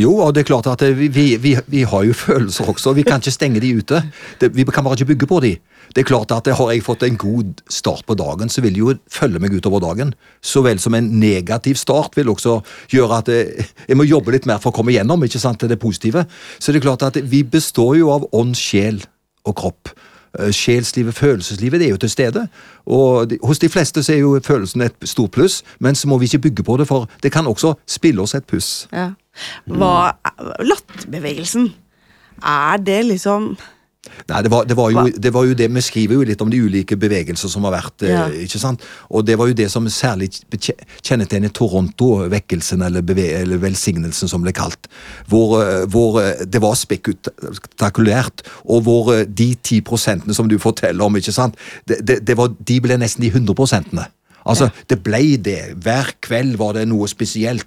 Jo, 0.00 0.16
og 0.24 0.32
det 0.34 0.42
er 0.42 0.48
klart 0.48 0.66
at 0.70 0.82
vi, 0.96 1.08
vi, 1.12 1.54
vi, 1.66 1.82
har 1.86 2.04
jo 2.06 2.14
følelser 2.16 2.70
også. 2.70 2.96
Vi 2.96 3.04
kan 3.06 3.20
ikke 3.20 3.34
stenge 3.34 3.60
de 3.62 3.76
ute. 3.76 4.00
Vi 4.40 4.64
kan 4.64 4.86
bare 4.86 4.96
ikke 4.96 5.12
bygge 5.12 5.28
på 5.30 5.40
de. 5.44 5.58
Det 5.94 6.02
er 6.02 6.08
klart 6.08 6.32
at 6.34 6.46
Har 6.58 6.72
jeg 6.72 6.84
fått 6.84 7.02
en 7.02 7.16
god 7.16 7.62
start 7.68 8.04
på 8.06 8.14
dagen, 8.18 8.48
så 8.48 8.60
vil 8.64 8.74
det 8.74 8.82
jo 8.82 8.94
følge 9.10 9.40
meg 9.42 9.54
utover 9.54 9.80
dagen. 9.80 10.14
Så 10.42 10.62
vel 10.62 10.78
som 10.78 10.94
en 10.94 11.10
negativ 11.20 11.78
start 11.80 12.16
vil 12.16 12.28
også 12.28 12.60
gjøre 12.92 13.18
at 13.22 13.28
jeg, 13.32 13.68
jeg 13.88 13.96
må 13.96 14.04
jobbe 14.08 14.34
litt 14.34 14.46
mer 14.46 14.60
for 14.62 14.72
å 14.72 14.78
komme 14.78 14.92
gjennom 14.92 15.24
ikke 15.24 15.40
sant, 15.42 15.60
til 15.60 15.68
det 15.68 15.80
positive. 15.80 16.26
Så 16.58 16.72
det 16.72 16.82
er 16.82 16.88
klart 16.88 17.06
at 17.06 17.18
vi 17.30 17.42
består 17.42 17.96
jo 17.98 18.12
av 18.14 18.28
ånd, 18.32 18.56
sjel 18.58 19.02
og 19.48 19.56
kropp. 19.56 19.94
Eh, 20.38 20.52
Sjelslivet, 20.52 21.14
følelseslivet, 21.14 21.80
det 21.80 21.86
er 21.86 21.90
jo 21.90 21.96
til 21.96 22.10
stede. 22.10 22.46
Og 22.86 23.30
de, 23.30 23.38
hos 23.42 23.58
de 23.58 23.68
fleste 23.68 24.02
så 24.02 24.12
er 24.12 24.18
jo 24.18 24.40
følelsen 24.44 24.84
et 24.84 25.08
stort 25.08 25.32
pluss, 25.32 25.62
men 25.80 25.94
så 25.94 26.08
må 26.08 26.18
vi 26.18 26.28
ikke 26.28 26.38
bygge 26.48 26.66
på 26.68 26.76
det, 26.76 26.88
for 26.88 27.08
det 27.22 27.32
kan 27.32 27.46
også 27.46 27.74
spille 27.88 28.22
oss 28.22 28.34
et 28.34 28.46
puss. 28.46 28.88
Ja. 28.92 29.10
Hva 29.66 30.12
Latterbevegelsen. 30.60 31.72
Er 32.44 32.76
det 32.76 33.04
liksom 33.06 33.56
Nei, 34.28 34.42
det 34.44 34.50
var, 34.52 34.64
det, 34.68 34.76
var 34.76 34.90
jo, 34.92 35.06
det 35.14 35.32
var 35.34 35.46
jo 35.48 35.54
det 35.54 35.68
Vi 35.72 35.80
skriver 35.84 36.14
jo 36.18 36.26
litt 36.28 36.42
om 36.44 36.50
de 36.52 36.60
ulike 36.60 36.96
bevegelser 37.00 37.48
som 37.48 37.64
har 37.68 37.72
vært. 37.78 38.02
eh, 38.02 38.12
Ja. 38.12 38.26
ikke 38.28 38.58
sant? 38.60 38.82
Og 39.10 39.24
det 39.24 39.38
var 39.38 39.48
jo 39.48 39.54
det 39.54 39.70
som 39.70 39.86
særlig 39.88 40.30
kjennetegnet 40.48 41.28
kjennetegner 41.28 41.52
Toronto, 41.54 42.28
vekkelsen 42.30 42.82
eller, 42.82 43.02
eller 43.18 43.58
velsignelsen 43.62 44.28
som 44.28 44.42
ble 44.42 44.52
kalt. 44.52 44.88
Hvor, 45.28 45.58
eh, 45.62 45.86
hvor 45.86 46.20
eh, 46.22 46.44
det 46.46 46.60
var 46.62 46.74
spektakulært, 46.78 48.44
og 48.64 48.82
hvor 48.86 49.12
eh, 49.14 49.24
de 49.26 49.54
ti 49.62 49.80
prosentene 49.84 50.34
som 50.36 50.48
du 50.48 50.58
forteller 50.58 51.04
om, 51.04 51.16
ikke 51.18 51.34
sant? 51.34 51.56
Det, 51.88 52.00
det, 52.06 52.20
det 52.26 52.36
var, 52.38 52.52
de 52.58 52.80
ble 52.84 52.98
nesten 53.00 53.24
de 53.24 53.32
100 53.32 53.54
prosentene. 53.58 54.06
Altså, 54.48 54.70
Det 54.88 55.02
ble 55.04 55.36
det. 55.44 55.74
Hver 55.84 56.14
kveld 56.24 56.56
var 56.56 56.72
det 56.78 56.86
noe 56.88 57.08
spesielt. 57.10 57.66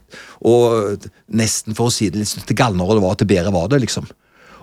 Og 0.50 0.98
nesten 1.30 1.76
for 1.78 1.92
å 1.92 1.94
si 1.94 2.10
det 2.10 2.24
litt 2.24 2.48
til 2.48 2.58
galnere 2.58 2.98
det 2.98 3.04
var, 3.04 3.20
til 3.20 3.30
bedre 3.30 3.54
var 3.54 3.68
det, 3.70 3.84
liksom. 3.84 4.08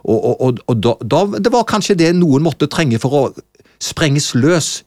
Og, 0.04 0.18
og, 0.18 0.34
og, 0.40 0.60
og 0.66 0.82
da, 0.82 0.94
da, 1.02 1.22
det 1.38 1.52
var 1.52 1.68
kanskje 1.68 1.98
det 1.98 2.12
noen 2.16 2.44
måtte 2.44 2.70
trenge 2.70 3.00
for 3.02 3.16
å 3.16 3.24
sprenges 3.82 4.34
løs 4.34 4.82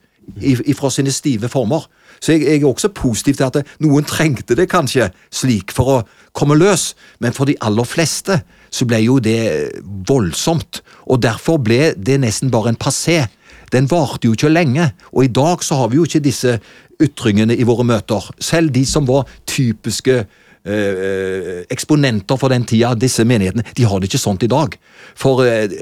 fra 0.77 0.91
sine 0.93 1.11
stive 1.11 1.49
former. 1.51 1.87
Så 2.21 2.35
jeg, 2.35 2.45
jeg 2.45 2.61
er 2.61 2.69
også 2.69 2.91
positiv 2.93 3.39
til 3.39 3.47
at 3.47 3.57
det, 3.57 3.65
noen 3.81 4.05
trengte 4.07 4.55
det 4.57 4.69
kanskje 4.71 5.09
slik 5.33 5.73
for 5.73 5.95
å 5.95 5.99
komme 6.37 6.57
løs, 6.59 6.91
men 7.19 7.33
for 7.33 7.49
de 7.49 7.57
aller 7.65 7.87
fleste 7.87 8.41
så 8.71 8.87
ble 8.87 9.01
jo 9.03 9.17
det 9.23 9.71
voldsomt, 10.07 10.83
og 11.09 11.23
derfor 11.25 11.59
ble 11.59 11.91
det 11.97 12.21
nesten 12.21 12.53
bare 12.53 12.71
en 12.71 12.79
passé. 12.79 13.25
Den 13.73 13.89
varte 13.91 14.27
jo 14.27 14.35
ikke 14.35 14.51
lenge, 14.51 14.91
og 15.11 15.25
i 15.25 15.33
dag 15.33 15.63
så 15.65 15.81
har 15.81 15.91
vi 15.91 15.99
jo 15.99 16.05
ikke 16.07 16.23
disse 16.23 16.59
ytringene 17.01 17.55
i 17.57 17.65
våre 17.67 17.83
møter. 17.87 18.29
Selv 18.39 18.71
de 18.75 18.85
som 18.85 19.07
var 19.09 19.27
typiske 19.49 20.21
eh, 20.65 21.61
eksponenter 21.73 22.39
for 22.39 22.53
den 22.53 22.65
tida, 22.69 22.93
disse 22.99 23.25
menighetene, 23.27 23.65
de 23.77 23.87
har 23.87 24.01
det 24.01 24.11
ikke 24.11 24.21
sånt 24.21 24.45
i 24.45 24.51
dag. 24.51 24.77
For 25.19 25.43
eh, 25.45 25.75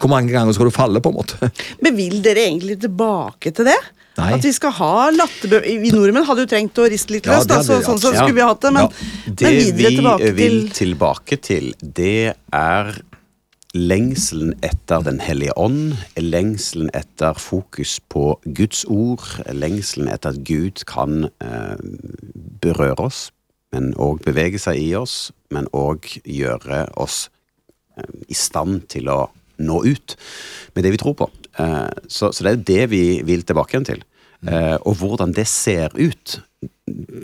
hvor 0.00 0.12
mange 0.12 0.32
ganger 0.34 0.56
skal 0.56 0.70
du 0.70 0.74
falle, 0.74 1.02
på 1.02 1.12
en 1.12 1.20
måte? 1.20 1.50
Men 1.84 1.96
vil 1.98 2.20
dere 2.24 2.48
egentlig 2.48 2.80
tilbake 2.84 3.54
til 3.56 3.70
det? 3.70 3.78
Nei. 4.18 4.32
At 4.36 4.44
vi 4.44 4.52
skal 4.52 4.74
ha 4.76 4.94
latterbø... 5.14 5.60
Vi 5.80 5.92
nordmenn 5.94 6.26
hadde 6.28 6.44
jo 6.44 6.50
trengt 6.50 6.80
å 6.82 6.88
riste 6.90 7.14
litt 7.14 7.28
løs, 7.30 7.46
ja, 7.48 7.60
så, 7.62 7.78
sånn 7.78 8.00
så 8.00 8.10
altså. 8.10 8.16
skulle 8.18 8.36
vi 8.36 8.44
hatt 8.44 8.64
det. 8.64 8.74
Men, 8.76 8.88
Ja. 8.90 9.32
Det 9.40 9.46
men 9.46 9.78
videre 9.78 10.16
vi 10.20 10.32
vil 10.36 10.58
tilbake 10.76 11.38
til, 11.40 11.70
det 11.80 12.34
er 12.34 12.90
lengselen 13.74 14.54
etter 14.66 15.04
Den 15.06 15.20
hellige 15.22 15.54
ånd, 15.56 15.94
lengselen 16.18 16.90
etter 16.94 17.38
fokus 17.38 18.00
på 18.10 18.34
Guds 18.44 18.82
ord, 18.90 19.22
lengselen 19.46 20.10
etter 20.10 20.34
at 20.34 20.42
Gud 20.46 20.82
kan 20.90 21.28
eh, 21.38 21.78
berøre 22.60 23.06
oss, 23.06 23.28
men 23.74 23.92
òg 24.00 24.22
bevege 24.24 24.60
seg 24.60 24.80
i 24.80 24.90
oss, 24.98 25.30
men 25.54 25.68
òg 25.76 26.08
gjøre 26.24 26.84
oss 27.00 27.28
eh, 27.96 28.08
i 28.28 28.36
stand 28.36 28.88
til 28.90 29.10
å 29.12 29.20
nå 29.60 29.82
ut 29.84 30.16
med 30.74 30.86
det 30.86 30.94
vi 30.94 31.00
tror 31.00 31.16
på. 31.18 31.28
Eh, 31.60 31.90
så, 32.08 32.32
så 32.32 32.44
det 32.44 32.50
er 32.50 32.56
jo 32.56 32.68
det 32.72 32.84
vi 32.94 33.04
vil 33.28 33.44
tilbake 33.46 33.76
igjen 33.76 33.88
til. 33.92 34.04
Eh, 34.48 34.76
og 34.80 35.00
hvordan 35.02 35.34
det 35.36 35.46
ser 35.50 35.94
ut, 35.98 36.40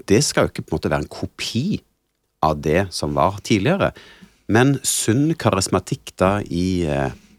det 0.07 0.23
skal 0.25 0.47
jo 0.47 0.53
ikke 0.53 0.67
på 0.67 0.75
en 0.75 0.79
måte 0.79 0.93
være 0.93 1.07
en 1.07 1.15
kopi 1.19 1.67
av 2.47 2.61
det 2.63 2.87
som 2.95 3.17
var 3.17 3.41
tidligere. 3.47 3.91
Men 4.53 4.77
sunn 4.87 5.33
karismatikk 5.39 6.13
da 6.21 6.37
i 6.47 6.85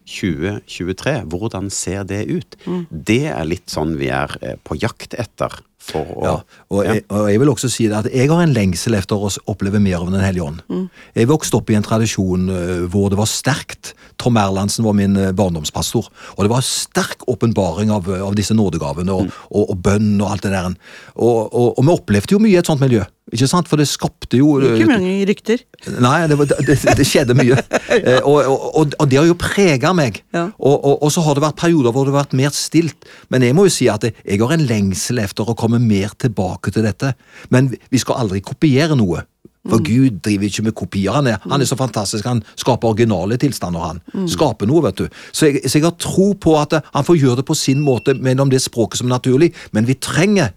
2023, 0.07 1.21
hvordan 1.27 1.71
ser 1.73 2.05
det 2.07 2.25
ut? 2.31 2.57
Det 2.89 3.25
er 3.31 3.47
litt 3.47 3.71
sånn 3.71 3.97
vi 3.99 4.11
er 4.13 4.37
eh, 4.41 4.59
på 4.63 4.77
jakt 4.79 5.17
etter 5.19 5.59
for 5.87 6.03
å 6.17 6.23
Ja, 6.25 6.35
og, 6.71 6.79
Ja. 6.83 6.93
Jeg, 6.95 7.03
og 7.13 7.29
jeg 7.31 7.39
vil 7.41 7.51
også 7.51 7.69
si 7.71 7.87
det 7.87 7.97
at 7.97 8.09
jeg 8.11 8.29
har 8.31 8.41
en 8.43 8.53
lengsel 8.55 8.97
efter 8.97 9.19
å 9.19 9.31
oppleve 9.47 9.79
mer 9.79 10.01
av 10.01 10.11
Den 10.11 10.23
hellige 10.23 10.47
ånd. 10.47 10.89
Jeg 11.15 11.29
vokste 11.29 11.59
opp 11.59 11.69
i 11.71 11.77
en 11.77 11.85
tradisjon 11.85 12.49
eh, 12.49 12.85
hvor 12.91 13.09
det 13.11 13.19
var 13.19 13.29
sterkt. 13.31 13.93
Tom 14.17 14.37
Erlandsen 14.39 14.85
var 14.87 14.97
min 14.97 15.15
eh, 15.15 15.31
barndomspastor. 15.31 16.09
Og 16.35 16.41
det 16.43 16.51
var 16.51 16.65
sterk 16.65 17.27
åpenbaring 17.27 17.91
av, 17.93 18.09
av 18.09 18.35
disse 18.35 18.55
nådegavene 18.57 19.13
og, 19.13 19.31
og, 19.51 19.69
og 19.71 19.77
bønn 19.83 20.15
og 20.21 20.31
alt 20.31 20.47
det 20.47 20.55
der. 20.55 20.73
Og, 21.15 21.53
og, 21.53 21.77
og 21.77 21.83
vi 21.83 21.93
opplevde 21.93 22.35
jo 22.35 22.41
mye 22.43 22.57
i 22.57 22.59
et 22.59 22.67
sånt 22.67 22.83
miljø. 22.83 23.05
Ikke 23.33 23.47
sant? 23.49 23.67
For 23.67 23.79
det 23.79 23.87
skapte 23.91 24.39
jo 24.39 24.53
eh, 24.61 24.77
Ikke 24.77 24.87
mange 24.93 25.13
rykter. 25.27 25.63
Nei, 25.99 26.17
det, 26.31 26.37
var, 26.39 26.51
det, 26.63 26.77
det 26.99 27.07
skjedde 27.07 27.35
mye. 27.35 27.57
ja. 27.57 28.19
og, 28.21 28.37
og, 28.39 28.67
og, 28.81 28.93
og 28.95 29.09
det 29.11 29.19
har 29.19 29.27
jo 29.27 29.37
prega 29.39 29.91
meg. 29.97 30.21
Ja. 30.35 30.47
Og, 30.55 30.87
og, 30.95 31.09
så 31.11 31.23
har 31.25 31.35
det 31.35 31.43
vært 31.43 31.59
perioder 31.59 31.95
hvor 31.95 32.07
det 32.07 32.15
har 32.15 32.21
vært 32.21 32.37
mer 32.39 32.53
stilt. 32.55 33.07
Men 33.33 33.43
jeg 33.43 33.57
må 33.57 33.67
jo 33.67 33.73
si 33.75 33.89
at 33.91 34.07
jeg 34.07 34.39
har 34.39 34.53
en 34.55 34.67
lengsel 34.69 35.19
etter 35.23 35.47
å 35.47 35.57
komme 35.59 35.81
mer 35.83 36.15
tilbake 36.19 36.71
til 36.71 36.87
dette. 36.87 37.13
Men 37.53 37.73
vi 37.91 38.01
skal 38.03 38.23
aldri 38.23 38.43
kopiere 38.45 38.95
noe. 38.99 39.25
For 39.67 39.83
Gud 39.83 40.21
driver 40.23 40.47
ikke 40.47 40.63
med 40.63 40.75
kopier. 40.79 41.11
Han 41.17 41.27
er, 41.27 41.41
han 41.43 41.61
er 41.61 41.67
så 41.67 41.75
fantastisk. 41.75 42.25
Han 42.25 42.39
skaper 42.55 42.93
originale 42.93 43.35
tilstander. 43.41 43.83
han. 43.83 44.27
Skaper 44.31 44.69
noe, 44.69 44.85
vet 44.87 45.01
du. 45.01 45.17
Så 45.35 45.49
jeg, 45.49 45.65
så 45.67 45.81
jeg 45.81 45.87
har 45.89 45.97
tro 45.99 46.29
på 46.39 46.55
at 46.59 46.77
han 46.93 47.07
får 47.07 47.19
gjøre 47.19 47.41
det 47.41 47.47
på 47.49 47.57
sin 47.57 47.83
måte 47.83 48.15
mellom 48.15 48.51
det 48.53 48.61
språket 48.63 49.01
som 49.01 49.11
er 49.11 49.17
naturlig. 49.17 49.51
Men 49.75 49.89
vi 49.89 49.97
trenger 49.99 50.53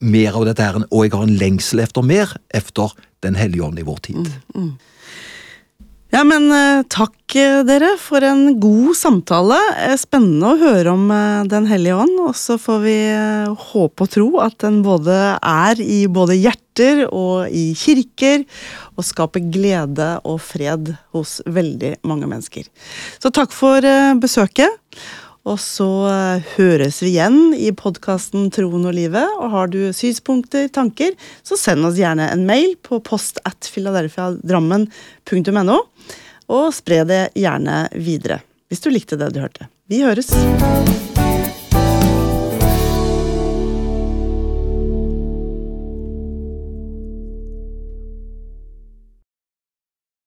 mer 0.00 0.36
av 0.36 0.44
dette, 0.48 0.62
her, 0.62 0.82
og 0.90 1.06
jeg 1.06 1.14
har 1.14 1.24
en 1.24 1.38
lengsel 1.40 1.80
efter 1.84 2.04
mer 2.04 2.36
efter 2.54 2.92
Den 3.24 3.34
hellige 3.34 3.64
ånd 3.64 3.78
i 3.80 3.86
vår 3.86 3.98
tid. 4.04 4.28
Ja, 6.14 6.20
men 6.22 6.46
eh, 6.54 6.84
takk 6.92 7.34
eh, 7.34 7.64
dere 7.66 7.96
for 7.98 8.22
en 8.24 8.60
god 8.62 8.94
samtale. 8.96 9.56
Eh, 9.82 9.96
Spennende 9.98 10.52
å 10.52 10.60
høre 10.60 10.92
om 10.94 11.10
Den 11.50 11.66
hellige 11.66 11.96
ånd. 11.98 12.14
Og 12.28 12.36
så 12.38 12.56
får 12.62 12.78
vi 12.84 12.94
håpe 13.72 14.06
og 14.06 14.12
tro 14.14 14.28
at 14.44 14.56
den 14.62 14.78
både 14.86 15.16
er 15.36 15.82
i 15.82 16.04
både 16.06 16.38
hjerter 16.38 17.04
og 17.08 17.50
i 17.50 17.70
kirker, 17.76 18.46
og 18.96 19.04
skaper 19.08 19.44
glede 19.52 20.08
og 20.24 20.40
fred 20.44 20.94
hos 21.16 21.40
veldig 21.44 21.96
mange 22.06 22.28
mennesker. 22.30 22.68
Så 23.20 23.32
takk 23.34 23.52
for 23.56 23.84
besøket. 24.22 24.72
Og 25.46 25.60
så 25.62 25.86
eh, 26.10 26.46
høres 26.56 26.98
vi 27.04 27.12
igjen 27.12 27.54
i 27.54 27.70
podkasten 27.76 28.48
Troen 28.54 28.88
og 28.88 28.96
livet. 28.96 29.30
Og 29.38 29.52
har 29.52 29.70
du 29.70 29.92
synspunkter, 29.94 30.66
tanker, 30.74 31.14
så 31.46 31.58
send 31.60 31.86
oss 31.86 32.00
gjerne 32.00 32.26
en 32.32 32.46
mail 32.48 32.74
på 32.82 32.98
post 33.06 33.38
at 33.46 33.68
filadelfiadrammen.no. 33.70 35.78
Og 36.46 36.66
spre 36.74 37.02
det 37.06 37.22
gjerne 37.38 37.86
videre, 37.94 38.40
hvis 38.70 38.82
du 38.82 38.90
likte 38.94 39.18
det 39.18 39.32
du 39.34 39.40
hørte. 39.42 39.70
Vi 39.90 40.02
høres! 40.02 40.30